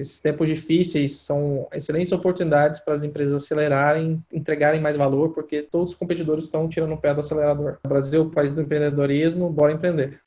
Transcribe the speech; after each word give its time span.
esses 0.00 0.18
tempos 0.18 0.48
difíceis 0.48 1.16
são 1.16 1.68
excelentes 1.72 2.10
oportunidades 2.12 2.80
para 2.80 2.94
as 2.94 3.04
empresas 3.04 3.42
acelerarem, 3.42 4.22
entregarem 4.32 4.80
mais 4.80 4.96
valor, 4.96 5.30
porque 5.30 5.62
todos 5.62 5.92
os 5.92 5.96
competidores 5.96 6.44
estão 6.44 6.68
tirando 6.68 6.94
o 6.94 6.96
pé 6.96 7.12
do 7.12 7.20
acelerador. 7.20 7.78
O 7.84 7.88
Brasil, 7.88 8.30
país 8.30 8.52
do 8.54 8.62
empreendedorismo, 8.62 9.50
bora 9.50 9.72
empreender. 9.72 10.20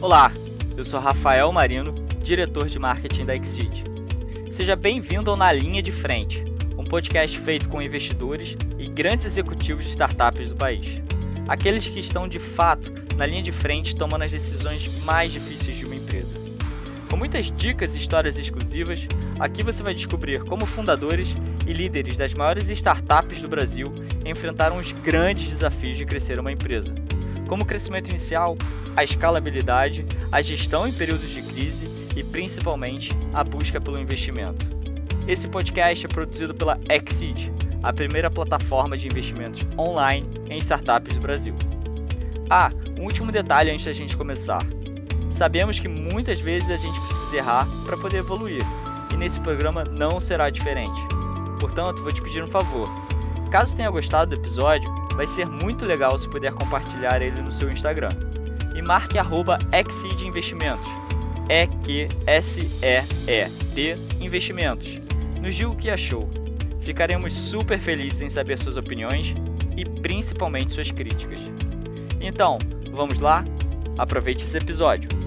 Olá, 0.00 0.32
eu 0.76 0.84
sou 0.84 0.98
Rafael 0.98 1.50
Marino, 1.52 1.94
diretor 2.22 2.66
de 2.66 2.78
marketing 2.78 3.26
da 3.26 3.36
Exceed. 3.36 3.84
Seja 4.50 4.74
bem-vindo 4.74 5.30
ao 5.30 5.36
Na 5.36 5.52
Linha 5.52 5.82
de 5.82 5.92
Frente, 5.92 6.44
um 6.76 6.84
podcast 6.84 7.38
feito 7.38 7.68
com 7.68 7.80
investidores 7.80 8.56
e 8.78 8.88
grandes 8.88 9.24
executivos 9.24 9.84
de 9.84 9.90
startups 9.90 10.50
do 10.50 10.56
país. 10.56 11.00
Aqueles 11.48 11.88
que 11.88 12.00
estão 12.00 12.28
de 12.28 12.38
fato 12.38 12.92
na 13.16 13.26
linha 13.26 13.42
de 13.42 13.52
frente 13.52 13.94
tomando 13.94 14.22
as 14.22 14.30
decisões 14.30 14.88
mais 15.04 15.32
difíceis 15.32 15.76
de 15.76 15.84
uma 15.84 15.94
empresa. 15.94 16.51
Com 17.12 17.18
muitas 17.18 17.54
dicas 17.54 17.94
e 17.94 17.98
histórias 17.98 18.38
exclusivas, 18.38 19.06
aqui 19.38 19.62
você 19.62 19.82
vai 19.82 19.92
descobrir 19.92 20.42
como 20.44 20.64
fundadores 20.64 21.36
e 21.66 21.72
líderes 21.74 22.16
das 22.16 22.32
maiores 22.32 22.70
startups 22.70 23.42
do 23.42 23.48
Brasil 23.48 23.92
enfrentaram 24.24 24.78
os 24.78 24.92
grandes 24.92 25.50
desafios 25.50 25.98
de 25.98 26.06
crescer 26.06 26.40
uma 26.40 26.50
empresa, 26.50 26.94
como 27.46 27.64
o 27.64 27.66
crescimento 27.66 28.08
inicial, 28.08 28.56
a 28.96 29.04
escalabilidade, 29.04 30.06
a 30.32 30.40
gestão 30.40 30.88
em 30.88 30.92
períodos 30.92 31.28
de 31.28 31.42
crise 31.42 31.86
e 32.16 32.24
principalmente 32.24 33.10
a 33.34 33.44
busca 33.44 33.78
pelo 33.78 33.98
investimento. 33.98 34.64
Esse 35.28 35.46
podcast 35.46 36.06
é 36.06 36.08
produzido 36.08 36.54
pela 36.54 36.80
Exceed, 36.88 37.52
a 37.82 37.92
primeira 37.92 38.30
plataforma 38.30 38.96
de 38.96 39.06
investimentos 39.06 39.60
online 39.78 40.26
em 40.48 40.56
startups 40.60 41.14
do 41.14 41.20
Brasil. 41.20 41.54
Ah, 42.48 42.70
um 42.98 43.04
último 43.04 43.30
detalhe 43.30 43.70
antes 43.70 43.84
da 43.84 43.92
gente 43.92 44.16
começar. 44.16 44.62
Sabemos 45.32 45.80
que 45.80 45.88
muitas 45.88 46.40
vezes 46.40 46.70
a 46.70 46.76
gente 46.76 47.00
precisa 47.00 47.36
errar 47.36 47.66
para 47.84 47.96
poder 47.96 48.18
evoluir, 48.18 48.62
e 49.12 49.16
nesse 49.16 49.40
programa 49.40 49.82
não 49.82 50.20
será 50.20 50.50
diferente. 50.50 51.00
Portanto, 51.58 52.02
vou 52.02 52.12
te 52.12 52.22
pedir 52.22 52.44
um 52.44 52.50
favor. 52.50 52.88
Caso 53.50 53.74
tenha 53.74 53.90
gostado 53.90 54.34
do 54.34 54.40
episódio, 54.40 54.88
vai 55.16 55.26
ser 55.26 55.46
muito 55.46 55.84
legal 55.84 56.18
se 56.18 56.28
puder 56.28 56.52
compartilhar 56.52 57.20
ele 57.22 57.40
no 57.40 57.50
seu 57.50 57.72
Instagram. 57.72 58.10
E 58.74 58.82
marque 58.82 59.18
arroba 59.18 59.58
Investimentos. 60.22 60.86
E-Q-S-E-E-D 61.48 62.16
Investimentos. 64.20 65.00
Nos 65.40 65.54
diga 65.54 65.70
o 65.70 65.76
que 65.76 65.90
achou. 65.90 66.30
Ficaremos 66.80 67.34
super 67.34 67.78
felizes 67.78 68.20
em 68.20 68.28
saber 68.28 68.58
suas 68.58 68.76
opiniões 68.76 69.34
e 69.76 69.84
principalmente 69.84 70.72
suas 70.72 70.90
críticas. 70.90 71.40
Então, 72.20 72.58
vamos 72.92 73.20
lá? 73.20 73.44
Aproveite 73.98 74.44
esse 74.44 74.56
episódio. 74.56 75.21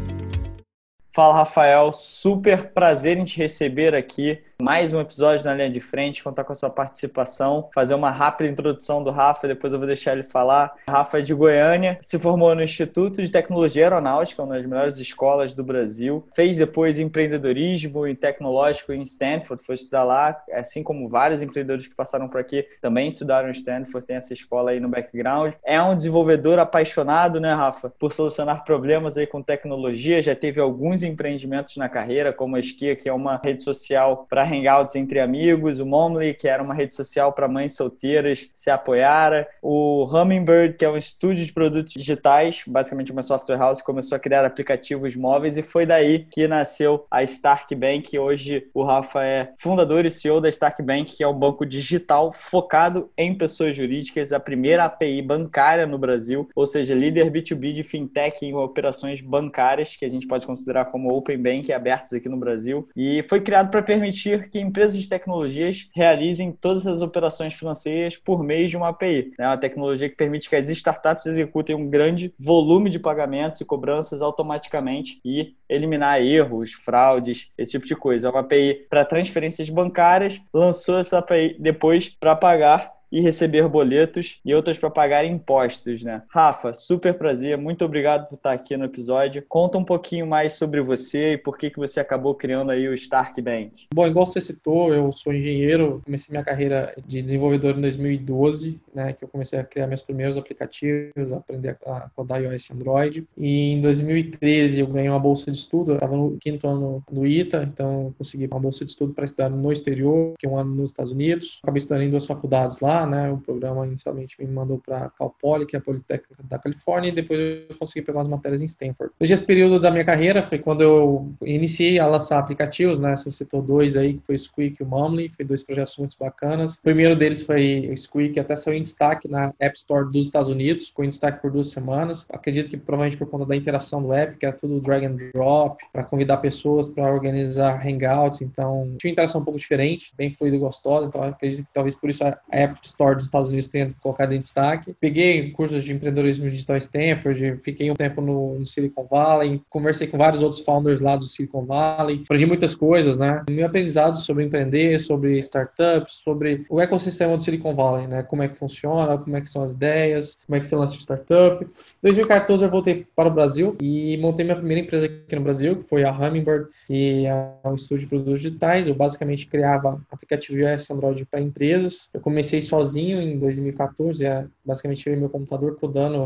Fala, 1.16 1.33
Rafael. 1.33 1.94
Super 1.94 2.73
prazer 2.73 3.17
em 3.17 3.23
te 3.23 3.38
receber 3.38 3.95
aqui 3.95 4.44
mais 4.61 4.94
um 4.94 5.02
episódio 5.02 5.45
na 5.45 5.53
linha 5.53 5.70
de 5.70 5.81
frente, 5.81 6.23
contar 6.23 6.45
com 6.45 6.53
a 6.53 6.56
sua 6.56 6.70
participação, 6.70 7.70
fazer 7.73 7.94
uma 7.94 8.09
rápida 8.09 8.50
introdução 8.50 9.03
do 9.03 9.11
Rafa, 9.11 9.50
depois 9.50 9.73
eu 9.73 9.80
vou 9.80 9.86
deixar 9.86 10.14
ele 10.14 10.23
falar. 10.23 10.73
Rafa 10.89 11.20
é 11.20 11.22
de 11.22 11.34
Goiânia, 11.34 12.00
se 12.02 12.17
formou 12.17 12.56
no 12.56 12.64
Instituto 12.64 13.22
de 13.22 13.30
Tecnologia 13.30 13.83
Aeronáutica, 13.83 14.42
uma 14.42 14.56
das 14.56 14.66
melhores 14.66 14.98
escolas 14.98 15.53
do 15.53 15.64
Brasil, 15.64 16.26
fez 16.33 16.56
depois 16.56 16.98
empreendedorismo 16.98 18.08
e 18.08 18.16
tecnológico 18.16 18.94
em 18.94 19.02
Stanford, 19.02 19.61
foi 19.61 19.76
estudar 19.76 20.03
lá, 20.03 20.42
assim 20.53 20.81
como 20.81 21.09
vários 21.09 21.42
empreendedores 21.42 21.88
que 21.88 21.95
passaram 21.95 22.30
por 22.30 22.39
aqui 22.39 22.66
também 22.81 23.09
estudaram 23.09 23.50
em 23.50 23.52
Stanford, 23.52 24.08
tem 24.08 24.16
essa 24.16 24.33
escola 24.33 24.72
aí 24.72 24.80
no 24.80 24.88
background. 24.88 25.53
É 25.66 25.81
um 25.81 25.95
desenvolvedor 25.95 26.59
apaixonado, 26.59 27.42
né, 27.42 27.53
Rafa, 27.53 27.92
por 28.00 28.14
solucionar 28.14 28.64
problemas 28.64 29.17
aí 29.17 29.28
com 29.28 29.42
tecnologia, 29.42 30.23
já 30.23 30.33
teve 30.33 30.61
alguns 30.61 31.03
empreendimentos 31.03 31.76
na 31.76 31.89
carreira, 31.89 32.31
como 32.31 32.56
a 32.56 32.59
Esquia, 32.59 32.95
que 32.95 33.09
é 33.09 33.14
uma 33.14 33.39
rede 33.44 33.61
social 33.61 34.26
para 34.30 34.45
hangouts 34.46 34.96
entre 34.96 35.20
amigos, 35.20 35.80
o 35.80 35.86
Momly, 35.86 36.34
que 36.34 36.48
era 36.48 36.64
uma 36.64 36.74
rede 36.74 36.96
social 36.96 37.34
para 37.34 37.48
mães 37.48 37.76
solteiras 37.76 38.50
se 38.54 38.70
apoiara, 38.70 39.48
o 39.62 40.06
Hummingbird, 40.06 40.78
que 40.78 40.86
é 40.86 40.90
um 40.90 40.98
estúdio 40.98 41.45
de 41.45 41.52
produtos 41.52 41.94
digitais, 41.94 42.64
basicamente 42.67 43.11
uma 43.11 43.22
software 43.22 43.58
house, 43.58 43.82
começou 43.82 44.16
a 44.16 44.20
criar 44.20 44.45
aplicativos 44.45 45.16
móveis 45.16 45.58
e 45.58 45.64
foi 45.64 45.86
daí 45.86 46.20
que 46.20 46.48
nasceu 46.48 47.05
a 47.10 47.23
Stark 47.23 47.73
Bank. 47.76 48.17
Hoje 48.17 48.67
o 48.73 48.84
Rafa 48.84 49.23
é 49.23 49.54
fundador 49.58 50.05
e 50.05 50.11
CEO 50.11 50.42
da 50.42 50.50
Stark 50.50 50.82
Bank, 50.82 51.16
que 51.16 51.23
é 51.23 51.28
um 51.28 51.38
banco 51.38 51.66
digital 51.66 52.32
focado 52.32 53.10
em 53.17 53.36
pessoas 53.36 53.76
jurídicas, 53.76 54.32
a 54.32 54.39
primeira 54.39 54.86
API 54.86 55.22
bancária 55.22 55.86
no 55.86 55.98
Brasil, 55.98 56.48
ou 56.55 56.67
seja, 56.67 56.94
líder 56.94 57.32
B2B 57.32 57.73
de 57.73 57.84
fintech 57.84 58.45
em 58.45 58.54
operações 58.54 59.22
bancárias, 59.22 59.95
que 59.95 60.05
a 60.05 60.10
gente 60.10 60.28
pode 60.28 60.45
considerar 60.45 60.86
como 60.86 61.14
Open 61.14 61.38
Bank 61.38 61.72
abertas 61.72 62.14
aqui 62.14 62.30
no 62.30 62.38
Brasil, 62.38 62.88
e 62.95 63.23
foi 63.28 63.42
criado 63.42 63.70
para 63.70 63.82
permitir 63.82 64.35
permitir 64.38 64.52
que 64.52 64.60
empresas 64.60 64.98
de 64.98 65.08
tecnologias 65.10 65.90
realizem 65.94 66.52
todas 66.52 66.86
as 66.88 67.02
operações 67.02 67.54
financeiras 67.54 68.18
por 68.18 68.44
meio 68.44 68.68
de 68.68 68.78
uma 68.78 68.90
API. 68.90 69.34
É 69.38 69.46
uma 69.46 69.58
tecnologia 69.58 70.10
que 70.10 70.16
permite 70.16 70.50
que 70.50 70.56
as 70.56 70.70
startups 70.70 71.26
executem 71.26 71.76
um 71.76 71.90
grande 71.90 72.34
volume 72.40 72.90
de 72.90 73.00
pagamentos 73.00 73.62
e 73.62 73.66
cobranças 73.66 74.22
automaticamente 74.22 75.20
e 75.23 75.56
eliminar 75.68 76.22
erros, 76.22 76.73
fraudes, 76.73 77.52
esse 77.58 77.72
tipo 77.72 77.86
de 77.86 77.96
coisa. 77.96 78.28
É 78.28 78.32
uma 78.32 78.42
API 78.42 78.86
para 78.90 79.06
transferências 79.06 79.70
bancárias, 79.70 80.42
lançou 80.54 81.00
essa 81.00 81.20
API 81.20 81.56
depois 81.60 82.10
para 82.20 82.36
pagar 82.36 82.95
e 83.15 83.21
receber 83.21 83.65
boletos 83.70 84.42
e 84.43 84.53
outras 84.53 84.77
para 84.77 84.89
pagar 84.89 85.23
impostos, 85.23 86.03
né? 86.03 86.23
Rafa, 86.27 86.73
super 86.73 87.14
prazer, 87.14 87.58
muito 87.58 87.86
obrigado 87.86 88.27
por 88.27 88.36
estar 88.36 88.52
aqui 88.52 88.76
no 88.76 88.83
episódio. 88.83 89.42
Conta 89.48 89.77
um 89.77 89.86
pouquinho 89.86 90.27
mais 90.27 90.53
sobre 90.53 90.81
você 90.81 91.33
e 91.33 91.37
por 91.37 91.58
que, 91.58 91.70
que 91.70 91.80
você 91.80 92.02
acabou 92.02 92.36
criando 92.36 92.71
aí 92.71 92.89
o 92.89 92.93
Stark 92.93 93.42
Bank. 93.42 93.87
Bom, 93.93 94.05
igual 94.05 94.25
você 94.25 94.42
citou, 94.42 94.93
eu 94.93 95.14
sou 95.14 95.33
engenheiro, 95.33 96.02
comecei 96.04 96.33
minha 96.33 96.43
carreira 96.43 96.93
de 97.08 97.21
desenvolvedor 97.21 97.77
em 97.77 97.81
2012, 97.81 98.81
né, 98.93 99.14
que 99.14 99.23
eu 99.23 99.30
comecei 99.30 99.58
a 99.59 99.64
criar 99.64 99.87
meus 99.87 100.02
primeiros 100.02 100.36
aplicativos, 100.36 101.31
aprender 101.31 101.77
a 101.86 102.09
codar 102.14 102.43
iOS 102.43 102.70
e 102.70 102.73
Android. 102.73 103.27
E 103.37 103.71
em 103.71 103.81
2013 103.81 104.81
eu 104.81 104.87
ganhei 104.87 105.09
uma 105.09 105.20
bolsa 105.21 105.49
de 105.49 105.58
estudo, 105.58 105.93
estava 105.93 106.17
no 106.17 106.37
quinto 106.37 106.67
ano 106.67 107.02
do 107.09 107.25
ITA, 107.25 107.64
então 107.64 108.14
consegui 108.17 108.45
uma 108.45 108.59
bolsa 108.59 108.83
de 108.83 108.92
estudo 108.92 109.14
para 109.14 109.23
estudar 109.23 109.49
no 109.49 109.71
exterior, 109.71 110.33
que 110.37 110.45
é 110.45 110.49
um 110.49 110.59
ano 110.59 110.75
nos 110.75 110.92
Estados 110.92 111.14
Unidos. 111.14 111.59
Acabei 111.64 111.77
estudando 111.77 112.02
em 112.02 112.09
duas 112.09 112.25
faculdades 112.25 112.81
lá, 112.81 113.05
né? 113.05 113.32
O 113.32 113.38
programa 113.38 113.86
inicialmente 113.86 114.36
me 114.39 114.48
mandou 114.48 114.80
para 114.80 115.10
Cal 115.17 115.36
Poly, 115.42 115.66
que 115.66 115.76
é 115.76 115.80
a 115.80 115.82
Politécnica 115.82 116.43
da 116.43 116.60
Califórnia, 116.60 117.10
e 117.10 117.11
depois 117.11 117.39
eu 117.39 117.76
consegui 117.77 118.05
pegar 118.05 118.20
umas 118.20 118.27
matérias 118.27 118.61
em 118.61 118.66
Stanford. 118.66 119.14
Desde 119.20 119.33
esse 119.33 119.45
período 119.45 119.80
da 119.80 119.92
minha 119.92 120.05
carreira 120.05 120.48
foi 120.48 120.60
quando 120.60 120.82
eu 120.82 121.33
iniciei 121.42 121.99
a 121.99 122.08
lançar 122.08 122.39
aplicativos, 122.39 122.99
né? 122.99 123.16
Você 123.16 123.32
citou 123.32 123.61
dois 123.61 123.95
aí, 123.95 124.16
que 124.16 124.26
foi 124.26 124.36
o 124.36 124.39
Squeak 124.39 124.77
e 124.80 124.83
o 124.83 124.88
Mumly, 124.88 125.32
foi 125.36 125.45
dois 125.45 125.64
projetos 125.64 125.98
muito 125.98 126.16
bacanas. 126.20 126.76
O 126.76 126.82
primeiro 126.82 127.16
deles 127.16 127.43
foi 127.43 127.89
o 127.92 127.98
Squeak, 127.98 128.39
até 128.39 128.56
saiu 128.56 128.77
em 128.77 128.81
destaque 128.81 129.27
na 129.27 129.54
App 129.60 129.77
Store 129.77 130.06
dos 130.12 130.25
Estados 130.25 130.50
Unidos, 130.50 130.88
ficou 130.88 131.06
em 131.06 131.10
destaque 131.10 131.42
por 131.42 131.51
duas 131.51 131.69
semanas. 131.69 132.25
Acredito 132.30 132.69
que 132.69 132.77
provavelmente 132.77 133.18
por 133.18 133.27
conta 133.27 133.45
da 133.45 133.56
interação 133.56 134.01
do 134.01 134.13
app, 134.13 134.38
que 134.38 134.45
é 134.45 134.51
tudo 134.51 134.80
drag 134.80 135.06
and 135.06 135.18
drop, 135.33 135.83
para 135.92 136.04
convidar 136.04 136.38
pessoas 136.38 136.89
para 136.89 137.12
organizar 137.12 137.86
hangouts, 137.86 138.42
então 138.42 138.95
tinha 138.98 139.10
uma 139.10 139.13
interação 139.13 139.42
um 139.42 139.44
pouco 139.44 139.60
diferente, 139.60 140.13
bem 140.18 140.33
fluida 140.33 140.56
e 140.56 140.60
gostosa, 140.60 141.07
então 141.07 141.22
acredito 141.24 141.66
que 141.66 141.74
talvez 141.74 141.95
por 141.95 142.10
isso 142.10 142.24
a 142.24 142.38
App 142.51 142.80
Store 142.86 143.16
dos 143.16 143.25
Estados 143.25 143.50
Unidos 143.50 143.68
tenha 143.68 143.94
colocado 144.01 144.34
em 144.34 144.42
destaque. 144.42 144.96
Peguei 145.00 145.51
cursos 145.51 145.84
de 145.84 145.94
empreendedorismo 145.94 146.50
digital 146.50 146.78
Stanford, 146.78 147.60
fiquei 147.63 147.90
um 147.92 147.96
tempo 147.96 148.22
no, 148.22 148.60
no, 148.60 148.66
Silicon 148.66 149.07
Valley, 149.10 149.62
conversei 149.69 150.07
com 150.07 150.18
vários 150.18 150.42
outros 150.42 150.62
founders 150.62 151.01
lá 151.01 151.16
do 151.16 151.25
Silicon 151.25 151.66
Valley, 151.66 152.22
aprendi 152.24 152.46
muitas 152.46 152.75
coisas, 152.75 153.19
né? 153.19 153.44
Meu 153.50 153.66
aprendizado 153.66 154.18
sobre 154.18 154.44
empreender, 154.44 155.00
sobre 155.00 155.40
startups, 155.40 156.22
sobre 156.24 156.66
o 156.69 156.80
ecossistema 156.80 157.36
do 157.36 157.44
Silicon 157.44 157.75
Valley, 157.75 158.07
né? 158.07 158.24
Como 158.24 158.44
é 158.44 158.48
que 158.48 158.57
funciona, 158.57 159.18
como 159.18 159.36
é 159.36 159.42
que 159.42 159.50
são 159.50 159.63
as 159.63 159.72
ideias, 159.72 160.38
como 160.46 160.56
é 160.56 160.60
que 160.60 160.68
se 160.68 160.75
lança 160.75 160.96
startup. 160.96 161.63
Em 161.63 161.69
2014 162.04 162.63
eu 162.63 162.69
voltei 162.69 163.06
para 163.16 163.30
o 163.30 163.31
Brasil 163.34 163.75
e 163.81 164.18
montei 164.18 164.46
minha 164.46 164.56
primeira 164.56 164.81
empresa 164.81 165.06
aqui 165.06 165.36
no 165.36 165.42
Brasil, 165.42 165.78
que 165.78 165.90
foi 165.90 166.04
a 166.04 166.12
Hummingbird, 166.12 166.68
que 166.88 167.25
é 167.25 167.69
um 167.69 167.75
estúdio 167.75 168.00
de 168.00 168.07
produtos 168.07 168.42
digitais. 168.42 168.88
Eu 168.88 168.96
basicamente 168.96 169.48
criava 169.48 170.02
aplicativo 170.12 170.58
iOS 170.60 170.90
Android 170.92 171.26
para 171.26 171.40
empresas. 171.40 172.10
Eu 172.14 172.20
comecei 172.20 172.62
sozinho 172.75 173.22
em 173.22 173.39
2014, 173.39 174.25
é, 174.25 174.48
basicamente 174.63 175.01
tive 175.01 175.16
meu 175.16 175.30
computador 175.30 175.77
codando 175.80 176.25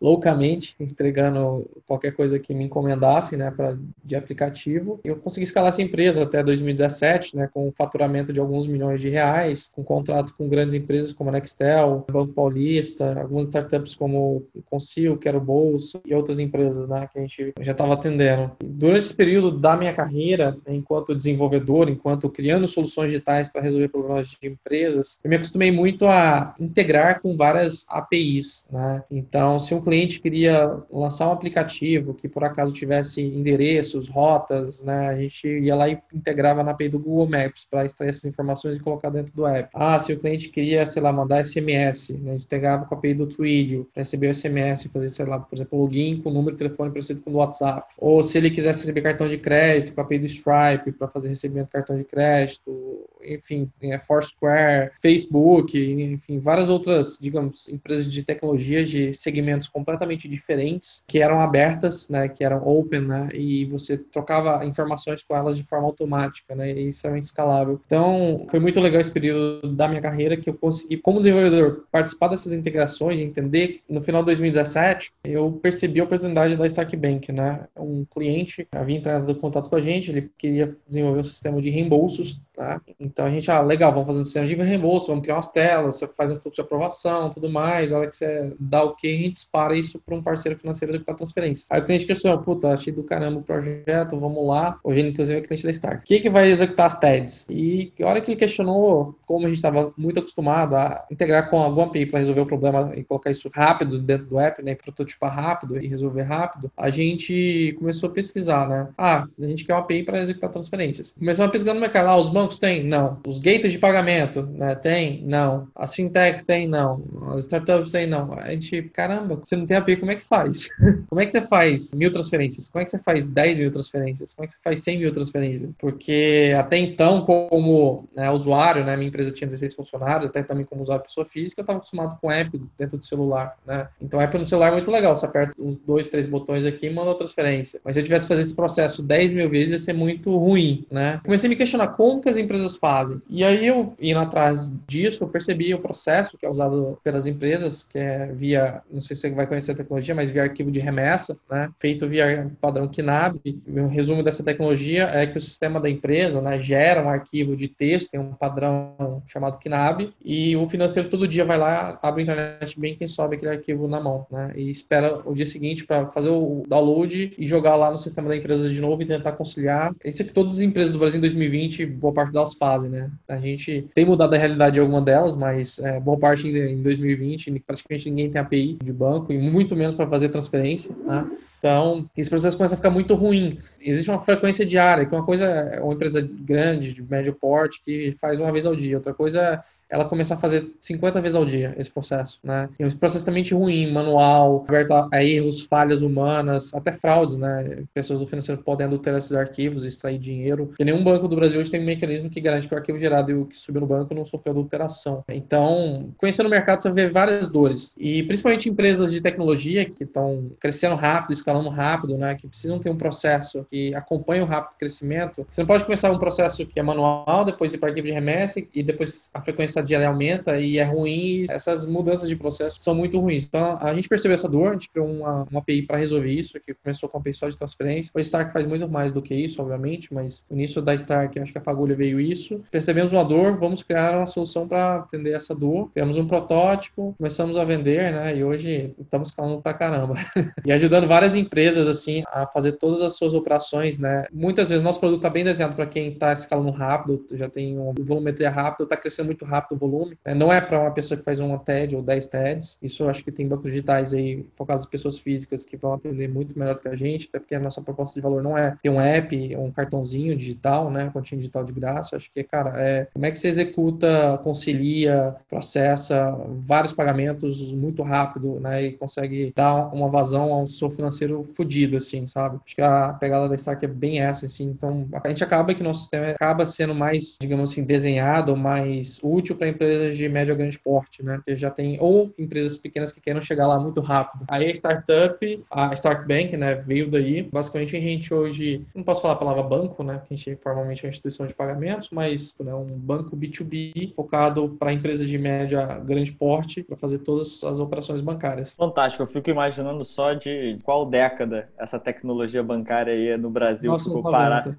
loucamente, 0.00 0.74
entregando 0.80 1.68
qualquer 1.86 2.12
coisa 2.12 2.38
que 2.38 2.54
me 2.54 2.64
encomendasse, 2.64 3.36
né, 3.36 3.50
pra, 3.50 3.76
de 4.02 4.16
aplicativo. 4.16 4.98
Eu 5.04 5.16
consegui 5.16 5.44
escalar 5.44 5.68
essa 5.68 5.82
empresa 5.82 6.22
até 6.22 6.42
2017, 6.42 7.36
né, 7.36 7.48
com 7.52 7.68
um 7.68 7.72
faturamento 7.72 8.32
de 8.32 8.40
alguns 8.40 8.66
milhões 8.66 9.00
de 9.00 9.08
reais, 9.10 9.70
com 9.74 9.84
contrato 9.84 10.34
com 10.36 10.48
grandes 10.48 10.74
empresas 10.74 11.12
como 11.12 11.30
a 11.30 11.32
Nextel, 11.32 12.06
Banco 12.10 12.32
Paulista, 12.32 13.20
algumas 13.20 13.46
startups 13.46 13.94
como 13.94 14.44
Consil, 14.70 15.18
Quero 15.18 15.40
Bolso 15.40 16.00
e 16.04 16.14
outras 16.14 16.38
empresas, 16.38 16.88
né, 16.88 17.08
que 17.12 17.18
a 17.18 17.22
gente 17.22 17.52
já 17.60 17.72
estava 17.72 17.94
atendendo. 17.94 18.52
Durante 18.64 19.04
esse 19.04 19.14
período 19.14 19.50
da 19.50 19.76
minha 19.76 19.92
carreira, 19.92 20.56
enquanto 20.66 21.14
desenvolvedor, 21.14 21.88
enquanto 21.88 22.30
criando 22.30 22.66
soluções 22.66 23.10
digitais 23.10 23.48
para 23.48 23.60
resolver 23.60 23.88
problemas 23.88 24.28
de 24.28 24.48
empresas, 24.48 25.18
eu 25.22 25.28
me 25.28 25.36
acostumei 25.36 25.70
muito 25.70 26.06
a 26.06 26.54
integrar 26.58 27.20
com 27.20 27.36
várias 27.36 27.84
APIs, 27.88 28.66
né? 28.70 29.02
Então, 29.10 29.58
se 29.60 29.74
um 29.74 29.80
cliente 29.90 30.20
queria 30.20 30.70
lançar 30.88 31.28
um 31.28 31.32
aplicativo 31.32 32.14
que 32.14 32.28
por 32.28 32.44
acaso 32.44 32.72
tivesse 32.72 33.20
endereços, 33.20 34.08
rotas, 34.08 34.84
né? 34.84 35.08
A 35.08 35.16
gente 35.16 35.48
ia 35.48 35.74
lá 35.74 35.88
e 35.88 35.98
integrava 36.14 36.62
na 36.62 36.70
API 36.70 36.88
do 36.88 37.00
Google 37.00 37.28
Maps 37.28 37.66
para 37.68 37.84
extrair 37.84 38.10
essas 38.10 38.24
informações 38.24 38.76
e 38.76 38.80
colocar 38.80 39.10
dentro 39.10 39.32
do 39.34 39.44
app. 39.44 39.68
Ah, 39.74 39.98
se 39.98 40.12
o 40.12 40.18
cliente 40.18 40.48
queria, 40.48 40.86
sei 40.86 41.02
lá, 41.02 41.12
mandar 41.12 41.44
SMS, 41.44 42.12
né? 42.12 42.30
a 42.30 42.34
gente 42.34 42.44
integrava 42.44 42.84
com 42.84 42.94
a 42.94 42.98
API 42.98 43.14
do 43.14 43.26
Twilio 43.26 43.88
para 43.92 44.02
receber 44.02 44.30
o 44.30 44.34
SMS, 44.34 44.88
fazer, 44.92 45.10
sei 45.10 45.26
lá, 45.26 45.40
por 45.40 45.56
exemplo, 45.56 45.80
login 45.80 46.20
com 46.22 46.30
o 46.30 46.32
número 46.32 46.52
de 46.52 46.58
telefone 46.58 46.90
parecido 46.90 47.20
com 47.22 47.32
o 47.32 47.34
WhatsApp. 47.34 47.92
Ou 47.98 48.22
se 48.22 48.38
ele 48.38 48.50
quisesse 48.50 48.80
receber 48.80 49.02
cartão 49.02 49.28
de 49.28 49.38
crédito, 49.38 49.92
com 49.92 50.00
a 50.00 50.04
API 50.04 50.20
do 50.20 50.26
Stripe 50.26 50.92
para 50.96 51.08
fazer 51.08 51.28
recebimento 51.28 51.66
de 51.66 51.72
cartão 51.72 51.98
de 51.98 52.04
crédito, 52.04 52.89
enfim, 53.24 53.70
é, 53.82 53.98
Foursquare, 53.98 54.92
Facebook, 55.00 55.78
enfim, 55.78 56.38
várias 56.38 56.68
outras, 56.68 57.18
digamos, 57.20 57.68
empresas 57.68 58.10
de 58.10 58.22
tecnologia 58.22 58.84
de 58.84 59.14
segmentos 59.14 59.68
completamente 59.68 60.28
diferentes 60.28 61.04
que 61.06 61.20
eram 61.20 61.40
abertas, 61.40 62.08
né, 62.08 62.28
que 62.28 62.44
eram 62.44 62.66
open, 62.66 63.02
né, 63.02 63.28
e 63.34 63.64
você 63.66 63.96
trocava 63.96 64.64
informações 64.64 65.22
com 65.22 65.34
elas 65.36 65.56
de 65.56 65.64
forma 65.64 65.86
automática, 65.86 66.54
né, 66.54 66.72
e 66.72 66.88
isso 66.88 67.06
é 67.06 67.18
escalável. 67.18 67.80
Então, 67.86 68.46
foi 68.50 68.60
muito 68.60 68.80
legal 68.80 69.00
esse 69.00 69.10
período 69.10 69.74
da 69.74 69.88
minha 69.88 70.00
carreira 70.00 70.36
que 70.36 70.48
eu 70.48 70.54
consegui, 70.54 70.96
como 70.96 71.18
desenvolvedor, 71.18 71.84
participar 71.90 72.28
dessas 72.28 72.52
integrações, 72.52 73.18
entender. 73.20 73.80
No 73.88 74.02
final 74.02 74.22
de 74.22 74.26
2017, 74.26 75.12
eu 75.24 75.52
percebi 75.52 76.00
a 76.00 76.04
oportunidade 76.04 76.56
da 76.56 76.66
Stark 76.66 76.96
Bank, 76.96 77.32
né, 77.32 77.66
um 77.76 78.04
cliente 78.04 78.66
havia 78.72 78.96
entrado 78.96 79.30
em 79.30 79.34
contato 79.34 79.68
com 79.68 79.76
a 79.76 79.80
gente, 79.80 80.10
ele 80.10 80.30
queria 80.38 80.76
desenvolver 80.86 81.20
um 81.20 81.24
sistema 81.24 81.60
de 81.60 81.70
reembolsos 81.70 82.40
Tá? 82.60 82.78
Então 83.00 83.24
a 83.24 83.30
gente, 83.30 83.50
ah, 83.50 83.62
legal, 83.62 83.90
vamos 83.90 84.08
fazer 84.08 84.22
sistema 84.22 84.46
de 84.46 84.54
reembolso, 84.54 85.06
vamos 85.06 85.22
criar 85.22 85.36
umas 85.36 85.50
telas, 85.50 85.96
você 85.96 86.06
faz 86.06 86.30
um 86.30 86.38
fluxo 86.38 86.56
de 86.56 86.60
aprovação, 86.60 87.30
tudo 87.30 87.48
mais, 87.48 87.90
a 87.90 87.96
hora 87.96 88.06
que 88.06 88.14
você 88.14 88.52
dá 88.60 88.84
o 88.84 88.94
que, 88.94 89.08
a 89.08 89.16
gente 89.16 89.32
dispara 89.32 89.74
isso 89.74 89.98
para 89.98 90.14
um 90.14 90.22
parceiro 90.22 90.58
financeiro 90.58 90.92
executar 90.92 91.16
transferência. 91.16 91.64
Aí 91.70 91.80
o 91.80 91.84
cliente 91.86 92.04
questionou, 92.04 92.38
puta, 92.42 92.68
achei 92.68 92.92
do 92.92 93.02
caramba 93.02 93.38
o 93.38 93.42
projeto, 93.42 94.20
vamos 94.20 94.46
lá. 94.46 94.78
Hoje, 94.84 95.00
inclusive, 95.00 95.38
é 95.38 95.40
cliente 95.40 95.64
da 95.64 95.70
Stark. 95.70 96.04
Quem 96.04 96.20
que 96.20 96.28
vai 96.28 96.50
executar 96.50 96.84
as 96.84 96.98
TEDs? 96.98 97.46
E 97.48 97.94
a 97.98 98.06
hora 98.06 98.20
que 98.20 98.32
ele 98.32 98.38
questionou, 98.38 99.18
como 99.26 99.46
a 99.46 99.48
gente 99.48 99.56
estava 99.56 99.94
muito 99.96 100.20
acostumado 100.20 100.76
a 100.76 101.06
integrar 101.10 101.48
com 101.48 101.62
alguma 101.62 101.86
API 101.86 102.04
para 102.04 102.18
resolver 102.18 102.42
o 102.42 102.46
problema 102.46 102.92
e 102.94 103.02
colocar 103.02 103.30
isso 103.30 103.50
rápido 103.54 103.98
dentro 104.02 104.26
do 104.26 104.38
app, 104.38 104.62
né, 104.62 104.74
prototipar 104.74 105.34
rápido 105.34 105.82
e 105.82 105.88
resolver 105.88 106.24
rápido, 106.24 106.70
a 106.76 106.90
gente 106.90 107.74
começou 107.78 108.10
a 108.10 108.12
pesquisar, 108.12 108.68
né? 108.68 108.88
Ah, 108.98 109.26
a 109.38 109.46
gente 109.46 109.64
quer 109.64 109.72
uma 109.72 109.80
API 109.80 110.02
para 110.02 110.20
executar 110.20 110.50
transferências. 110.50 111.14
Começou 111.18 111.46
a 111.46 111.48
pesquisar 111.48 111.72
no 111.72 111.80
mercado, 111.80 112.06
ah, 112.06 112.16
os 112.16 112.28
bancos 112.28 112.49
bancos 112.50 112.58
têm? 112.58 112.84
Não. 112.84 113.18
Os 113.26 113.38
gateways 113.38 113.72
de 113.72 113.78
pagamento, 113.78 114.42
né? 114.42 114.74
Tem? 114.74 115.22
Não. 115.24 115.68
As 115.74 115.94
fintechs 115.94 116.44
têm? 116.44 116.68
Não. 116.68 117.02
As 117.32 117.42
startups 117.42 117.92
têm? 117.92 118.06
Não. 118.06 118.32
A 118.34 118.50
gente, 118.50 118.82
caramba, 118.92 119.36
você 119.36 119.56
não 119.56 119.66
tem 119.66 119.76
API, 119.76 119.96
como 119.96 120.10
é 120.10 120.16
que 120.16 120.24
faz? 120.24 120.68
como 121.08 121.20
é 121.20 121.24
que 121.24 121.30
você 121.30 121.42
faz 121.42 121.94
mil 121.94 122.12
transferências? 122.12 122.68
Como 122.68 122.82
é 122.82 122.84
que 122.84 122.90
você 122.90 122.98
faz 122.98 123.28
10 123.28 123.58
mil 123.60 123.70
transferências? 123.70 124.34
Como 124.34 124.44
é 124.44 124.46
que 124.46 124.52
você 124.54 124.58
faz 124.62 124.82
100 124.82 124.98
mil 124.98 125.12
transferências? 125.12 125.70
Porque 125.78 126.54
até 126.58 126.76
então, 126.76 127.22
como 127.22 128.08
né, 128.14 128.30
usuário, 128.30 128.84
né, 128.84 128.96
minha 128.96 129.08
empresa 129.08 129.32
tinha 129.32 129.46
16 129.46 129.74
funcionários, 129.74 130.28
até 130.28 130.42
também 130.42 130.64
como 130.64 130.82
usuário 130.82 131.04
pessoa 131.04 131.26
física, 131.26 131.60
eu 131.60 131.62
estava 131.62 131.78
acostumado 131.78 132.18
com 132.20 132.30
app 132.30 132.60
dentro 132.76 132.98
do 132.98 133.04
celular, 133.04 133.56
né? 133.66 133.88
Então, 134.00 134.20
app 134.20 134.36
no 134.36 134.44
celular 134.44 134.68
é 134.68 134.72
muito 134.72 134.90
legal. 134.90 135.16
Você 135.16 135.26
aperta 135.26 135.54
uns 135.58 135.76
dois, 135.86 136.08
três 136.08 136.26
botões 136.26 136.64
aqui 136.64 136.86
e 136.86 136.90
manda 136.90 137.12
a 137.12 137.14
transferência. 137.14 137.80
Mas 137.84 137.94
se 137.94 138.00
eu 138.00 138.04
tivesse 138.04 138.24
que 138.24 138.28
fazer 138.28 138.42
esse 138.42 138.54
processo 138.54 139.02
10 139.02 139.34
mil 139.34 139.48
vezes, 139.48 139.72
ia 139.72 139.78
ser 139.78 139.92
muito 139.92 140.36
ruim, 140.36 140.84
né? 140.90 141.20
Comecei 141.24 141.48
a 141.48 141.50
me 141.50 141.56
questionar 141.56 141.88
como 141.88 142.20
que 142.20 142.28
as 142.28 142.36
empresas 142.40 142.76
fazem. 142.76 143.20
E 143.28 143.44
aí 143.44 143.66
eu, 143.66 143.94
indo 144.00 144.18
atrás 144.18 144.76
disso, 144.86 145.24
eu 145.24 145.28
percebi 145.28 145.74
o 145.74 145.78
processo 145.78 146.36
que 146.36 146.46
é 146.46 146.50
usado 146.50 146.98
pelas 147.02 147.26
empresas, 147.26 147.84
que 147.84 147.98
é 147.98 148.26
via, 148.26 148.82
não 148.90 149.00
sei 149.00 149.14
se 149.14 149.22
você 149.22 149.30
vai 149.30 149.46
conhecer 149.46 149.72
a 149.72 149.76
tecnologia, 149.76 150.14
mas 150.14 150.30
via 150.30 150.42
arquivo 150.42 150.70
de 150.70 150.80
remessa, 150.80 151.36
né, 151.50 151.70
feito 151.78 152.08
via 152.08 152.50
padrão 152.60 152.88
KNAB. 152.88 153.40
O 153.68 153.86
resumo 153.86 154.22
dessa 154.22 154.42
tecnologia 154.42 155.04
é 155.12 155.26
que 155.26 155.38
o 155.38 155.40
sistema 155.40 155.80
da 155.80 155.88
empresa 155.88 156.40
né, 156.40 156.60
gera 156.60 157.02
um 157.02 157.08
arquivo 157.08 157.56
de 157.56 157.68
texto, 157.68 158.10
tem 158.10 158.20
um 158.20 158.32
padrão 158.32 159.22
chamado 159.26 159.58
KNAB, 159.58 160.12
e 160.24 160.56
o 160.56 160.68
financeiro 160.68 161.08
todo 161.08 161.28
dia 161.28 161.44
vai 161.44 161.58
lá, 161.58 161.98
abre 162.02 162.22
o 162.22 162.24
internet 162.24 162.78
bem 162.78 162.96
quem 162.96 163.08
sobe 163.08 163.36
aquele 163.36 163.52
arquivo 163.52 163.86
na 163.86 164.00
mão, 164.00 164.26
né, 164.30 164.52
e 164.56 164.70
espera 164.70 165.20
o 165.24 165.34
dia 165.34 165.46
seguinte 165.46 165.84
para 165.84 166.06
fazer 166.06 166.30
o 166.30 166.64
download 166.68 167.34
e 167.36 167.46
jogar 167.46 167.76
lá 167.76 167.90
no 167.90 167.98
sistema 167.98 168.28
da 168.28 168.36
empresa 168.36 168.68
de 168.68 168.80
novo 168.80 169.02
e 169.02 169.06
tentar 169.06 169.32
conciliar. 169.32 169.92
Isso 170.04 170.22
é 170.22 170.24
que 170.24 170.32
todas 170.32 170.52
as 170.52 170.60
empresas 170.60 170.90
do 170.90 170.98
Brasil 170.98 171.18
em 171.18 171.20
2020, 171.20 171.86
boa 171.86 172.12
parte 172.20 172.32
delas 172.32 172.54
fazem 172.54 172.90
né? 172.90 173.10
A 173.28 173.36
gente 173.36 173.88
tem 173.94 174.04
mudado 174.04 174.34
a 174.34 174.38
realidade 174.38 174.74
de 174.74 174.80
alguma 174.80 175.00
delas, 175.00 175.36
mas 175.36 175.78
é, 175.78 175.98
boa 176.00 176.18
parte 176.18 176.48
em 176.48 176.82
2020 176.82 177.60
praticamente 177.66 178.10
ninguém 178.10 178.30
tem 178.30 178.40
API 178.40 178.78
de 178.82 178.92
banco 178.92 179.32
e 179.32 179.38
muito 179.38 179.76
menos 179.76 179.94
para 179.94 180.06
fazer 180.06 180.28
transferência, 180.28 180.94
né? 181.04 181.30
Então, 181.58 182.08
esse 182.16 182.30
processo 182.30 182.56
começa 182.56 182.74
a 182.74 182.78
ficar 182.78 182.90
muito 182.90 183.14
ruim. 183.14 183.58
Existe 183.80 184.10
uma 184.10 184.20
frequência 184.20 184.64
diária, 184.64 185.04
que 185.04 185.14
uma 185.14 185.24
coisa 185.24 185.44
é 185.44 185.80
uma 185.80 185.92
empresa 185.92 186.20
grande, 186.22 186.94
de 186.94 187.02
médio 187.02 187.34
porte, 187.34 187.82
que 187.84 188.16
faz 188.18 188.40
uma 188.40 188.50
vez 188.50 188.64
ao 188.64 188.74
dia. 188.74 188.96
Outra 188.96 189.12
coisa 189.12 189.62
ela 189.90 190.04
começar 190.04 190.36
a 190.36 190.38
fazer 190.38 190.70
50 190.78 191.20
vezes 191.20 191.36
ao 191.36 191.44
dia 191.44 191.74
esse 191.76 191.90
processo, 191.90 192.38
né? 192.42 192.68
É 192.78 192.86
um 192.86 192.90
processo 192.90 193.18
extremamente 193.18 193.52
ruim, 193.52 193.92
manual, 193.92 194.64
aberto 194.68 195.08
a 195.12 195.24
erros, 195.24 195.62
falhas 195.62 196.00
humanas, 196.00 196.72
até 196.72 196.92
fraudes, 196.92 197.36
né? 197.36 197.82
Pessoas 197.92 198.20
do 198.20 198.26
financeiro 198.26 198.62
podem 198.62 198.86
adulterar 198.86 199.18
esses 199.18 199.32
arquivos, 199.32 199.84
extrair 199.84 200.18
dinheiro. 200.18 200.68
Porque 200.68 200.84
nenhum 200.84 201.02
banco 201.02 201.26
do 201.26 201.34
Brasil 201.34 201.60
hoje 201.60 201.70
tem 201.70 201.80
um 201.80 201.84
mecanismo 201.84 202.30
que 202.30 202.40
garante 202.40 202.68
que 202.68 202.74
o 202.74 202.78
arquivo 202.78 202.98
gerado 202.98 203.30
e 203.32 203.34
o 203.34 203.46
que 203.46 203.58
subiu 203.58 203.80
no 203.80 203.86
banco 203.86 204.14
não 204.14 204.24
sofreu 204.24 204.52
adulteração. 204.52 205.24
Então, 205.28 206.10
conhecendo 206.16 206.46
o 206.46 206.50
mercado, 206.50 206.80
você 206.80 206.90
vê 206.92 207.08
várias 207.08 207.48
dores. 207.48 207.94
E 207.98 208.22
principalmente 208.22 208.68
empresas 208.68 209.10
de 209.10 209.20
tecnologia 209.20 209.84
que 209.84 210.04
estão 210.04 210.50
crescendo 210.60 210.94
rápido, 210.94 211.32
escalando 211.32 211.68
rápido, 211.68 212.16
né? 212.16 212.36
Que 212.36 212.46
precisam 212.46 212.78
ter 212.78 212.90
um 212.90 212.96
processo 212.96 213.66
que 213.68 213.92
acompanhe 213.94 214.42
o 214.42 214.46
rápido 214.46 214.78
crescimento. 214.78 215.44
Você 215.50 215.62
não 215.62 215.66
pode 215.66 215.84
começar 215.84 216.10
um 216.10 216.18
processo 216.18 216.64
que 216.64 216.78
é 216.78 216.82
manual, 216.82 217.44
depois 217.44 217.74
ir 217.74 217.78
para 217.78 217.88
arquivo 217.88 218.06
de 218.06 218.12
remessa 218.12 218.62
e 218.72 218.82
depois 218.82 219.30
a 219.34 219.40
frequência 219.40 219.79
diária 219.82 220.08
aumenta 220.08 220.58
e 220.58 220.78
é 220.78 220.84
ruim, 220.84 221.44
essas 221.50 221.86
mudanças 221.86 222.28
de 222.28 222.36
processo 222.36 222.78
são 222.78 222.94
muito 222.94 223.18
ruins. 223.18 223.46
Então, 223.46 223.78
a 223.80 223.94
gente 223.94 224.08
percebeu 224.08 224.34
essa 224.34 224.48
dor, 224.48 224.70
a 224.70 224.72
gente 224.72 224.90
criou 224.90 225.08
uma, 225.08 225.46
uma 225.50 225.60
API 225.60 225.82
para 225.82 225.96
resolver 225.96 226.30
isso, 226.30 226.58
que 226.60 226.74
começou 226.74 227.08
com 227.08 227.18
API 227.18 227.34
só 227.34 227.48
de 227.48 227.56
transferência. 227.56 228.10
O 228.14 228.20
Stark 228.20 228.52
faz 228.52 228.66
muito 228.66 228.88
mais 228.88 229.12
do 229.12 229.22
que 229.22 229.34
isso, 229.34 229.60
obviamente, 229.60 230.12
mas 230.12 230.46
no 230.50 230.56
início 230.56 230.80
da 230.82 230.94
Stark, 230.94 231.38
acho 231.38 231.52
que 231.52 231.58
a 231.58 231.62
Fagulha 231.62 231.94
veio 231.94 232.20
isso. 232.20 232.60
Percebemos 232.70 233.12
uma 233.12 233.24
dor, 233.24 233.58
vamos 233.58 233.82
criar 233.82 234.16
uma 234.16 234.26
solução 234.26 234.66
para 234.66 234.96
atender 234.96 235.34
essa 235.34 235.54
dor. 235.54 235.90
Criamos 235.92 236.16
um 236.16 236.26
protótipo, 236.26 237.14
começamos 237.16 237.56
a 237.56 237.64
vender, 237.64 238.12
né? 238.12 238.36
E 238.36 238.44
hoje 238.44 238.94
estamos 238.98 239.30
falando 239.30 239.60
pra 239.60 239.74
caramba. 239.74 240.14
e 240.64 240.72
ajudando 240.72 241.06
várias 241.06 241.34
empresas, 241.34 241.86
assim, 241.86 242.22
a 242.28 242.46
fazer 242.46 242.72
todas 242.72 243.02
as 243.02 243.16
suas 243.16 243.34
operações, 243.34 243.98
né? 243.98 244.26
Muitas 244.32 244.68
vezes 244.68 244.84
nosso 244.84 245.00
produto 245.00 245.18
está 245.18 245.30
bem 245.30 245.44
desenhado 245.44 245.74
para 245.74 245.86
quem 245.86 246.12
está 246.12 246.32
escalando 246.32 246.70
rápido, 246.70 247.26
já 247.32 247.48
tem 247.48 247.78
um 247.78 247.94
volumetria 248.00 248.50
rápido, 248.50 248.84
está 248.84 248.96
crescendo 248.96 249.26
muito 249.26 249.44
rápido 249.44 249.69
volume. 249.76 250.18
Né? 250.24 250.34
Não 250.34 250.52
é 250.52 250.60
para 250.60 250.80
uma 250.80 250.90
pessoa 250.90 251.18
que 251.18 251.24
faz 251.24 251.38
uma 251.40 251.58
TED 251.58 251.96
ou 251.96 252.02
10 252.02 252.26
TEDs. 252.26 252.78
Isso 252.82 253.02
eu 253.02 253.08
acho 253.08 253.24
que 253.24 253.32
tem 253.32 253.46
bancos 253.46 253.70
digitais 253.70 254.14
aí 254.14 254.46
focados 254.56 254.84
em 254.84 254.88
pessoas 254.88 255.18
físicas 255.18 255.64
que 255.64 255.76
vão 255.76 255.94
atender 255.94 256.28
muito 256.28 256.58
melhor 256.58 256.74
do 256.74 256.82
que 256.82 256.88
a 256.88 256.96
gente, 256.96 257.28
até 257.28 257.38
porque 257.38 257.54
a 257.54 257.60
nossa 257.60 257.80
proposta 257.80 258.14
de 258.14 258.20
valor 258.20 258.42
não 258.42 258.56
é 258.56 258.76
ter 258.82 258.90
um 258.90 259.00
app, 259.00 259.56
um 259.56 259.70
cartãozinho 259.70 260.36
digital, 260.36 260.90
né? 260.90 261.10
Continho 261.12 261.40
digital 261.40 261.64
de 261.64 261.72
graça. 261.72 262.16
Acho 262.16 262.30
que, 262.32 262.42
cara, 262.42 262.80
é 262.80 263.06
como 263.12 263.26
é 263.26 263.30
que 263.30 263.38
você 263.38 263.48
executa, 263.48 264.38
concilia, 264.42 265.34
processa 265.48 266.36
vários 266.64 266.92
pagamentos 266.92 267.72
muito 267.72 268.02
rápido, 268.02 268.60
né? 268.60 268.84
E 268.84 268.92
consegue 268.92 269.52
dar 269.54 269.92
uma 269.92 270.08
vazão 270.08 270.52
ao 270.52 270.66
seu 270.66 270.90
financeiro 270.90 271.46
fodido, 271.54 271.96
assim, 271.96 272.26
sabe? 272.26 272.58
Acho 272.64 272.74
que 272.74 272.82
a 272.82 273.12
pegada 273.14 273.48
da 273.48 273.54
Stack 273.54 273.84
é 273.84 273.88
bem 273.88 274.20
essa, 274.20 274.46
assim. 274.46 274.64
Então, 274.64 275.06
a 275.12 275.28
gente 275.28 275.44
acaba 275.44 275.74
que 275.74 275.82
nosso 275.82 276.00
sistema 276.00 276.30
acaba 276.30 276.64
sendo 276.66 276.94
mais, 276.94 277.38
digamos 277.40 277.70
assim, 277.70 277.84
desenhado, 277.84 278.56
mais 278.56 279.18
útil 279.22 279.56
para 279.60 279.68
empresas 279.68 280.16
de 280.16 280.26
médio 280.26 280.54
a 280.54 280.56
grande 280.56 280.78
porte, 280.78 281.22
né? 281.22 281.36
Porque 281.36 281.54
já 281.54 281.70
tem 281.70 281.98
ou 282.00 282.32
empresas 282.38 282.78
pequenas 282.78 283.12
que 283.12 283.20
queiram 283.20 283.42
chegar 283.42 283.66
lá 283.66 283.78
muito 283.78 284.00
rápido. 284.00 284.46
Aí 284.48 284.70
a 284.70 284.74
startup, 284.74 285.64
a 285.70 285.92
Stark 285.92 286.26
Bank, 286.26 286.56
né, 286.56 286.76
veio 286.76 287.10
daí. 287.10 287.42
Basicamente 287.42 287.94
a 287.94 288.00
gente 288.00 288.32
hoje, 288.32 288.86
não 288.94 289.02
posso 289.02 289.20
falar 289.20 289.34
a 289.34 289.36
palavra 289.36 289.62
banco, 289.62 290.02
né? 290.02 290.14
Porque 290.14 290.32
a 290.32 290.36
gente 290.38 290.56
formalmente 290.62 291.04
é 291.04 291.06
uma 291.06 291.10
instituição 291.10 291.46
de 291.46 291.52
pagamentos, 291.52 292.08
mas 292.10 292.54
é 292.58 292.64
né, 292.64 292.74
um 292.74 292.86
banco 292.86 293.36
B2B 293.36 294.14
focado 294.14 294.76
para 294.78 294.94
empresas 294.94 295.28
de 295.28 295.36
médio 295.36 295.78
a 295.78 295.98
grande 295.98 296.32
porte 296.32 296.82
para 296.82 296.96
fazer 296.96 297.18
todas 297.18 297.62
as 297.62 297.78
operações 297.78 298.22
bancárias. 298.22 298.72
Fantástico. 298.72 299.22
Eu 299.22 299.26
fico 299.26 299.50
imaginando 299.50 300.02
só 300.06 300.32
de 300.32 300.78
qual 300.82 301.04
década 301.04 301.68
essa 301.78 301.98
tecnologia 301.98 302.62
bancária 302.62 303.12
aí 303.12 303.36
no 303.36 303.50
Brasil 303.50 303.96
ficou 303.98 304.22
parada? 304.22 304.78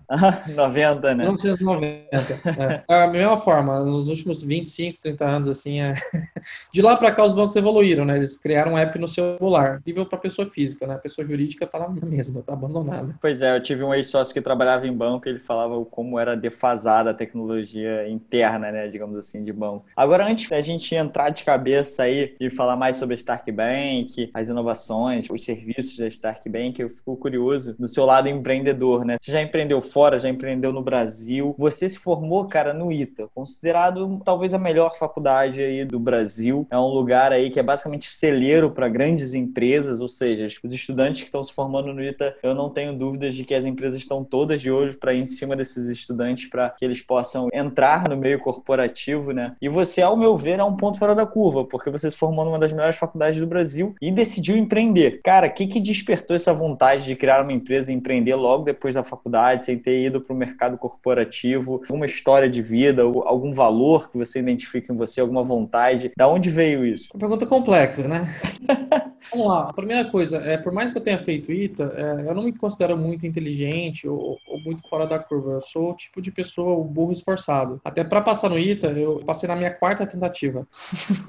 90, 0.56 1.14
né? 1.14 1.24
1990. 1.26 2.42
é. 2.60 2.84
A 2.88 3.08
mesma 3.08 3.38
forma, 3.38 3.80
nos 3.82 4.08
últimos 4.08 4.42
25, 4.72 5.00
30 5.02 5.26
anos, 5.26 5.50
assim, 5.50 5.82
é... 5.82 5.94
de 6.72 6.82
lá 6.82 6.96
para 6.96 7.12
cá 7.12 7.24
os 7.24 7.34
bancos 7.34 7.56
evoluíram, 7.56 8.06
né? 8.06 8.16
Eles 8.16 8.38
criaram 8.38 8.74
um 8.74 8.78
app 8.78 8.98
no 8.98 9.08
celular, 9.08 9.82
nível 9.86 10.06
para 10.06 10.18
pessoa 10.18 10.48
física, 10.48 10.88
né? 10.88 10.96
A 10.96 11.00
pessoa 11.00 11.26
jurídica 11.26 11.68
tá 11.68 11.78
lá 11.78 11.90
mesma, 12.02 12.42
tá 12.42 12.54
abandonada. 12.54 13.16
Pois 13.22 13.42
é, 13.42 13.56
eu 13.56 13.62
tive 13.62 13.84
um 13.84 13.94
ex-sócio 13.94 14.34
que 14.34 14.42
trabalhava 14.42 14.88
em 14.88 14.96
banco, 14.96 15.28
ele 15.28 15.40
falava 15.40 15.84
como 15.86 16.18
era 16.18 16.36
defasada 16.36 17.12
a 17.12 17.14
tecnologia 17.14 18.08
interna, 18.10 18.72
né, 18.72 18.88
digamos 18.88 19.18
assim, 19.18 19.44
de 19.44 19.52
banco. 19.52 19.86
Agora, 19.96 20.26
antes 20.26 20.50
da 20.50 20.62
gente 20.62 20.94
entrar 20.96 21.30
de 21.30 21.44
cabeça 21.44 22.04
aí 22.04 22.36
e 22.40 22.50
falar 22.50 22.76
mais 22.76 22.96
sobre 22.96 23.14
a 23.14 23.18
Stark 23.18 23.52
Bank, 23.52 24.30
as 24.34 24.50
inovações, 24.50 25.28
os 25.30 25.44
serviços 25.44 25.98
da 25.98 26.08
Stark 26.08 26.48
Bank, 26.50 26.82
eu 26.82 26.90
fico 26.90 27.16
curioso 27.18 27.76
do 27.78 27.88
seu 27.88 28.06
lado 28.06 28.30
empreendedor, 28.30 29.06
né? 29.06 29.18
Você 29.20 29.32
já 29.32 29.42
empreendeu 29.42 29.82
fora, 29.82 30.20
já 30.20 30.30
empreendeu 30.30 30.72
no 30.72 30.82
Brasil. 30.82 31.56
Você 31.58 31.90
se 31.90 31.98
formou, 31.98 32.48
cara, 32.48 32.74
no 32.74 32.92
ITA, 32.92 33.28
considerado 33.34 34.22
talvez 34.24 34.51
a 34.54 34.60
melhor 34.60 34.98
faculdade 34.98 35.62
aí 35.62 35.86
do 35.86 36.00
Brasil. 36.00 36.68
É 36.70 36.78
um 36.78 36.88
lugar 36.88 37.32
aí 37.32 37.50
que 37.50 37.60
é 37.60 37.64
basicamente 37.64 38.10
celeiro 38.10 38.72
para 38.72 38.90
grandes 38.90 39.34
empresas, 39.34 40.02
ou 40.02 40.10
seja, 40.10 40.48
os 40.64 40.74
estudantes 40.74 41.22
que 41.22 41.28
estão 41.28 41.44
se 41.44 41.54
formando 41.54 41.94
no 41.94 42.04
ITA, 42.04 42.36
eu 42.44 42.54
não 42.54 42.70
tenho 42.70 42.94
dúvidas 42.94 43.36
de 43.36 43.44
que 43.44 43.54
as 43.54 43.66
empresas 43.66 44.00
estão 44.00 44.24
todas 44.24 44.62
de 44.62 44.72
olho 44.72 44.98
para 44.98 45.14
ir 45.14 45.22
em 45.22 45.26
cima 45.26 45.56
desses 45.56 45.88
estudantes 45.88 46.50
para 46.50 46.70
que 46.70 46.86
eles 46.86 47.02
possam 47.02 47.50
entrar 47.54 48.08
no 48.10 48.18
meio 48.18 48.40
corporativo, 48.40 49.32
né? 49.32 49.56
E 49.62 49.70
você, 49.70 50.02
ao 50.02 50.18
meu 50.18 50.38
ver, 50.38 50.60
é 50.60 50.64
um 50.64 50.76
ponto 50.76 50.98
fora 50.98 51.16
da 51.16 51.26
curva, 51.26 51.66
porque 51.66 51.90
você 51.90 52.10
se 52.10 52.18
formou 52.18 52.46
numa 52.46 52.60
das 52.60 52.72
melhores 52.72 52.98
faculdades 52.98 53.40
do 53.40 53.48
Brasil 53.48 53.96
e 54.02 54.12
decidiu 54.12 54.58
empreender. 54.58 55.22
Cara, 55.24 55.48
o 55.48 55.52
que, 55.52 55.68
que 55.68 55.80
despertou 55.80 56.36
essa 56.36 56.54
vontade 56.54 57.06
de 57.06 57.16
criar 57.16 57.42
uma 57.42 57.54
empresa 57.54 57.92
e 57.92 57.96
empreender 57.96 58.36
logo 58.36 58.64
depois 58.64 58.96
da 58.96 59.04
faculdade, 59.04 59.64
sem 59.64 59.78
ter 59.78 60.06
ido 60.06 60.22
para 60.22 60.34
o 60.34 60.38
mercado 60.38 60.78
corporativo? 60.78 61.82
Alguma 61.84 62.06
história 62.06 62.50
de 62.50 62.62
vida, 62.62 63.04
algum 63.04 63.54
valor 63.54 64.12
que 64.12 64.18
você 64.18 64.41
identifica 64.42 64.92
em 64.94 64.98
você, 64.98 65.22
alguma 65.22 65.44
vontade? 65.44 66.12
Da 66.18 66.28
onde 66.28 66.50
veio 66.50 66.86
isso? 66.86 67.10
Uma 67.14 67.20
pergunta 67.20 67.46
complexa, 67.46 68.08
né? 68.08 68.28
Vamos 69.32 69.48
lá. 69.48 69.70
A 69.70 69.74
primeira 69.74 70.06
coisa, 70.06 70.38
é, 70.38 70.58
por 70.58 70.74
mais 70.74 70.92
que 70.92 70.98
eu 70.98 71.02
tenha 71.02 71.18
feito 71.18 71.52
ITA, 71.52 71.94
é, 71.96 72.30
eu 72.30 72.36
não 72.36 72.44
me 72.44 72.52
considero 72.52 72.98
muito 72.98 73.26
inteligente 73.26 74.08
ou, 74.08 74.38
ou, 74.48 74.60
muito 74.60 74.88
fora 74.88 75.08
da 75.08 75.18
curva. 75.18 75.54
Eu 75.54 75.62
sou 75.62 75.92
o 75.92 75.96
tipo 75.96 76.22
de 76.22 76.32
pessoa, 76.32 76.78
o 76.78 76.84
burro 76.84 77.12
esforçado. 77.12 77.80
Até 77.84 78.04
para 78.04 78.22
passar 78.22 78.50
no 78.50 78.60
ITA, 78.60 78.88
eu 78.88 79.22
passei 79.26 79.48
na 79.48 79.56
minha 79.56 79.72
quarta 79.72 80.06
tentativa. 80.06 80.68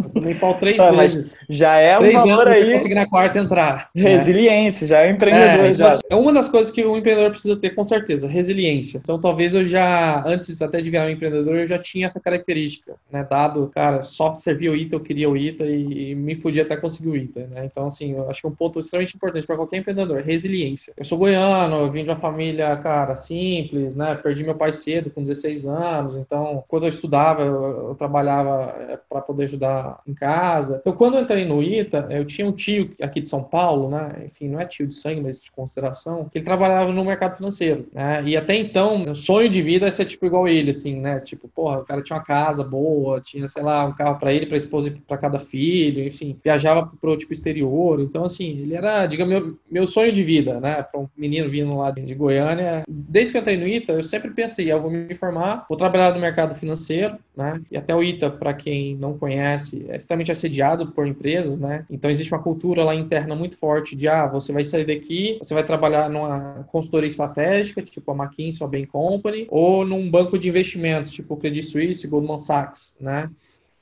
Eu 0.03 0.09
tomei 0.11 0.35
pau 0.35 0.55
três 0.59 0.77
tá, 0.79 0.91
vezes. 0.91 1.35
Já 1.49 1.77
é 1.77 1.99
um 1.99 2.13
valor 2.13 2.49
aí. 2.49 2.73
consegui 2.73 2.95
na 2.95 3.07
quarta 3.07 3.39
entrar. 3.39 3.91
Né? 3.95 4.03
Resiliência, 4.03 4.85
né? 4.85 4.89
já 4.89 4.99
é 5.01 5.11
um 5.11 5.15
empreendedor. 5.15 5.65
É, 5.67 5.75
já. 5.75 5.99
é 6.11 6.15
uma 6.17 6.33
das 6.33 6.49
coisas 6.49 6.73
que 6.73 6.85
o 6.85 6.97
empreendedor 6.97 7.31
precisa 7.31 7.57
ter, 7.57 7.71
com 7.71 7.85
certeza, 7.85 8.27
resiliência. 8.27 9.01
Então, 9.03 9.21
talvez 9.21 9.55
eu 9.55 9.65
já, 9.65 10.25
antes 10.27 10.61
até 10.61 10.81
de 10.81 10.91
virar 10.91 11.07
um 11.07 11.11
empreendedor, 11.11 11.57
eu 11.57 11.67
já 11.67 11.79
tinha 11.79 12.07
essa 12.07 12.21
característica, 12.21 12.95
né? 13.11 13.27
Dado, 13.29 13.71
cara, 13.73 14.03
só 14.05 14.35
servia 14.35 14.73
o 14.73 14.77
ITA, 14.77 14.97
eu 14.97 15.01
queria 15.01 15.31
o 15.31 15.37
ITA 15.37 15.65
e, 15.65 16.11
e 16.11 16.15
me 16.15 16.35
fudia 16.35 16.63
até 16.63 16.77
conseguir 16.77 17.09
o 17.09 17.17
ITA, 17.17 17.47
né? 17.47 17.65
Então, 17.65 17.92
assim, 17.93 18.13
eu 18.13 18.29
acho 18.29 18.41
que 18.41 18.47
é 18.47 18.51
um 18.51 18.55
ponto 18.55 18.79
extremamente 18.79 19.15
importante 19.17 19.47
para 19.47 19.57
qualquer 19.57 19.79
empreendedor, 19.79 20.21
resiliência. 20.23 20.93
Eu 20.97 21.05
sou 21.05 21.19
goiano, 21.19 21.77
eu 21.77 21.91
vim 21.91 22.05
de 22.05 22.11
uma 22.11 22.17
família, 22.17 22.77
cara, 22.77 23.17
simples, 23.17 23.97
né? 23.97 24.15
Perdi 24.15 24.43
meu 24.43 24.55
pai 24.55 24.73
cedo, 24.73 25.11
com 25.11 25.23
16 25.23 25.67
anos, 25.67 26.17
então, 26.17 26.65
quando 26.69 26.85
eu 26.85 26.89
estudava, 26.89 27.43
eu, 27.43 27.89
eu 27.89 27.95
trabalhava 27.95 28.75
é, 28.89 28.99
para 29.09 29.21
poder 29.21 29.45
ajudar 29.45 30.01
em 30.07 30.15
casa. 30.15 30.79
Então, 30.81 30.93
quando 30.93 31.17
eu 31.17 31.23
entrei 31.23 31.45
no 31.45 31.63
ITA, 31.63 32.09
eu 32.11 32.25
tinha 32.25 32.47
um 32.47 32.53
tio 32.53 32.91
aqui 33.01 33.21
de 33.21 33.29
São 33.29 33.43
Paulo, 33.43 33.89
né? 33.91 34.25
Enfim, 34.27 34.49
não 34.49 34.61
é 34.61 34.67
tio 34.67 34.87
de 34.87 34.95
sangue, 34.95 35.21
mas 35.21 35.41
de 35.41 35.51
consideração, 35.51 36.29
que 36.29 36.39
ele 36.39 36.45
trabalhava 36.45 36.93
no 36.93 37.05
mercado 37.05 37.37
financeiro, 37.37 37.87
né? 37.93 38.23
E 38.25 38.37
até 38.37 38.55
então, 38.55 39.03
o 39.05 39.15
sonho 39.15 39.49
de 39.49 39.61
vida 39.63 39.87
é 39.87 39.91
ser 39.91 40.05
tipo 40.05 40.27
igual 40.27 40.49
ele, 40.49 40.71
assim, 40.71 41.01
né? 41.01 41.21
Tipo, 41.21 41.49
porra, 41.49 41.81
o 41.81 41.85
cara 41.85 42.03
tinha 42.03 42.17
uma 42.17 42.25
casa 42.25 42.65
boa, 42.65 43.21
tinha, 43.21 43.47
sei 43.49 43.63
lá, 43.63 43.85
um 43.85 43.93
carro 43.93 44.19
para 44.19 44.33
ele, 44.33 44.47
para 44.47 44.57
esposa 44.57 44.89
e 44.89 44.91
para 44.91 45.19
cada 45.19 45.39
filho, 45.39 46.03
enfim, 46.03 46.39
viajava 46.43 46.91
pro 47.01 47.17
tipo 47.17 47.33
exterior, 47.33 47.82
então, 48.01 48.25
assim, 48.25 48.61
ele 48.61 48.75
era, 48.75 49.07
digamos, 49.07 49.33
meu, 49.33 49.59
meu 49.71 49.87
sonho 49.87 50.13
de 50.13 50.23
vida, 50.23 50.61
né? 50.61 50.83
Para 50.83 51.01
um 51.01 51.09
menino 51.17 51.49
vindo 51.49 51.77
lá 51.77 51.91
de 51.91 52.15
Goiânia. 52.15 52.83
Desde 52.89 53.33
que 53.33 53.39
eu 53.39 53.41
entrei 53.41 53.57
no 53.57 53.67
ITA, 53.67 53.93
eu 53.93 54.05
sempre 54.05 54.31
pensei, 54.31 54.71
eu 54.71 54.81
vou 54.81 54.91
me 54.91 55.15
formar, 55.15 55.67
vou 55.69 55.77
trabalhar 55.77 56.15
no 56.15 56.21
mercado 56.21 56.55
financeiro, 56.55 57.17
né? 57.37 57.61
E 57.71 57.77
até 57.77 57.95
o 57.95 58.03
ITA, 58.03 58.31
para 58.31 58.55
quem 58.55 58.97
não 58.97 59.19
conhece, 59.19 59.85
é 59.89 59.97
extremamente 59.97 60.33
assediado 60.33 60.93
por 60.93 61.07
empresas, 61.07 61.61
né? 61.61 61.85
Então, 61.91 62.11
existe 62.11 62.33
uma 62.33 62.43
cultura 62.43 62.85
lá 62.85 62.95
interna 62.95 63.35
muito 63.35 63.57
forte 63.57 63.97
de, 63.97 64.09
ah, 64.09 64.27
você 64.27 64.53
vai 64.53 64.65
sair 64.65 64.85
daqui, 64.85 65.39
você 65.43 65.55
vai 65.55 65.65
trabalhar 65.65 66.09
numa 66.09 66.65
consultoria 66.71 67.09
estratégica, 67.09 67.83
tipo 67.83 68.11
a 68.11 68.15
McKinsey 68.15 68.63
ou 68.63 68.69
a 68.69 68.71
Bain 68.71 68.87
Company, 68.87 69.47
ou 69.51 69.85
num 69.85 70.11
banco 70.11 70.39
de 70.39 70.49
investimentos, 70.49 71.13
tipo 71.13 71.35
o 71.35 71.37
Credit 71.37 71.65
Suisse, 71.65 72.07
Goldman 72.07 72.39
Sachs, 72.39 72.93
né? 73.01 73.31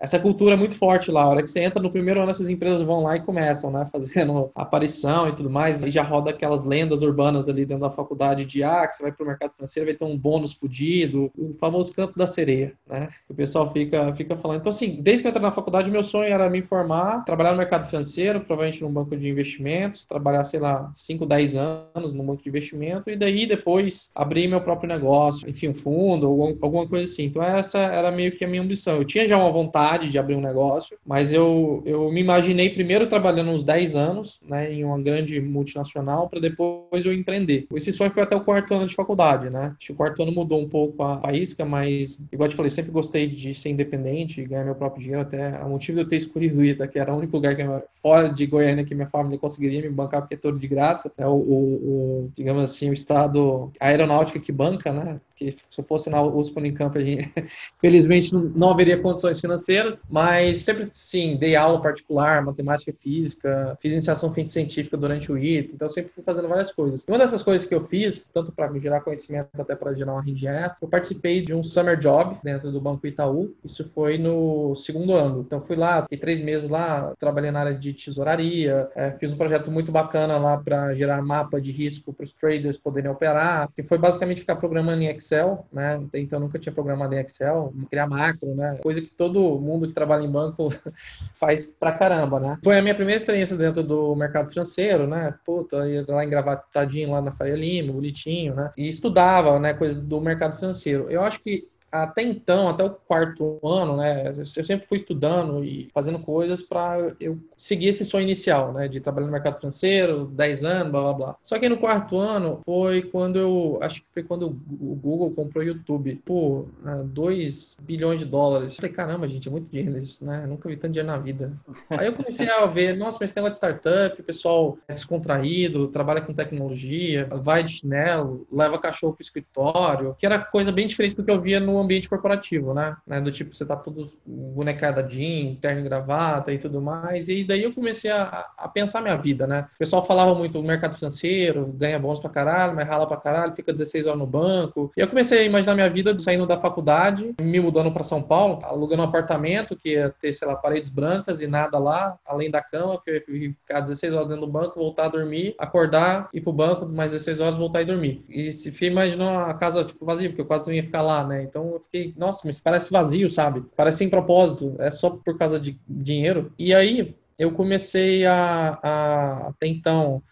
Essa 0.01 0.19
cultura 0.19 0.55
é 0.55 0.57
muito 0.57 0.75
forte 0.75 1.11
lá. 1.11 1.23
A 1.23 1.29
hora 1.29 1.43
que 1.43 1.51
você 1.51 1.61
entra 1.61 1.81
no 1.81 1.91
primeiro 1.91 2.21
ano, 2.21 2.31
essas 2.31 2.49
empresas 2.49 2.81
vão 2.81 3.03
lá 3.03 3.17
e 3.17 3.21
começam, 3.21 3.71
né? 3.71 3.87
Fazendo 3.93 4.51
aparição 4.55 5.29
e 5.29 5.33
tudo 5.33 5.51
mais. 5.51 5.83
E 5.83 5.91
já 5.91 6.03
roda 6.03 6.31
aquelas 6.31 6.65
lendas 6.65 7.03
urbanas 7.03 7.49
ali 7.49 7.67
dentro 7.67 7.83
da 7.83 7.91
faculdade 7.91 8.47
de 8.47 8.65
ah, 8.65 8.87
que 8.89 8.97
você 8.97 9.03
vai 9.03 9.13
para 9.13 9.23
o 9.23 9.27
mercado 9.27 9.53
financeiro, 9.53 9.87
vai 9.87 9.95
ter 9.95 10.05
um 10.05 10.17
bônus 10.17 10.55
fudido. 10.55 11.31
O 11.37 11.55
famoso 11.59 11.93
campo 11.93 12.19
da 12.19 12.27
sereia, 12.27 12.73
né? 12.89 13.09
O 13.29 13.35
pessoal 13.35 13.71
fica, 13.71 14.15
fica 14.15 14.37
falando. 14.37 14.61
Então, 14.61 14.71
assim, 14.71 14.99
desde 15.03 15.23
que 15.23 15.29
eu 15.29 15.31
entrei 15.31 15.43
na 15.43 15.53
faculdade, 15.53 15.91
meu 15.91 16.03
sonho 16.03 16.33
era 16.33 16.49
me 16.49 16.63
formar, 16.63 17.23
trabalhar 17.25 17.53
no 17.53 17.59
mercado 17.59 17.87
financeiro, 17.87 18.41
provavelmente 18.41 18.83
num 18.83 18.93
banco 18.93 19.15
de 19.15 19.29
investimentos, 19.29 20.07
trabalhar, 20.07 20.45
sei 20.45 20.61
lá, 20.61 20.91
5, 20.97 21.27
10 21.27 21.57
anos 21.57 22.15
num 22.15 22.25
banco 22.25 22.43
de 22.43 22.49
investimento 22.49 23.11
e 23.11 23.17
daí 23.17 23.47
depois 23.47 24.11
abrir 24.15 24.49
meu 24.49 24.61
próprio 24.63 24.89
negócio, 24.89 25.49
enfim, 25.49 25.69
um 25.69 25.75
fundo 25.75 26.27
alguma 26.63 26.87
coisa 26.87 27.05
assim. 27.05 27.25
Então, 27.25 27.43
essa 27.43 27.79
era 27.79 28.11
meio 28.11 28.33
que 28.33 28.45
a 28.45 28.49
minha 28.49 28.63
ambição. 28.63 28.97
Eu 28.97 29.05
tinha 29.05 29.27
já 29.27 29.37
uma 29.37 29.51
vontade 29.51 29.90
vontade 29.91 30.11
de 30.11 30.19
abrir 30.19 30.37
um 30.37 30.41
negócio, 30.41 30.97
mas 31.05 31.33
eu, 31.33 31.83
eu 31.85 32.11
me 32.13 32.21
imaginei 32.21 32.71
primeiro 32.71 33.07
trabalhando 33.07 33.51
uns 33.51 33.65
10 33.65 33.97
anos, 33.97 34.41
né, 34.47 34.73
em 34.73 34.85
uma 34.85 35.01
grande 35.01 35.41
multinacional, 35.41 36.29
para 36.29 36.41
depois 36.41 37.05
eu 37.05 37.13
empreender. 37.13 37.67
Esse 37.75 37.93
sonho 37.93 38.11
foi 38.11 38.23
até 38.23 38.37
o 38.37 38.45
quarto 38.45 38.73
ano 38.75 38.87
de 38.87 38.95
faculdade, 38.95 39.51
né? 39.51 39.75
Acho 39.79 39.89
que 39.89 39.93
o 39.93 39.97
quarto 39.97 40.23
ano 40.23 40.33
mudou 40.33 40.61
um 40.61 40.69
pouco 40.69 41.03
a 41.03 41.21
faísca, 41.21 41.65
mas, 41.65 42.23
igual 42.31 42.47
eu 42.47 42.51
te 42.51 42.57
falei, 42.57 42.71
sempre 42.71 42.93
gostei 42.93 43.27
de 43.27 43.55
ser 43.55 43.71
independente, 43.71 44.45
ganhar 44.45 44.65
meu 44.65 44.75
próprio 44.75 45.03
dinheiro, 45.03 45.23
até 45.23 45.59
o 45.65 45.71
motivo 45.71 45.97
de 45.97 46.05
eu 46.05 46.09
ter 46.09 46.17
escolhido 46.17 46.65
Ita, 46.65 46.87
que 46.87 46.99
era 46.99 47.13
o 47.13 47.19
único 47.19 47.37
lugar 47.37 47.57
que 47.57 47.63
fora 47.91 48.29
de 48.29 48.47
Goiânia 48.47 48.85
que 48.85 48.95
minha 48.95 49.09
família 49.09 49.39
conseguiria 49.39 49.83
me 49.83 49.91
bancar, 49.91 50.23
porque 50.23 50.35
é 50.35 50.39
todo 50.39 50.59
de 50.59 50.69
graça, 50.69 51.13
é 51.19 51.27
o, 51.27 51.31
o, 51.31 52.25
o 52.25 52.33
digamos 52.37 52.63
assim, 52.63 52.91
o 52.91 52.93
estado 52.93 53.71
aeronáutica 53.81 54.39
que 54.39 54.53
banca, 54.53 54.93
né? 54.93 55.21
que 55.41 55.57
se 55.71 55.81
eu 55.81 55.85
fosse 55.85 56.11
na 56.11 56.23
USP 56.23 56.59
Unicamp, 56.59 56.97
a 56.99 57.03
gente, 57.03 57.33
felizmente 57.81 58.35
não 58.35 58.71
haveria 58.71 59.01
condições 59.01 59.41
financeiras, 59.41 59.80
mas 60.09 60.59
sempre, 60.59 60.91
sim, 60.93 61.37
dei 61.37 61.57
aula 61.57 61.81
particular, 61.81 62.45
matemática 62.45 62.93
física, 62.93 63.77
fiz 63.81 63.93
iniciação 63.93 64.33
científica 64.33 64.97
durante 64.97 65.33
o 65.33 65.39
ITA, 65.39 65.73
então 65.75 65.89
sempre 65.89 66.13
fui 66.13 66.23
fazendo 66.23 66.49
várias 66.49 66.73
coisas. 66.73 67.05
E 67.05 67.11
uma 67.11 67.19
dessas 67.19 67.43
coisas 67.43 67.69
que 67.69 67.75
eu 67.75 67.87
fiz, 67.87 68.29
tanto 68.29 68.53
para 68.53 68.73
gerar 68.79 69.01
conhecimento 69.01 69.49
até 69.59 69.75
para 69.75 69.95
gerar 69.95 70.13
uma 70.13 70.23
rede 70.23 70.47
extra, 70.47 70.79
eu 70.83 70.89
participei 70.89 71.43
de 71.43 71.55
um 71.55 71.63
summer 71.63 71.97
job 71.97 72.37
dentro 72.43 72.71
do 72.71 72.81
Banco 72.81 73.07
Itaú, 73.07 73.55
isso 73.65 73.89
foi 73.95 74.19
no 74.19 74.75
segundo 74.75 75.15
ano. 75.15 75.41
Então 75.41 75.61
fui 75.61 75.77
lá, 75.77 76.03
fiquei 76.03 76.19
três 76.19 76.41
meses 76.41 76.69
lá, 76.69 77.13
trabalhei 77.19 77.51
na 77.51 77.61
área 77.61 77.75
de 77.75 77.93
tesouraria, 77.93 78.89
é, 78.95 79.11
fiz 79.13 79.33
um 79.33 79.37
projeto 79.37 79.71
muito 79.71 79.91
bacana 79.91 80.37
lá 80.39 80.57
para 80.57 80.95
gerar 80.95 81.23
mapa 81.23 81.61
de 81.61 81.73
risco 81.73 82.13
para 82.13 82.25
os 82.25 82.33
traders 82.33 82.77
poderem 82.77 83.11
operar, 83.11 83.69
que 83.75 83.83
foi 83.83 83.99
basicamente 83.99 84.41
ficar 84.41 84.57
programando 84.57 85.03
em 85.03 85.07
Excel 85.07 85.41
Excel, 85.41 85.67
né? 85.73 86.01
Então 86.15 86.41
nunca 86.41 86.59
tinha 86.59 86.73
programado 86.73 87.15
em 87.15 87.19
Excel, 87.19 87.73
criar 87.89 88.07
macro, 88.07 88.55
né? 88.55 88.79
Coisa 88.83 89.01
que 89.01 89.09
todo 89.09 89.59
mundo 89.59 89.70
que 89.79 89.95
trabalha 89.95 90.25
em 90.25 90.31
banco 90.31 90.71
faz 91.35 91.67
pra 91.67 91.93
caramba, 91.93 92.41
né? 92.41 92.59
Foi 92.65 92.79
a 92.79 92.83
minha 92.83 92.95
primeira 92.95 93.17
experiência 93.17 93.57
dentro 93.57 93.83
do 93.83 94.17
mercado 94.17 94.49
financeiro, 94.49 95.07
né? 95.07 95.35
Puta, 95.45 95.87
ia 95.89 96.05
lá 96.09 96.25
engravatadinho 96.25 97.11
lá 97.11 97.21
na 97.21 97.33
Faria 97.33 97.55
Lima, 97.55 97.93
bonitinho, 97.93 98.55
né? 98.55 98.73
E 98.77 98.89
estudava, 98.89 99.59
né, 99.59 99.75
coisa 99.75 100.01
do 100.01 100.21
mercado 100.21 100.57
financeiro. 100.57 101.07
Eu 101.11 101.23
acho 101.23 101.41
que 101.41 101.69
até 101.91 102.23
então, 102.23 102.69
até 102.69 102.85
o 102.85 102.91
quarto 102.91 103.59
ano, 103.67 103.97
né, 103.97 104.33
eu 104.37 104.47
sempre 104.47 104.87
fui 104.87 104.99
estudando 104.99 105.65
e 105.65 105.89
fazendo 105.93 106.19
coisas 106.19 106.63
para 106.63 107.15
eu 107.19 107.39
seguir 107.57 107.89
esse 107.89 108.05
sonho 108.05 108.23
inicial, 108.23 108.73
né, 108.73 108.87
de 108.87 109.01
trabalhar 109.01 109.27
no 109.27 109.33
mercado 109.33 109.59
financeiro, 109.59 110.27
10 110.27 110.65
anos, 110.65 110.93
blá 110.93 111.01
blá 111.03 111.13
blá. 111.13 111.37
Só 111.43 111.59
que 111.59 111.69
no 111.69 111.79
quarto 111.79 112.17
ano 112.17 112.61
foi 112.65 113.03
quando 113.03 113.39
eu, 113.39 113.79
acho 113.81 114.03
que 114.03 114.07
foi 114.13 114.23
quando 114.23 114.47
o 114.47 114.95
Google 114.95 115.31
comprou 115.33 115.65
o 115.65 115.67
YouTube, 115.67 116.21
por 116.25 116.69
2 117.07 117.77
bilhões 117.81 118.21
de 118.21 118.27
dólares. 118.27 118.77
Falei, 118.77 118.93
caramba, 118.93 119.27
gente, 119.27 119.49
é 119.49 119.51
muito 119.51 119.69
dinheiro 119.69 119.99
isso, 119.99 120.25
né, 120.25 120.47
nunca 120.47 120.69
vi 120.69 120.77
tanto 120.77 120.93
dinheiro 120.93 121.11
na 121.11 121.19
vida. 121.19 121.53
Aí 121.91 122.07
eu 122.07 122.13
comecei 122.13 122.49
a 122.49 122.67
ver, 122.67 122.97
nossa, 122.97 123.19
mas 123.21 123.31
esse 123.31 123.37
negócio 123.37 123.53
de 123.53 123.57
startup, 123.59 124.21
o 124.21 124.25
pessoal 124.25 124.79
é 124.87 124.95
descontraído, 124.95 125.89
trabalha 125.89 126.21
com 126.21 126.33
tecnologia, 126.33 127.29
vai 127.43 127.65
de 127.65 127.73
chinelo, 127.73 128.47
leva 128.53 128.79
cachorro 128.79 129.15
pro 129.15 129.23
escritório, 129.23 130.15
que 130.19 130.27
era 130.27 130.39
coisa 130.39 130.71
bem 130.71 130.87
diferente 130.87 131.17
do 131.17 131.25
que 131.25 131.31
eu 131.31 131.41
via 131.41 131.59
no 131.59 131.80
ambiente 131.81 132.09
corporativo, 132.09 132.75
né? 132.75 132.97
né? 133.07 133.21
Do 133.21 133.31
tipo, 133.31 133.55
você 133.55 133.65
tá 133.65 133.77
tudo 133.77 134.07
bonecada 134.27 135.07
jean, 135.09 135.57
terno 135.57 135.81
e 135.81 135.85
gravata 135.85 136.53
e 136.53 136.59
tudo 136.59 136.81
mais. 136.81 137.29
E 137.29 137.45
daí 137.45 137.63
eu 137.63 137.73
comecei 137.73 138.11
a, 138.11 138.47
a 138.57 138.69
pensar 138.69 139.01
minha 139.01 139.17
vida, 139.17 139.47
né? 139.47 139.67
O 139.75 139.79
pessoal 139.79 140.05
falava 140.05 140.35
muito 140.35 140.53
do 140.53 140.63
mercado 140.63 140.95
financeiro, 140.95 141.67
ganha 141.75 141.99
bons 141.99 142.21
pra 142.21 142.31
caralho, 142.31 142.75
mas 142.75 142.89
rala 142.89 143.07
pra 143.07 143.17
caralho, 143.17 143.55
fica 143.55 143.73
16 143.73 144.07
horas 144.07 144.19
no 144.19 144.27
banco. 144.27 144.93
E 144.97 145.01
eu 145.01 145.09
comecei 145.09 145.41
a 145.41 145.45
imaginar 145.45 145.75
minha 145.75 145.91
vida 145.91 146.17
saindo 146.19 146.47
da 146.47 146.59
faculdade, 146.59 147.35
me 147.41 147.61
mudando 147.61 147.93
para 147.93 148.05
São 148.05 148.23
Paulo, 148.23 148.61
alugando 148.65 149.03
um 149.03 149.07
apartamento 149.07 149.77
que 149.77 149.91
ia 149.91 150.15
ter, 150.21 150.33
sei 150.35 150.47
lá, 150.47 150.57
paredes 150.57 150.91
brancas 150.91 151.41
e 151.41 151.47
nada 151.47 151.79
lá, 151.79 152.17
além 152.25 152.51
da 152.51 152.63
cama, 152.63 153.01
que 153.03 153.25
eu 153.27 153.37
ia 153.37 153.51
ficar 153.51 153.81
16 153.81 154.15
horas 154.15 154.29
dentro 154.29 154.47
do 154.47 154.53
banco, 154.53 154.79
voltar 154.79 155.07
a 155.07 155.09
dormir, 155.09 155.55
acordar, 155.59 156.29
ir 156.33 156.41
pro 156.41 156.53
banco, 156.53 156.87
mais 156.87 157.13
16 157.13 157.41
horas, 157.41 157.55
voltar 157.55 157.83
e 157.83 157.85
dormir. 157.85 158.25
E 158.29 158.53
se 158.53 158.71
imaginou 158.85 159.39
a 159.39 159.55
casa, 159.55 159.85
tipo, 159.85 160.05
vazia, 160.05 160.29
porque 160.29 160.43
eu 160.43 160.47
quase 160.47 160.67
não 160.69 160.75
ia 160.75 160.83
ficar 160.83 161.03
lá, 161.03 161.27
né? 161.27 161.43
Então 161.43 161.70
eu 161.75 161.81
fiquei, 161.81 162.15
nossa, 162.17 162.43
mas 162.45 162.61
parece 162.61 162.91
vazio, 162.91 163.31
sabe? 163.31 163.65
Parece 163.77 163.99
sem 163.99 164.09
propósito, 164.09 164.77
é 164.79 164.91
só 164.91 165.11
por 165.11 165.39
causa 165.39 165.59
de 165.59 165.79
dinheiro. 165.89 166.53
E 166.59 166.75
aí 166.75 167.15
eu 167.39 167.53
comecei 167.53 168.27
a, 168.27 168.79
a 168.83 169.49
até 169.49 169.67
então 169.67 170.23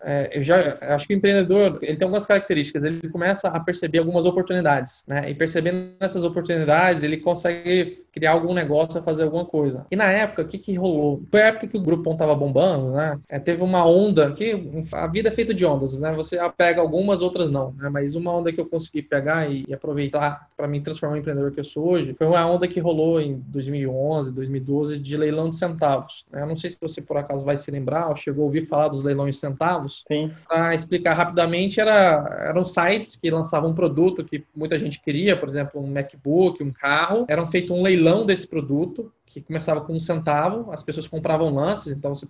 é, 0.00 0.30
eu 0.32 0.42
já 0.42 0.78
acho 0.80 1.08
que 1.08 1.14
o 1.14 1.16
empreendedor 1.16 1.78
ele 1.82 1.96
tem 1.96 2.04
algumas 2.04 2.26
características. 2.26 2.84
Ele 2.84 3.08
começa 3.08 3.48
a 3.48 3.60
perceber 3.60 3.98
algumas 3.98 4.24
oportunidades, 4.24 5.04
né? 5.08 5.28
E 5.28 5.34
percebendo 5.34 5.92
essas 5.98 6.24
oportunidades, 6.24 7.02
ele 7.02 7.16
consegue 7.16 8.04
criar 8.18 8.32
algum 8.32 8.52
negócio, 8.52 9.00
fazer 9.00 9.22
alguma 9.22 9.44
coisa. 9.44 9.86
E 9.92 9.94
na 9.94 10.06
época, 10.06 10.42
o 10.42 10.44
que, 10.44 10.58
que 10.58 10.74
rolou? 10.74 11.22
Foi 11.30 11.40
a 11.40 11.46
época 11.46 11.68
que 11.68 11.78
o 11.78 11.80
Groupon 11.80 12.16
tava 12.16 12.34
bombando, 12.34 12.90
né? 12.90 13.16
É, 13.28 13.38
teve 13.38 13.62
uma 13.62 13.86
onda, 13.86 14.32
que 14.32 14.84
a 14.92 15.06
vida 15.06 15.28
é 15.28 15.32
feita 15.32 15.54
de 15.54 15.64
ondas, 15.64 15.96
né? 16.00 16.12
Você 16.14 16.36
pega 16.56 16.80
algumas, 16.80 17.22
outras 17.22 17.48
não, 17.48 17.72
né? 17.78 17.88
Mas 17.88 18.16
uma 18.16 18.34
onda 18.34 18.52
que 18.52 18.60
eu 18.60 18.66
consegui 18.66 19.02
pegar 19.02 19.48
e, 19.48 19.64
e 19.68 19.72
aproveitar 19.72 20.48
para 20.56 20.66
me 20.66 20.80
transformar 20.80 21.14
no 21.14 21.20
empreendedor 21.20 21.52
que 21.52 21.60
eu 21.60 21.64
sou 21.64 21.88
hoje, 21.88 22.12
foi 22.18 22.26
uma 22.26 22.44
onda 22.44 22.66
que 22.66 22.80
rolou 22.80 23.20
em 23.20 23.40
2011, 23.46 24.32
2012, 24.32 24.98
de 24.98 25.16
leilão 25.16 25.48
de 25.48 25.56
centavos. 25.56 26.26
Né? 26.32 26.42
Eu 26.42 26.46
não 26.46 26.56
sei 26.56 26.70
se 26.70 26.78
você, 26.80 27.00
por 27.00 27.16
acaso, 27.16 27.44
vai 27.44 27.56
se 27.56 27.70
lembrar 27.70 28.08
ou 28.08 28.16
chegou 28.16 28.42
a 28.42 28.46
ouvir 28.46 28.62
falar 28.62 28.88
dos 28.88 29.04
leilões 29.04 29.36
de 29.36 29.40
centavos. 29.40 30.02
Sim. 30.08 30.32
Para 30.48 30.74
explicar 30.74 31.14
rapidamente, 31.14 31.80
era, 31.80 32.46
eram 32.48 32.64
sites 32.64 33.14
que 33.14 33.30
lançavam 33.30 33.70
um 33.70 33.74
produto 33.74 34.24
que 34.24 34.42
muita 34.56 34.76
gente 34.76 35.00
queria, 35.00 35.36
por 35.36 35.48
exemplo, 35.48 35.80
um 35.80 35.86
MacBook, 35.86 36.62
um 36.64 36.72
carro. 36.72 37.24
Eram 37.28 37.46
feito 37.46 37.72
um 37.72 37.82
leilão 37.82 38.07
leilão 38.08 38.26
desse 38.26 38.46
produto, 38.46 39.12
que 39.26 39.42
começava 39.42 39.80
com 39.80 39.94
um 39.94 40.00
centavo, 40.00 40.70
as 40.72 40.82
pessoas 40.82 41.06
compravam 41.06 41.54
lances, 41.54 41.92
então 41.92 42.14
você 42.14 42.26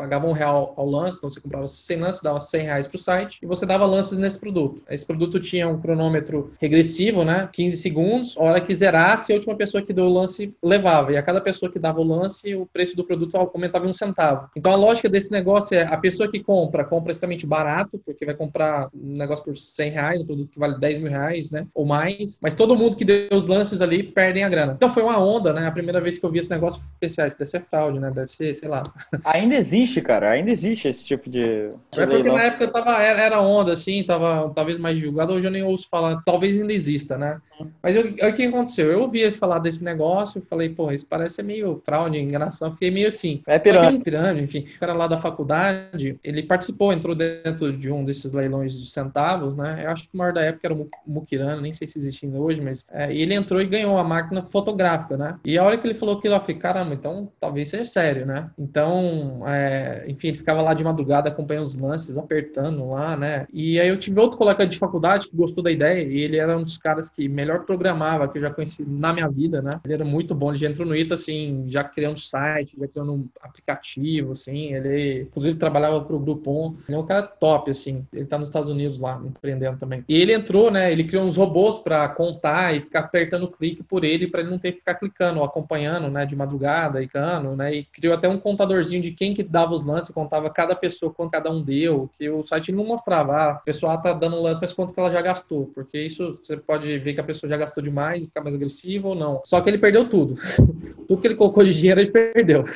pagava 0.00 0.26
um 0.26 0.32
real 0.32 0.72
ao 0.78 0.88
lance, 0.88 1.18
então 1.18 1.28
você 1.28 1.40
comprava 1.40 1.68
100 1.68 1.96
lances, 1.98 2.22
dava 2.22 2.40
100 2.40 2.62
reais 2.62 2.86
para 2.86 2.96
o 2.96 2.98
site 2.98 3.38
e 3.42 3.46
você 3.46 3.66
dava 3.66 3.84
lances 3.84 4.16
nesse 4.16 4.38
produto. 4.38 4.80
Esse 4.88 5.04
produto 5.04 5.38
tinha 5.38 5.68
um 5.68 5.78
cronômetro 5.78 6.52
regressivo, 6.58 7.22
né? 7.22 7.50
15 7.52 7.76
segundos, 7.76 8.36
a 8.38 8.42
hora 8.42 8.60
que 8.62 8.74
zerasse, 8.74 9.30
a 9.30 9.34
última 9.34 9.54
pessoa 9.54 9.82
que 9.82 9.92
deu 9.92 10.06
o 10.06 10.12
lance 10.12 10.54
levava. 10.62 11.12
E 11.12 11.18
a 11.18 11.22
cada 11.22 11.40
pessoa 11.40 11.70
que 11.70 11.78
dava 11.78 12.00
o 12.00 12.04
lance, 12.04 12.54
o 12.54 12.64
preço 12.64 12.96
do 12.96 13.04
produto 13.04 13.36
aumentava 13.36 13.86
um 13.86 13.92
centavo. 13.92 14.48
Então 14.56 14.72
a 14.72 14.76
lógica 14.76 15.08
desse 15.08 15.30
negócio 15.30 15.76
é 15.76 15.82
a 15.82 15.98
pessoa 15.98 16.30
que 16.30 16.40
compra, 16.40 16.82
compra 16.82 17.12
extremamente 17.12 17.46
barato, 17.46 18.00
porque 18.04 18.24
vai 18.24 18.34
comprar 18.34 18.88
um 18.94 19.16
negócio 19.16 19.44
por 19.44 19.54
100 19.54 19.90
reais, 19.90 20.22
um 20.22 20.26
produto 20.26 20.50
que 20.50 20.58
vale 20.58 20.78
10 20.78 21.00
mil 21.00 21.10
reais, 21.10 21.50
né? 21.50 21.66
Ou 21.74 21.84
mais. 21.84 22.38
Mas 22.40 22.54
todo 22.54 22.74
mundo 22.74 22.96
que 22.96 23.04
deu 23.04 23.28
os 23.32 23.46
lances 23.46 23.82
ali 23.82 24.02
perdem 24.02 24.44
a 24.44 24.48
grana. 24.48 24.72
Então 24.74 24.90
foi 24.90 25.02
uma 25.02 25.22
onda, 25.22 25.52
né? 25.52 25.66
A 25.66 25.70
primeira 25.70 26.00
vez 26.00 26.18
que 26.18 26.24
eu 26.24 26.30
vi 26.30 26.38
esse 26.38 26.48
negócio, 26.48 26.80
pensei, 26.98 27.24
ah, 27.24 27.26
isso 27.26 27.38
deve 27.38 27.50
ser 27.50 27.64
fraude, 27.68 27.98
né? 27.98 28.10
Deve 28.10 28.32
ser, 28.32 28.54
sei 28.54 28.68
lá. 28.68 28.82
Ainda 29.24 29.56
existe 29.56 29.89
existe, 29.90 30.00
cara. 30.00 30.30
Ainda 30.30 30.50
existe 30.50 30.88
esse 30.88 31.06
tipo 31.06 31.28
de. 31.28 31.68
é 31.96 32.06
porque 32.06 32.22
na 32.22 32.42
época 32.42 32.68
tava, 32.68 33.02
era, 33.02 33.40
onda, 33.40 33.72
assim, 33.72 34.04
tava 34.04 34.50
talvez 34.54 34.78
mais 34.78 34.96
divulgado. 34.96 35.32
Hoje 35.32 35.46
eu 35.46 35.50
nem 35.50 35.62
ouço 35.62 35.88
falar. 35.90 36.22
Talvez 36.24 36.58
ainda 36.58 36.72
exista, 36.72 37.18
né? 37.18 37.40
Mas 37.82 37.96
o 37.96 38.32
que 38.32 38.44
aconteceu? 38.44 38.90
Eu 38.90 39.00
ouvi 39.02 39.30
falar 39.30 39.58
desse 39.58 39.84
negócio, 39.84 40.42
falei, 40.48 40.68
pô, 40.68 40.90
isso 40.90 41.06
parece 41.06 41.36
ser 41.36 41.42
meio 41.42 41.80
fraude, 41.84 42.18
enganação. 42.18 42.72
Fiquei 42.72 42.90
meio 42.90 43.08
assim. 43.08 43.42
É 43.46 43.58
pirâmide. 43.58 44.04
pirâmide, 44.04 44.44
enfim. 44.44 44.66
O 44.76 44.80
cara 44.80 44.92
lá 44.94 45.06
da 45.06 45.18
faculdade, 45.18 46.18
ele 46.22 46.42
participou, 46.42 46.92
entrou 46.92 47.14
dentro 47.14 47.76
de 47.76 47.90
um 47.90 48.04
desses 48.04 48.32
leilões 48.32 48.78
de 48.78 48.86
centavos, 48.88 49.56
né? 49.56 49.82
Eu 49.84 49.90
acho 49.90 50.04
que 50.04 50.14
o 50.14 50.18
maior 50.18 50.32
da 50.32 50.42
época 50.42 50.66
era 50.66 50.74
o 50.74 50.88
Mukirana, 51.06 51.60
nem 51.60 51.74
sei 51.74 51.86
se 51.86 51.98
existe 51.98 52.26
ainda 52.26 52.38
hoje, 52.38 52.60
mas 52.60 52.86
é, 52.90 53.14
ele 53.14 53.34
entrou 53.34 53.60
e 53.60 53.66
ganhou 53.66 53.98
a 53.98 54.04
máquina 54.04 54.42
fotográfica, 54.42 55.16
né? 55.16 55.36
E 55.44 55.58
a 55.58 55.64
hora 55.64 55.76
que 55.76 55.86
ele 55.86 55.94
falou 55.94 56.16
aquilo, 56.16 56.34
eu 56.34 56.40
falei, 56.40 56.56
caramba, 56.56 56.94
então 56.94 57.30
talvez 57.38 57.68
seja 57.68 57.84
sério, 57.84 58.26
né? 58.26 58.50
Então, 58.58 59.42
é, 59.46 59.79
enfim, 60.06 60.28
ele 60.28 60.38
ficava 60.38 60.62
lá 60.62 60.74
de 60.74 60.84
madrugada 60.84 61.28
acompanhando 61.28 61.66
os 61.66 61.74
lances, 61.74 62.16
apertando 62.16 62.88
lá, 62.88 63.16
né? 63.16 63.46
E 63.52 63.80
aí 63.80 63.88
eu 63.88 63.96
tive 63.96 64.20
outro 64.20 64.38
colega 64.38 64.66
de 64.66 64.78
faculdade 64.78 65.28
que 65.28 65.36
gostou 65.36 65.62
da 65.62 65.70
ideia 65.70 66.02
e 66.02 66.20
ele 66.20 66.36
era 66.36 66.56
um 66.56 66.62
dos 66.62 66.78
caras 66.78 67.10
que 67.10 67.28
melhor 67.28 67.64
programava 67.64 68.28
que 68.28 68.38
eu 68.38 68.42
já 68.42 68.50
conheci 68.50 68.84
na 68.86 69.12
minha 69.12 69.28
vida, 69.28 69.62
né? 69.62 69.72
Ele 69.84 69.94
era 69.94 70.04
muito 70.04 70.34
bom, 70.34 70.50
ele 70.50 70.58
já 70.58 70.68
entrou 70.68 70.86
no 70.86 70.96
ITA, 70.96 71.14
assim, 71.14 71.64
já 71.66 71.84
criando 71.84 72.18
site, 72.18 72.76
já 72.78 72.86
criando 72.86 73.12
um 73.12 73.28
aplicativo, 73.40 74.32
assim, 74.32 74.74
ele, 74.74 75.22
inclusive, 75.22 75.58
trabalhava 75.58 76.00
pro 76.00 76.18
Groupon, 76.18 76.76
ele 76.88 76.96
é 76.96 77.00
um 77.00 77.06
cara 77.06 77.22
top, 77.22 77.70
assim, 77.70 78.06
ele 78.12 78.26
tá 78.26 78.38
nos 78.38 78.48
Estados 78.48 78.68
Unidos 78.68 78.98
lá, 78.98 79.20
empreendendo 79.24 79.78
também. 79.78 80.04
E 80.08 80.20
ele 80.20 80.32
entrou, 80.32 80.70
né, 80.70 80.90
ele 80.90 81.04
criou 81.04 81.24
uns 81.24 81.36
robôs 81.36 81.78
para 81.78 82.08
contar 82.08 82.74
e 82.74 82.80
ficar 82.80 83.00
apertando 83.00 83.48
clique 83.48 83.82
por 83.82 84.04
ele, 84.04 84.26
para 84.26 84.40
ele 84.40 84.50
não 84.50 84.58
ter 84.58 84.72
que 84.72 84.78
ficar 84.78 84.94
clicando, 84.94 85.42
acompanhando, 85.42 86.08
né, 86.08 86.26
de 86.26 86.36
madrugada 86.36 87.02
e 87.02 87.08
cano, 87.08 87.56
né, 87.56 87.74
e 87.74 87.84
criou 87.84 88.14
até 88.14 88.28
um 88.28 88.38
contadorzinho 88.38 89.02
de 89.02 89.12
quem 89.12 89.34
que 89.34 89.42
dava 89.42 89.69
os 89.74 89.84
lances, 89.84 90.10
contava 90.10 90.50
cada 90.50 90.74
pessoa 90.74 91.12
quanto 91.12 91.30
cada 91.30 91.50
um 91.50 91.62
deu, 91.62 92.10
que 92.18 92.28
o 92.28 92.42
site 92.42 92.72
não 92.72 92.84
mostrava, 92.84 93.32
ah, 93.32 93.50
a 93.50 93.54
pessoa 93.54 93.96
tá 93.98 94.12
dando 94.12 94.40
lance, 94.40 94.60
mas 94.60 94.72
quanto 94.72 94.92
que 94.92 95.00
ela 95.00 95.10
já 95.10 95.20
gastou, 95.20 95.70
porque 95.74 96.00
isso 96.00 96.32
você 96.34 96.56
pode 96.56 96.98
ver 96.98 97.14
que 97.14 97.20
a 97.20 97.24
pessoa 97.24 97.48
já 97.48 97.56
gastou 97.56 97.82
demais 97.82 98.24
ficar 98.24 98.42
mais 98.42 98.54
agressivo 98.54 99.08
ou 99.08 99.14
não. 99.14 99.42
Só 99.44 99.60
que 99.60 99.68
ele 99.68 99.78
perdeu 99.78 100.08
tudo. 100.08 100.36
tudo 101.06 101.20
que 101.20 101.26
ele 101.26 101.34
colocou 101.34 101.64
de 101.64 101.74
dinheiro, 101.74 102.00
ele 102.00 102.10
perdeu. 102.10 102.64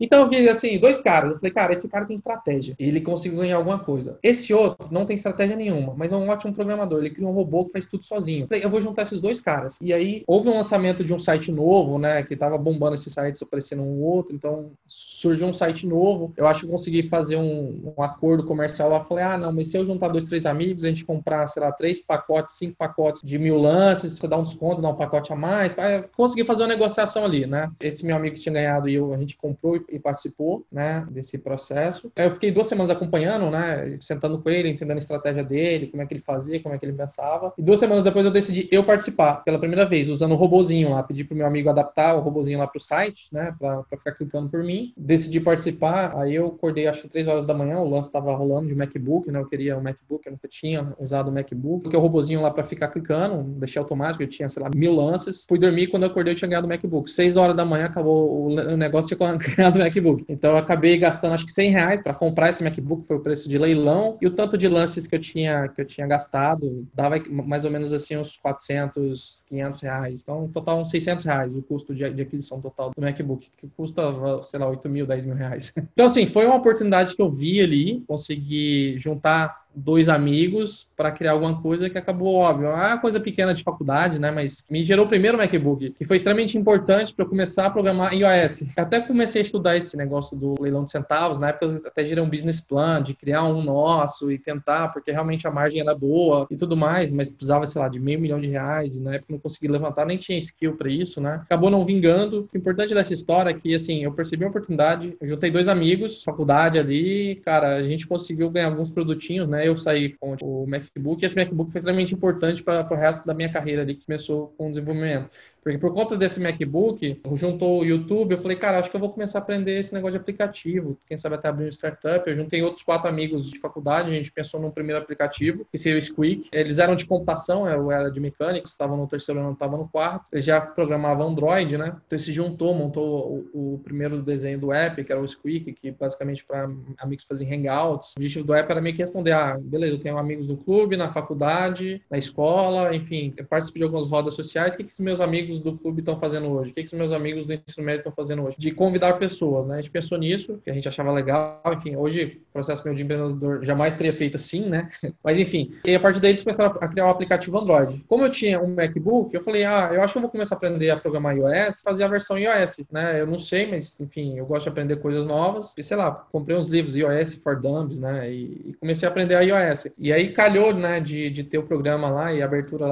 Então 0.00 0.20
eu 0.20 0.28
vi 0.28 0.48
assim, 0.48 0.78
dois 0.78 1.00
caras. 1.00 1.32
Eu 1.32 1.38
falei, 1.38 1.52
cara, 1.52 1.72
esse 1.72 1.88
cara 1.88 2.04
tem 2.04 2.14
estratégia. 2.14 2.76
Ele 2.78 3.00
conseguiu 3.00 3.38
ganhar 3.38 3.56
alguma 3.56 3.78
coisa. 3.78 4.18
Esse 4.22 4.54
outro 4.54 4.88
não 4.92 5.04
tem 5.04 5.16
estratégia 5.16 5.56
nenhuma, 5.56 5.92
mas 5.96 6.12
é 6.12 6.16
um 6.16 6.28
ótimo 6.28 6.54
programador. 6.54 7.00
Ele 7.00 7.10
criou 7.10 7.30
um 7.30 7.34
robô 7.34 7.64
que 7.64 7.72
faz 7.72 7.86
tudo 7.86 8.04
sozinho. 8.04 8.44
Eu 8.44 8.46
falei, 8.48 8.64
eu 8.64 8.70
vou 8.70 8.80
juntar 8.80 9.02
esses 9.02 9.20
dois 9.20 9.40
caras. 9.40 9.78
E 9.82 9.92
aí 9.92 10.22
houve 10.26 10.48
um 10.48 10.54
lançamento 10.54 11.02
de 11.02 11.12
um 11.12 11.18
site 11.18 11.50
novo, 11.50 11.98
né? 11.98 12.22
Que 12.22 12.36
tava 12.36 12.56
bombando 12.56 12.94
esses 12.94 13.12
sites 13.12 13.42
aparecendo 13.42 13.82
um 13.82 14.00
outro. 14.00 14.34
Então 14.34 14.70
surgiu 14.86 15.48
um 15.48 15.54
site 15.54 15.86
novo. 15.86 16.17
Eu 16.36 16.46
acho 16.46 16.62
que 16.62 16.66
consegui 16.66 17.02
fazer 17.02 17.36
um, 17.36 17.94
um 17.96 18.02
acordo 18.02 18.44
comercial 18.44 18.90
lá. 18.90 19.04
Falei, 19.04 19.24
ah, 19.24 19.38
não, 19.38 19.52
mas 19.52 19.70
se 19.70 19.76
eu 19.76 19.84
juntar 19.84 20.08
dois, 20.08 20.24
três 20.24 20.46
amigos, 20.46 20.84
a 20.84 20.88
gente 20.88 21.04
comprar, 21.04 21.46
sei 21.46 21.62
lá, 21.62 21.72
três 21.72 22.00
pacotes, 22.00 22.54
cinco 22.54 22.76
pacotes 22.76 23.22
de 23.22 23.38
mil 23.38 23.58
lances, 23.58 24.18
você 24.18 24.28
dá 24.28 24.36
um 24.36 24.42
desconto, 24.42 24.82
dá 24.82 24.88
um 24.88 24.96
pacote 24.96 25.32
a 25.32 25.36
mais. 25.36 25.74
Consegui 26.16 26.44
fazer 26.44 26.62
uma 26.62 26.68
negociação 26.68 27.24
ali, 27.24 27.46
né? 27.46 27.70
Esse 27.80 28.04
meu 28.04 28.16
amigo 28.16 28.36
que 28.36 28.42
tinha 28.42 28.52
ganhado 28.52 28.88
e 28.88 28.94
eu, 28.94 29.12
a 29.12 29.16
gente 29.16 29.36
comprou 29.36 29.76
e 29.88 29.98
participou, 29.98 30.64
né, 30.70 31.06
desse 31.10 31.38
processo. 31.38 32.10
Eu 32.16 32.30
fiquei 32.30 32.50
duas 32.50 32.66
semanas 32.66 32.90
acompanhando, 32.90 33.50
né, 33.50 33.96
sentando 34.00 34.38
com 34.38 34.48
ele, 34.48 34.68
entendendo 34.68 34.96
a 34.96 35.00
estratégia 35.00 35.44
dele, 35.44 35.88
como 35.88 36.02
é 36.02 36.06
que 36.06 36.14
ele 36.14 36.20
fazia, 36.20 36.60
como 36.60 36.74
é 36.74 36.78
que 36.78 36.84
ele 36.84 36.92
pensava. 36.92 37.52
E 37.58 37.62
duas 37.62 37.78
semanas 37.78 38.02
depois 38.02 38.24
eu 38.24 38.30
decidi 38.30 38.68
eu 38.70 38.84
participar 38.84 39.44
pela 39.44 39.58
primeira 39.58 39.86
vez, 39.86 40.08
usando 40.08 40.32
o 40.32 40.36
robozinho 40.36 40.90
lá, 40.90 41.02
pedi 41.02 41.24
pro 41.24 41.36
meu 41.36 41.46
amigo 41.46 41.68
adaptar 41.68 42.14
o 42.16 42.20
robozinho 42.20 42.58
lá 42.58 42.66
pro 42.66 42.80
site, 42.80 43.28
né, 43.32 43.54
para 43.58 43.82
ficar 43.84 44.12
clicando 44.12 44.48
por 44.48 44.62
mim. 44.62 44.92
Decidi 44.96 45.40
participar, 45.40 46.07
aí 46.16 46.34
eu 46.34 46.46
acordei 46.46 46.86
acho 46.86 47.02
que 47.02 47.08
três 47.08 47.26
horas 47.26 47.46
da 47.46 47.54
manhã, 47.54 47.78
o 47.78 47.88
lance 47.88 48.08
estava 48.08 48.34
rolando 48.34 48.68
de 48.68 48.74
MacBook, 48.74 49.30
né, 49.30 49.40
eu 49.40 49.46
queria 49.46 49.76
um 49.76 49.80
MacBook, 49.80 50.26
eu 50.26 50.32
nunca 50.32 50.48
tinha 50.48 50.94
usado 50.98 51.28
o 51.28 51.32
MacBook, 51.32 51.82
porque 51.82 51.96
o 51.96 52.00
robozinho 52.00 52.40
lá 52.40 52.50
para 52.50 52.64
ficar 52.64 52.88
clicando, 52.88 53.42
deixei 53.58 53.80
automático, 53.80 54.22
eu 54.22 54.28
tinha, 54.28 54.48
sei 54.48 54.62
lá, 54.62 54.70
mil 54.74 54.94
lances. 54.94 55.44
Fui 55.48 55.58
dormir, 55.58 55.88
quando 55.88 56.04
eu 56.04 56.08
acordei 56.10 56.32
eu 56.32 56.36
tinha 56.36 56.48
ganhado 56.48 56.66
o 56.66 56.70
MacBook. 56.70 57.10
Seis 57.10 57.36
horas 57.36 57.56
da 57.56 57.64
manhã 57.64 57.86
acabou 57.86 58.46
o 58.46 58.76
negócio, 58.76 59.16
tinha 59.16 59.36
ganhado 59.56 59.78
o 59.78 59.82
MacBook. 59.82 60.24
Então 60.28 60.52
eu 60.52 60.56
acabei 60.56 60.96
gastando 60.98 61.34
acho 61.34 61.44
que 61.44 61.52
100 61.52 61.70
reais 61.70 62.02
para 62.02 62.14
comprar 62.14 62.50
esse 62.50 62.62
MacBook, 62.62 63.06
foi 63.06 63.16
o 63.16 63.20
preço 63.20 63.48
de 63.48 63.58
leilão, 63.58 64.16
e 64.20 64.26
o 64.26 64.30
tanto 64.30 64.56
de 64.56 64.68
lances 64.68 65.06
que 65.06 65.14
eu 65.14 65.20
tinha, 65.20 65.68
que 65.68 65.80
eu 65.80 65.84
tinha 65.84 66.06
gastado 66.06 66.86
dava 66.94 67.16
mais 67.30 67.64
ou 67.64 67.70
menos 67.70 67.92
assim 67.92 68.16
uns 68.16 68.36
400, 68.36 69.42
500 69.48 69.80
reais. 69.80 70.22
Então, 70.22 70.48
total 70.48 70.80
uns 70.80 70.90
600 70.90 71.24
reais 71.24 71.54
o 71.54 71.62
custo 71.62 71.94
de, 71.94 72.08
de 72.10 72.22
aquisição 72.22 72.60
total 72.60 72.90
do 72.94 73.00
MacBook, 73.00 73.50
que 73.56 73.68
custa, 73.76 74.02
sei 74.44 74.60
lá, 74.60 74.68
8 74.68 74.88
mil, 74.88 75.06
10 75.06 75.24
mil 75.24 75.34
reais. 75.34 75.72
Então, 75.98 76.06
assim, 76.06 76.26
foi 76.26 76.46
uma 76.46 76.54
oportunidade 76.54 77.16
que 77.16 77.20
eu 77.20 77.28
vi 77.28 77.60
ali, 77.60 78.04
consegui 78.06 78.94
juntar 79.00 79.64
dois 79.74 80.08
amigos 80.08 80.88
para 80.96 81.12
criar 81.12 81.32
alguma 81.32 81.60
coisa 81.60 81.88
que 81.88 81.98
acabou 81.98 82.34
óbvio. 82.34 82.68
É 82.68 82.88
uma 82.88 82.98
coisa 82.98 83.20
pequena 83.20 83.54
de 83.54 83.62
faculdade, 83.62 84.18
né? 84.20 84.30
Mas 84.30 84.64
me 84.70 84.82
gerou 84.82 85.06
o 85.06 85.08
primeiro 85.08 85.38
MacBook, 85.38 85.90
que 85.90 86.04
foi 86.04 86.16
extremamente 86.16 86.58
importante 86.58 87.14
para 87.14 87.24
eu 87.24 87.28
começar 87.28 87.66
a 87.66 87.70
programar 87.70 88.12
iOS. 88.12 88.64
Até 88.76 89.00
comecei 89.00 89.40
a 89.40 89.44
estudar 89.44 89.76
esse 89.76 89.96
negócio 89.96 90.36
do 90.36 90.54
leilão 90.60 90.84
de 90.84 90.90
centavos. 90.90 91.38
Na 91.38 91.50
época 91.50 91.66
eu 91.66 91.82
até 91.86 92.04
gerei 92.04 92.22
um 92.22 92.28
business 92.28 92.60
plan 92.60 93.02
de 93.02 93.14
criar 93.14 93.44
um 93.44 93.62
nosso 93.62 94.30
e 94.32 94.38
tentar, 94.38 94.88
porque 94.88 95.12
realmente 95.12 95.46
a 95.46 95.50
margem 95.50 95.80
era 95.80 95.94
boa 95.94 96.46
e 96.50 96.56
tudo 96.56 96.76
mais, 96.76 97.12
mas 97.12 97.28
precisava, 97.28 97.66
sei 97.66 97.80
lá, 97.80 97.88
de 97.88 98.00
meio 98.00 98.20
milhão 98.20 98.38
de 98.38 98.48
reais. 98.48 98.96
E 98.96 99.02
na 99.02 99.14
época 99.14 99.32
não 99.32 99.38
consegui 99.38 99.68
levantar, 99.68 100.06
nem 100.06 100.18
tinha 100.18 100.38
skill 100.38 100.76
para 100.76 100.90
isso, 100.90 101.20
né? 101.20 101.40
Acabou 101.44 101.70
não 101.70 101.84
vingando. 101.84 102.48
O 102.52 102.58
importante 102.58 102.94
dessa 102.94 103.14
história 103.14 103.50
é 103.50 103.54
que, 103.54 103.74
assim, 103.74 104.02
eu 104.02 104.12
percebi 104.12 104.44
uma 104.44 104.50
oportunidade, 104.50 105.16
eu 105.20 105.26
juntei 105.26 105.50
dois 105.50 105.68
amigos, 105.68 106.22
faculdade 106.22 106.78
ali, 106.78 107.36
cara, 107.44 107.76
a 107.76 107.82
gente 107.82 108.06
conseguiu 108.06 108.50
ganhar 108.50 108.66
alguns 108.66 108.90
produtinhos, 108.90 109.48
né? 109.48 109.57
Né, 109.58 109.68
eu 109.68 109.76
saí 109.76 110.14
com 110.18 110.36
o 110.42 110.66
MacBook, 110.66 111.22
e 111.22 111.26
esse 111.26 111.36
MacBook 111.36 111.70
foi 111.72 111.78
extremamente 111.78 112.14
importante 112.14 112.62
para 112.62 112.86
o 112.90 112.96
resto 112.96 113.26
da 113.26 113.34
minha 113.34 113.52
carreira 113.52 113.82
ali, 113.82 113.94
que 113.94 114.06
começou 114.06 114.54
com 114.56 114.66
o 114.66 114.70
desenvolvimento. 114.70 115.30
Porque 115.68 115.78
por 115.78 115.92
conta 115.92 116.16
desse 116.16 116.40
MacBook, 116.40 117.20
juntou 117.34 117.80
o 117.80 117.84
YouTube, 117.84 118.32
eu 118.32 118.38
falei, 118.38 118.56
cara, 118.56 118.78
acho 118.78 118.90
que 118.90 118.96
eu 118.96 119.00
vou 119.00 119.10
começar 119.10 119.38
a 119.38 119.42
aprender 119.42 119.78
esse 119.78 119.92
negócio 119.92 120.12
de 120.12 120.22
aplicativo. 120.22 120.98
Quem 121.06 121.14
sabe 121.14 121.34
até 121.34 121.48
abrir 121.48 121.66
um 121.66 121.68
startup. 121.68 122.26
Eu 122.26 122.34
juntei 122.34 122.62
outros 122.62 122.82
quatro 122.82 123.06
amigos 123.06 123.50
de 123.50 123.58
faculdade, 123.58 124.10
a 124.10 124.14
gente 124.14 124.32
pensou 124.32 124.58
num 124.58 124.70
primeiro 124.70 125.02
aplicativo, 125.02 125.66
que 125.70 125.76
seria 125.76 125.98
o 125.98 126.02
Squeak. 126.02 126.48
Eles 126.50 126.78
eram 126.78 126.96
de 126.96 127.04
computação, 127.04 127.68
eu 127.68 127.92
era 127.92 128.10
de 128.10 128.18
mecânica, 128.18 128.66
estavam 128.66 128.96
no 128.96 129.06
terceiro 129.06 129.40
ano, 129.40 129.52
estavam 129.52 129.78
no 129.78 129.88
quarto. 129.88 130.24
Eles 130.32 130.46
já 130.46 130.58
programavam 130.58 131.28
Android, 131.28 131.76
né? 131.76 131.94
Então 132.06 132.18
se 132.18 132.32
juntou, 132.32 132.74
montou 132.74 133.46
o, 133.52 133.74
o 133.74 133.78
primeiro 133.84 134.22
desenho 134.22 134.58
do 134.58 134.72
app, 134.72 135.04
que 135.04 135.12
era 135.12 135.20
o 135.20 135.28
Squeak, 135.28 135.74
que 135.74 135.90
basicamente 135.90 136.44
para 136.46 136.70
amigos 136.96 137.26
fazerem 137.26 137.52
hangouts. 137.52 138.14
O 138.16 138.20
objetivo 138.20 138.46
do 138.46 138.54
app 138.54 138.70
era 138.70 138.80
meio 138.80 138.94
que 138.94 139.02
responder, 139.02 139.32
ah, 139.32 139.58
beleza, 139.60 139.94
eu 139.94 140.00
tenho 140.00 140.16
amigos 140.16 140.48
no 140.48 140.56
clube, 140.56 140.96
na 140.96 141.10
faculdade, 141.10 142.00
na 142.10 142.16
escola, 142.16 142.94
enfim, 142.96 143.34
eu 143.36 143.44
participo 143.44 143.78
de 143.78 143.84
algumas 143.84 144.08
rodas 144.08 144.32
sociais, 144.34 144.74
o 144.74 144.78
que, 144.78 144.84
que 144.84 145.02
meus 145.02 145.20
amigos 145.20 145.57
amigos 145.58 145.60
do 145.60 145.76
clube 145.76 146.00
estão 146.00 146.16
fazendo 146.16 146.50
hoje? 146.50 146.70
O 146.70 146.74
que, 146.74 146.82
que 146.82 146.86
os 146.86 146.92
meus 146.92 147.12
amigos 147.12 147.46
do 147.46 147.52
ensino 147.52 147.84
médio 147.84 148.00
estão 148.00 148.12
fazendo 148.12 148.44
hoje? 148.44 148.56
De 148.58 148.70
convidar 148.70 149.14
pessoas, 149.14 149.66
né? 149.66 149.74
A 149.74 149.76
gente 149.78 149.90
pensou 149.90 150.18
nisso, 150.18 150.60
que 150.64 150.70
a 150.70 150.74
gente 150.74 150.88
achava 150.88 151.12
legal. 151.12 151.60
Enfim, 151.76 151.96
hoje, 151.96 152.40
o 152.50 152.52
processo 152.52 152.82
meu 152.84 152.94
de 152.94 153.02
empreendedor 153.02 153.64
jamais 153.64 153.94
teria 153.94 154.12
feito 154.12 154.36
assim, 154.36 154.66
né? 154.66 154.88
Mas 155.22 155.38
enfim, 155.38 155.72
e 155.84 155.94
a 155.94 156.00
partir 156.00 156.20
daí 156.20 156.30
eles 156.32 156.42
começaram 156.42 156.76
a 156.80 156.88
criar 156.88 157.06
um 157.06 157.10
aplicativo 157.10 157.58
Android. 157.58 158.04
Como 158.06 158.24
eu 158.24 158.30
tinha 158.30 158.60
um 158.60 158.74
MacBook, 158.74 159.34
eu 159.34 159.40
falei, 159.40 159.64
ah, 159.64 159.90
eu 159.92 160.02
acho 160.02 160.12
que 160.12 160.18
eu 160.18 160.22
vou 160.22 160.30
começar 160.30 160.54
a 160.54 160.58
aprender 160.58 160.90
a 160.90 160.96
programar 160.96 161.36
iOS, 161.36 161.82
fazer 161.82 162.04
a 162.04 162.08
versão 162.08 162.38
iOS, 162.38 162.80
né? 162.90 163.20
Eu 163.20 163.26
não 163.26 163.38
sei, 163.38 163.66
mas 163.66 164.00
enfim, 164.00 164.38
eu 164.38 164.46
gosto 164.46 164.64
de 164.64 164.70
aprender 164.70 164.96
coisas 164.96 165.26
novas. 165.26 165.74
E 165.76 165.82
sei 165.82 165.96
lá, 165.96 166.10
comprei 166.10 166.56
uns 166.56 166.68
livros 166.68 166.96
iOS 166.96 167.34
for 167.34 167.60
Dummies, 167.60 168.00
né? 168.00 168.30
E 168.30 168.74
comecei 168.80 169.06
a 169.06 169.10
aprender 169.10 169.34
a 169.34 169.40
iOS. 169.40 169.88
E 169.98 170.12
aí 170.12 170.32
calhou, 170.32 170.74
né, 170.74 171.00
de, 171.00 171.30
de 171.30 171.44
ter 171.44 171.58
o 171.58 171.62
programa 171.62 172.10
lá 172.10 172.32
e 172.32 172.42
a 172.42 172.44
abertura 172.44 172.86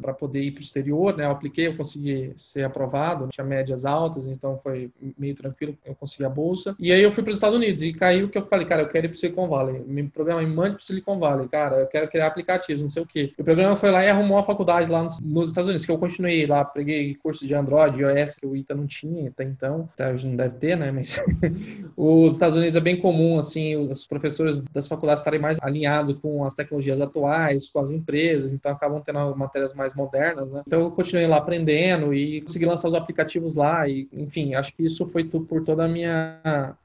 para 0.00 0.12
poder 0.12 0.42
ir 0.42 0.52
para 0.52 0.60
o 0.60 0.64
exterior, 0.64 1.16
né? 1.16 1.24
Eu 1.24 1.30
apliquei, 1.30 1.66
eu 1.66 1.76
consegui 1.76 1.99
consegui 2.00 2.32
ser 2.36 2.64
aprovado, 2.64 3.28
tinha 3.28 3.44
médias 3.44 3.84
altas, 3.84 4.26
então 4.26 4.58
foi 4.62 4.90
meio 5.18 5.34
tranquilo, 5.34 5.76
eu 5.84 5.94
consegui 5.94 6.24
a 6.24 6.28
bolsa. 6.28 6.74
E 6.78 6.92
aí 6.92 7.02
eu 7.02 7.10
fui 7.10 7.22
para 7.22 7.30
os 7.30 7.36
Estados 7.36 7.56
Unidos 7.56 7.82
e 7.82 7.92
caiu 7.92 8.28
que 8.28 8.38
eu 8.38 8.46
falei, 8.46 8.66
cara, 8.66 8.82
eu 8.82 8.88
quero 8.88 9.06
ir 9.06 9.08
para 9.10 9.18
Silicon 9.18 9.48
Valley. 9.48 9.82
Me 9.86 10.08
programa, 10.08 10.40
me 10.40 10.54
mande 10.54 10.76
para 10.76 10.84
Silicon 10.84 11.18
Valley, 11.18 11.48
cara, 11.48 11.76
eu 11.76 11.86
quero 11.86 12.08
criar 12.08 12.26
aplicativos, 12.26 12.80
não 12.80 12.88
sei 12.88 13.02
o 13.02 13.06
quê. 13.06 13.32
O 13.38 13.44
programa 13.44 13.76
foi 13.76 13.90
lá 13.90 14.04
e 14.04 14.08
arrumou 14.08 14.38
a 14.38 14.42
faculdade 14.42 14.90
lá 14.90 15.02
nos, 15.02 15.20
nos 15.20 15.48
Estados 15.48 15.68
Unidos, 15.68 15.84
que 15.84 15.92
eu 15.92 15.98
continuei 15.98 16.46
lá, 16.46 16.64
peguei 16.64 17.14
curso 17.16 17.46
de 17.46 17.54
Android, 17.54 18.00
iOS, 18.00 18.36
que 18.36 18.46
o 18.46 18.56
ITA 18.56 18.74
não 18.74 18.86
tinha 18.86 19.28
até 19.28 19.44
então, 19.44 19.88
até 19.92 20.12
hoje 20.12 20.26
não 20.26 20.36
deve 20.36 20.56
ter, 20.56 20.76
né, 20.76 20.90
mas 20.90 21.20
os 21.96 22.32
Estados 22.32 22.56
Unidos 22.56 22.76
é 22.76 22.80
bem 22.80 23.00
comum, 23.00 23.38
assim, 23.38 23.76
os 23.76 24.06
professores 24.06 24.62
das 24.72 24.88
faculdades 24.88 25.20
estarem 25.20 25.40
mais 25.40 25.58
alinhados 25.60 26.16
com 26.20 26.44
as 26.44 26.54
tecnologias 26.54 27.00
atuais, 27.00 27.68
com 27.68 27.80
as 27.80 27.90
empresas, 27.90 28.52
então 28.52 28.72
acabam 28.72 29.02
tendo 29.04 29.36
matérias 29.36 29.74
mais 29.74 29.94
modernas, 29.94 30.50
né. 30.50 30.62
Então 30.66 30.80
eu 30.80 30.90
continuei 30.90 31.26
lá 31.26 31.36
aprendendo, 31.36 31.89
e 32.12 32.40
consegui 32.40 32.66
lançar 32.66 32.88
os 32.88 32.94
aplicativos 32.94 33.54
lá 33.54 33.88
e 33.88 34.08
enfim 34.12 34.54
acho 34.54 34.74
que 34.74 34.84
isso 34.84 35.06
foi 35.06 35.24
por 35.24 35.64
toda 35.64 35.84
a 35.84 35.88
minha 35.88 36.38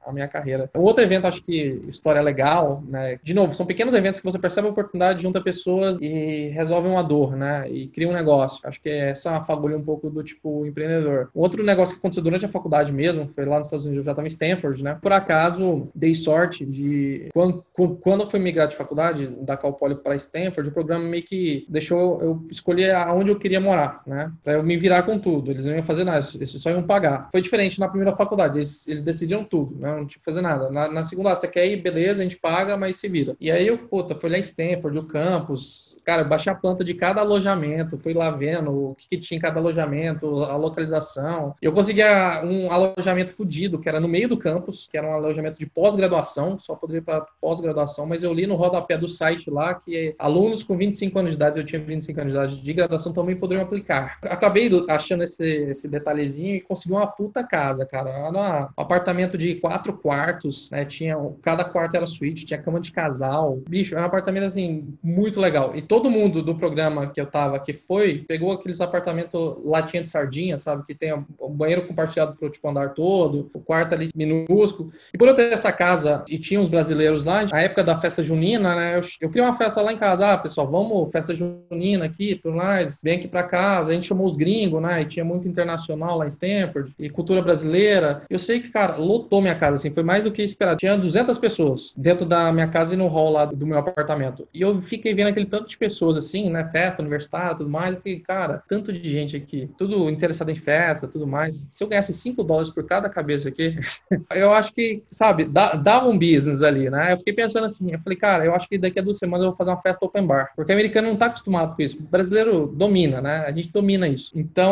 a 0.04 0.12
minha 0.12 0.28
carreira. 0.28 0.70
Um 0.74 0.80
outro 0.80 1.02
evento 1.02 1.26
acho 1.26 1.42
que 1.42 1.80
história 1.88 2.20
legal 2.20 2.82
né? 2.88 3.18
De 3.22 3.34
novo 3.34 3.54
são 3.54 3.66
pequenos 3.66 3.94
eventos 3.94 4.20
que 4.20 4.26
você 4.26 4.38
percebe 4.38 4.68
a 4.68 4.70
oportunidade 4.70 5.22
junta 5.22 5.40
pessoas 5.40 6.00
e 6.00 6.48
resolve 6.48 6.88
uma 6.88 7.02
dor 7.02 7.36
né? 7.36 7.68
E 7.70 7.88
cria 7.88 8.08
um 8.08 8.12
negócio. 8.12 8.66
Acho 8.66 8.80
que 8.80 8.88
essa 8.88 9.28
é 9.28 9.32
uma 9.32 9.44
fagulha 9.44 9.76
um 9.76 9.82
pouco 9.82 10.08
do 10.10 10.22
tipo 10.22 10.64
empreendedor. 10.66 11.30
Outro 11.34 11.62
negócio 11.62 11.94
que 11.94 12.00
aconteceu 12.00 12.22
durante 12.22 12.44
a 12.44 12.48
faculdade 12.48 12.92
mesmo 12.92 13.30
foi 13.34 13.44
lá 13.44 13.58
nos 13.58 13.68
Estados 13.68 13.86
Unidos 13.86 14.02
eu 14.02 14.04
já 14.04 14.12
estava 14.12 14.26
em 14.26 14.28
Stanford 14.28 14.82
né? 14.82 14.98
Por 15.00 15.12
acaso 15.12 15.88
dei 15.94 16.14
sorte 16.14 16.64
de 16.64 17.28
quando, 17.32 17.64
quando 18.00 18.22
eu 18.22 18.30
fui 18.30 18.40
migrar 18.40 18.68
de 18.68 18.76
faculdade 18.76 19.26
da 19.40 19.56
Cal 19.56 19.72
Poly 19.72 19.96
para 19.96 20.16
Stanford 20.16 20.68
o 20.68 20.72
programa 20.72 21.04
meio 21.04 21.22
que 21.22 21.66
deixou 21.68 22.20
eu 22.22 22.46
escolher 22.50 22.94
aonde 22.94 23.30
eu 23.30 23.38
queria 23.38 23.60
morar 23.60 24.02
né? 24.06 24.32
Para 24.42 24.54
eu 24.54 24.62
me 24.62 24.76
virar 24.76 24.95
com 25.02 25.18
tudo. 25.18 25.50
Eles 25.50 25.64
não 25.64 25.74
iam 25.74 25.82
fazer 25.82 26.04
nada, 26.04 26.26
eles 26.34 26.50
só 26.50 26.70
iam 26.70 26.82
pagar. 26.82 27.28
Foi 27.30 27.40
diferente 27.40 27.78
na 27.80 27.88
primeira 27.88 28.14
faculdade, 28.14 28.58
eles, 28.58 28.86
eles 28.88 29.02
decidiam 29.02 29.44
tudo, 29.44 29.76
né? 29.78 29.88
não 29.88 30.06
tinha 30.06 30.18
que 30.18 30.24
fazer 30.24 30.40
nada. 30.40 30.70
Na, 30.70 30.88
na 30.88 31.04
segunda, 31.04 31.32
ah, 31.32 31.36
você 31.36 31.48
quer 31.48 31.66
ir, 31.66 31.76
beleza, 31.82 32.20
a 32.20 32.22
gente 32.22 32.36
paga, 32.36 32.76
mas 32.76 32.96
se 32.96 33.08
vira. 33.08 33.36
E 33.40 33.50
aí 33.50 33.66
eu, 33.66 33.78
puta, 33.78 34.14
fui 34.14 34.30
lá 34.30 34.36
em 34.38 34.40
Stanford, 34.40 34.98
o 34.98 35.04
campus, 35.04 36.00
cara, 36.04 36.24
baixei 36.24 36.52
a 36.52 36.56
planta 36.56 36.84
de 36.84 36.94
cada 36.94 37.20
alojamento, 37.20 37.98
fui 37.98 38.14
lá 38.14 38.30
vendo 38.30 38.70
o 38.70 38.94
que, 38.94 39.08
que 39.08 39.18
tinha 39.18 39.38
em 39.38 39.40
cada 39.40 39.58
alojamento, 39.58 40.44
a 40.44 40.56
localização. 40.56 41.54
Eu 41.60 41.72
conseguia 41.72 42.42
um 42.44 42.70
alojamento 42.70 43.32
fudido, 43.32 43.78
que 43.78 43.88
era 43.88 44.00
no 44.00 44.08
meio 44.08 44.28
do 44.28 44.36
campus, 44.36 44.88
que 44.90 44.96
era 44.96 45.06
um 45.06 45.14
alojamento 45.14 45.58
de 45.58 45.66
pós-graduação, 45.66 46.58
só 46.58 46.74
poderia 46.74 47.02
para 47.02 47.26
pós-graduação, 47.40 48.06
mas 48.06 48.22
eu 48.22 48.32
li 48.32 48.46
no 48.46 48.54
rodapé 48.54 48.96
do 48.96 49.08
site 49.08 49.50
lá 49.50 49.74
que 49.74 50.14
alunos 50.18 50.62
com 50.62 50.76
25 50.76 51.18
anos 51.18 51.30
de 51.32 51.36
idade, 51.36 51.58
eu 51.58 51.64
tinha 51.64 51.80
25 51.80 52.20
anos 52.20 52.32
de 52.32 52.38
idade 52.38 52.62
de 52.62 52.72
graduação, 52.72 53.12
também 53.12 53.36
poderiam 53.36 53.64
aplicar. 53.64 54.18
Acabei 54.22 54.68
achando 54.88 55.22
esse, 55.22 55.44
esse 55.44 55.88
detalhezinho 55.88 56.54
e 56.56 56.60
consegui 56.60 56.94
uma 56.94 57.06
puta 57.06 57.42
casa, 57.44 57.86
cara. 57.86 58.10
Era 58.10 58.30
um 58.76 58.82
apartamento 58.82 59.36
de 59.36 59.54
quatro 59.56 59.92
quartos, 59.92 60.70
né? 60.70 60.84
Tinha, 60.84 61.16
cada 61.42 61.64
quarto 61.64 61.96
era 61.96 62.06
suíte, 62.06 62.44
tinha 62.44 62.60
cama 62.60 62.80
de 62.80 62.92
casal. 62.92 63.60
Bicho, 63.68 63.94
era 63.94 64.02
um 64.02 64.06
apartamento, 64.06 64.44
assim, 64.44 64.94
muito 65.02 65.40
legal. 65.40 65.74
E 65.74 65.82
todo 65.82 66.10
mundo 66.10 66.42
do 66.42 66.54
programa 66.54 67.06
que 67.08 67.20
eu 67.20 67.26
tava, 67.26 67.58
que 67.58 67.72
foi, 67.72 68.24
pegou 68.26 68.52
aqueles 68.52 68.80
apartamentos 68.80 69.56
latinha 69.64 70.02
de 70.02 70.10
sardinha, 70.10 70.58
sabe? 70.58 70.84
Que 70.86 70.94
tem 70.94 71.12
o 71.12 71.48
banheiro 71.48 71.86
compartilhado 71.86 72.36
pro, 72.36 72.50
tipo, 72.50 72.68
andar 72.68 72.94
todo, 72.94 73.50
o 73.52 73.60
quarto 73.60 73.94
ali 73.94 74.08
minúsculo. 74.14 74.90
E 75.12 75.18
por 75.18 75.28
eu 75.28 75.34
ter 75.34 75.52
essa 75.52 75.72
casa 75.72 76.24
e 76.28 76.38
tinha 76.38 76.60
uns 76.60 76.68
brasileiros 76.68 77.24
lá, 77.24 77.44
na 77.44 77.60
época 77.60 77.84
da 77.84 77.96
festa 77.96 78.22
junina, 78.22 78.74
né? 78.74 78.96
Eu, 78.96 79.00
eu 79.20 79.30
criei 79.30 79.44
uma 79.44 79.54
festa 79.54 79.80
lá 79.80 79.92
em 79.92 79.98
casa. 79.98 80.32
Ah, 80.32 80.38
pessoal, 80.38 80.68
vamos, 80.68 81.10
festa 81.10 81.34
junina 81.34 82.04
aqui, 82.04 82.34
por 82.36 82.54
mais, 82.54 83.00
vem 83.02 83.16
aqui 83.16 83.28
pra 83.28 83.42
casa. 83.42 83.90
A 83.90 83.94
gente 83.94 84.06
chamou 84.06 84.26
os 84.26 84.36
gringos, 84.36 84.75
né? 84.80 85.02
E 85.02 85.04
tinha 85.04 85.24
muito 85.24 85.48
internacional 85.48 86.18
lá 86.18 86.24
em 86.24 86.28
Stanford, 86.28 86.94
e 86.98 87.10
cultura 87.10 87.42
brasileira. 87.42 88.22
Eu 88.28 88.38
sei 88.38 88.60
que, 88.60 88.70
cara, 88.70 88.96
lotou 88.96 89.40
minha 89.40 89.54
casa, 89.54 89.76
assim, 89.76 89.92
foi 89.92 90.02
mais 90.02 90.24
do 90.24 90.30
que 90.30 90.42
esperado. 90.42 90.78
Tinha 90.78 90.96
200 90.96 91.36
pessoas 91.38 91.92
dentro 91.96 92.24
da 92.24 92.52
minha 92.52 92.68
casa 92.68 92.94
e 92.94 92.96
no 92.96 93.06
hall 93.06 93.30
lá 93.30 93.44
do 93.44 93.66
meu 93.66 93.78
apartamento. 93.78 94.48
E 94.52 94.62
eu 94.62 94.80
fiquei 94.80 95.14
vendo 95.14 95.28
aquele 95.28 95.46
tanto 95.46 95.68
de 95.68 95.76
pessoas, 95.76 96.16
assim, 96.16 96.50
né? 96.50 96.68
Festa, 96.70 97.02
universitária, 97.02 97.56
tudo 97.56 97.70
mais. 97.70 97.92
Eu 97.92 97.96
fiquei, 97.98 98.20
cara, 98.20 98.62
tanto 98.68 98.92
de 98.92 99.08
gente 99.08 99.36
aqui, 99.36 99.70
tudo 99.78 100.08
interessado 100.10 100.50
em 100.50 100.54
festa, 100.54 101.06
tudo 101.06 101.26
mais. 101.26 101.66
Se 101.70 101.82
eu 101.82 101.88
ganhasse 101.88 102.12
5 102.12 102.42
dólares 102.42 102.70
por 102.70 102.84
cada 102.84 103.08
cabeça 103.08 103.48
aqui, 103.48 103.78
eu 104.34 104.52
acho 104.52 104.72
que, 104.72 105.02
sabe, 105.10 105.44
dava 105.44 106.08
um 106.08 106.18
business 106.18 106.62
ali, 106.62 106.90
né? 106.90 107.12
Eu 107.12 107.18
fiquei 107.18 107.32
pensando 107.32 107.64
assim, 107.66 107.92
eu 107.92 107.98
falei, 108.00 108.18
cara, 108.18 108.44
eu 108.44 108.54
acho 108.54 108.68
que 108.68 108.78
daqui 108.78 108.98
a 108.98 109.02
duas 109.02 109.18
semanas 109.18 109.44
eu 109.44 109.50
vou 109.50 109.56
fazer 109.56 109.70
uma 109.70 109.82
festa 109.82 110.04
open 110.04 110.26
bar. 110.26 110.52
Porque 110.54 110.72
o 110.72 110.74
americano 110.74 111.08
não 111.08 111.16
tá 111.16 111.26
acostumado 111.26 111.74
com 111.74 111.82
isso. 111.82 111.98
O 111.98 112.02
brasileiro 112.02 112.66
domina, 112.66 113.20
né? 113.20 113.44
A 113.46 113.52
gente 113.52 113.70
domina 113.70 114.08
isso. 114.08 114.32
Então, 114.34 114.65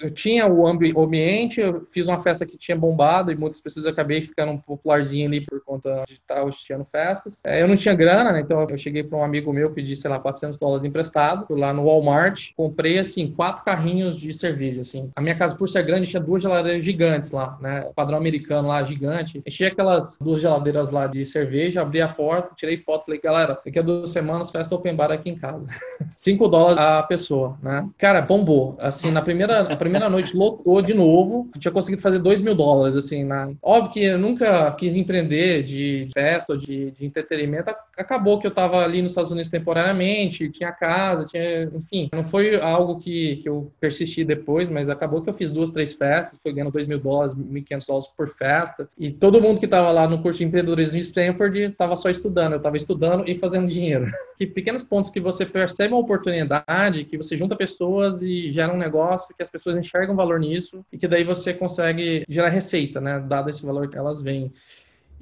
eu 0.00 0.10
tinha 0.10 0.46
o 0.46 0.66
ambiente, 0.66 1.60
eu 1.60 1.86
fiz 1.90 2.06
uma 2.06 2.20
festa 2.20 2.46
que 2.46 2.56
tinha 2.56 2.76
bombado 2.76 3.30
e 3.30 3.36
muitas 3.36 3.60
pessoas 3.60 3.86
eu 3.86 3.92
acabei 3.92 4.22
ficando 4.22 4.58
popularzinho 4.58 5.26
ali 5.26 5.40
por 5.40 5.62
conta 5.62 6.04
de 6.06 6.14
estar 6.14 6.42
hosteando 6.42 6.86
festas. 6.90 7.40
É, 7.44 7.62
eu 7.62 7.68
não 7.68 7.76
tinha 7.76 7.94
grana, 7.94 8.32
né? 8.32 8.40
Então 8.40 8.66
eu 8.68 8.78
cheguei 8.78 9.02
para 9.02 9.18
um 9.18 9.24
amigo 9.24 9.52
meu, 9.52 9.70
pedi, 9.70 9.94
sei 9.96 10.10
lá, 10.10 10.18
400 10.18 10.58
dólares 10.58 10.84
emprestado, 10.84 11.46
fui 11.46 11.58
lá 11.58 11.72
no 11.72 11.84
Walmart, 11.84 12.50
comprei, 12.56 12.98
assim, 12.98 13.32
quatro 13.32 13.64
carrinhos 13.64 14.18
de 14.18 14.32
cerveja, 14.32 14.80
assim. 14.80 15.10
A 15.14 15.20
minha 15.20 15.34
casa, 15.34 15.54
por 15.54 15.68
ser 15.68 15.82
grande, 15.82 16.08
tinha 16.08 16.22
duas 16.22 16.42
geladeiras 16.42 16.84
gigantes 16.84 17.30
lá, 17.30 17.58
né? 17.60 17.88
Padrão 17.94 18.18
americano 18.18 18.68
lá, 18.68 18.82
gigante. 18.82 19.42
Enchi 19.46 19.64
aquelas 19.64 20.18
duas 20.18 20.40
geladeiras 20.40 20.90
lá 20.90 21.06
de 21.06 21.24
cerveja, 21.26 21.82
abri 21.82 22.00
a 22.00 22.08
porta, 22.08 22.54
tirei 22.56 22.76
foto, 22.76 23.04
falei, 23.04 23.20
galera, 23.20 23.58
daqui 23.64 23.78
a 23.78 23.82
duas 23.82 24.10
semanas, 24.10 24.50
festa 24.50 24.74
open 24.74 24.94
bar 24.94 25.10
aqui 25.10 25.30
em 25.30 25.36
casa. 25.36 25.66
Cinco 26.16 26.48
dólares 26.48 26.78
a 26.78 27.02
pessoa, 27.02 27.58
né? 27.62 27.88
Cara, 27.98 28.20
bombou. 28.20 28.76
Assim, 28.78 29.10
na 29.14 29.22
primeira 29.22 29.60
a 29.60 29.76
primeira 29.76 30.10
noite 30.10 30.36
lotou 30.36 30.82
de 30.82 30.92
novo. 30.92 31.48
Tinha 31.58 31.72
conseguido 31.72 32.02
fazer 32.02 32.18
2 32.18 32.42
mil 32.42 32.54
dólares, 32.54 32.96
assim, 32.96 33.24
na... 33.24 33.50
Óbvio 33.62 33.92
que 33.92 34.04
eu 34.04 34.18
nunca 34.18 34.70
quis 34.72 34.96
empreender 34.96 35.62
de 35.62 36.10
festa 36.12 36.52
ou 36.52 36.58
de, 36.58 36.90
de 36.90 37.06
entretenimento. 37.06 37.74
Acabou 37.96 38.38
que 38.38 38.46
eu 38.46 38.50
estava 38.50 38.84
ali 38.84 39.00
nos 39.00 39.12
Estados 39.12 39.30
Unidos 39.30 39.50
temporariamente, 39.50 40.50
tinha 40.50 40.72
casa, 40.72 41.26
tinha... 41.26 41.64
Enfim, 41.74 42.08
não 42.12 42.24
foi 42.24 42.60
algo 42.60 42.98
que, 42.98 43.36
que 43.36 43.48
eu 43.48 43.72
persisti 43.80 44.24
depois, 44.24 44.68
mas 44.68 44.88
acabou 44.88 45.22
que 45.22 45.30
eu 45.30 45.34
fiz 45.34 45.50
duas, 45.50 45.70
três 45.70 45.94
festas, 45.94 46.38
foi 46.42 46.52
ganhando 46.52 46.72
2 46.72 46.88
mil 46.88 46.98
dólares, 46.98 47.34
1.500 47.34 47.86
dólares 47.86 48.08
por 48.16 48.28
festa. 48.28 48.88
E 48.98 49.12
todo 49.12 49.40
mundo 49.40 49.58
que 49.60 49.66
estava 49.66 49.90
lá 49.92 50.08
no 50.08 50.20
curso 50.20 50.40
de 50.40 50.46
empreendedorismo 50.46 50.98
em 50.98 51.02
Stanford 51.02 51.58
estava 51.60 51.96
só 51.96 52.10
estudando. 52.10 52.52
Eu 52.52 52.58
estava 52.58 52.76
estudando 52.76 53.28
e 53.28 53.38
fazendo 53.38 53.68
dinheiro. 53.68 54.06
Que 54.36 54.46
pequenos 54.46 54.82
pontos 54.82 55.10
que 55.10 55.20
você 55.20 55.46
percebe 55.46 55.94
uma 55.94 56.00
oportunidade, 56.00 57.04
que 57.04 57.16
você 57.16 57.36
junta 57.36 57.54
pessoas 57.54 58.22
e 58.22 58.50
gera 58.52 58.72
um 58.72 58.76
negócio 58.78 59.03
que 59.36 59.42
as 59.42 59.50
pessoas 59.50 59.76
enxergam 59.76 60.16
valor 60.16 60.38
nisso 60.40 60.84
e 60.92 60.98
que 60.98 61.08
daí 61.08 61.24
você 61.24 61.52
consegue 61.52 62.24
gerar 62.28 62.48
receita, 62.48 63.00
né? 63.00 63.20
Dado 63.20 63.50
esse 63.50 63.64
valor 63.64 63.88
que 63.88 63.96
elas 63.96 64.20
veem. 64.20 64.52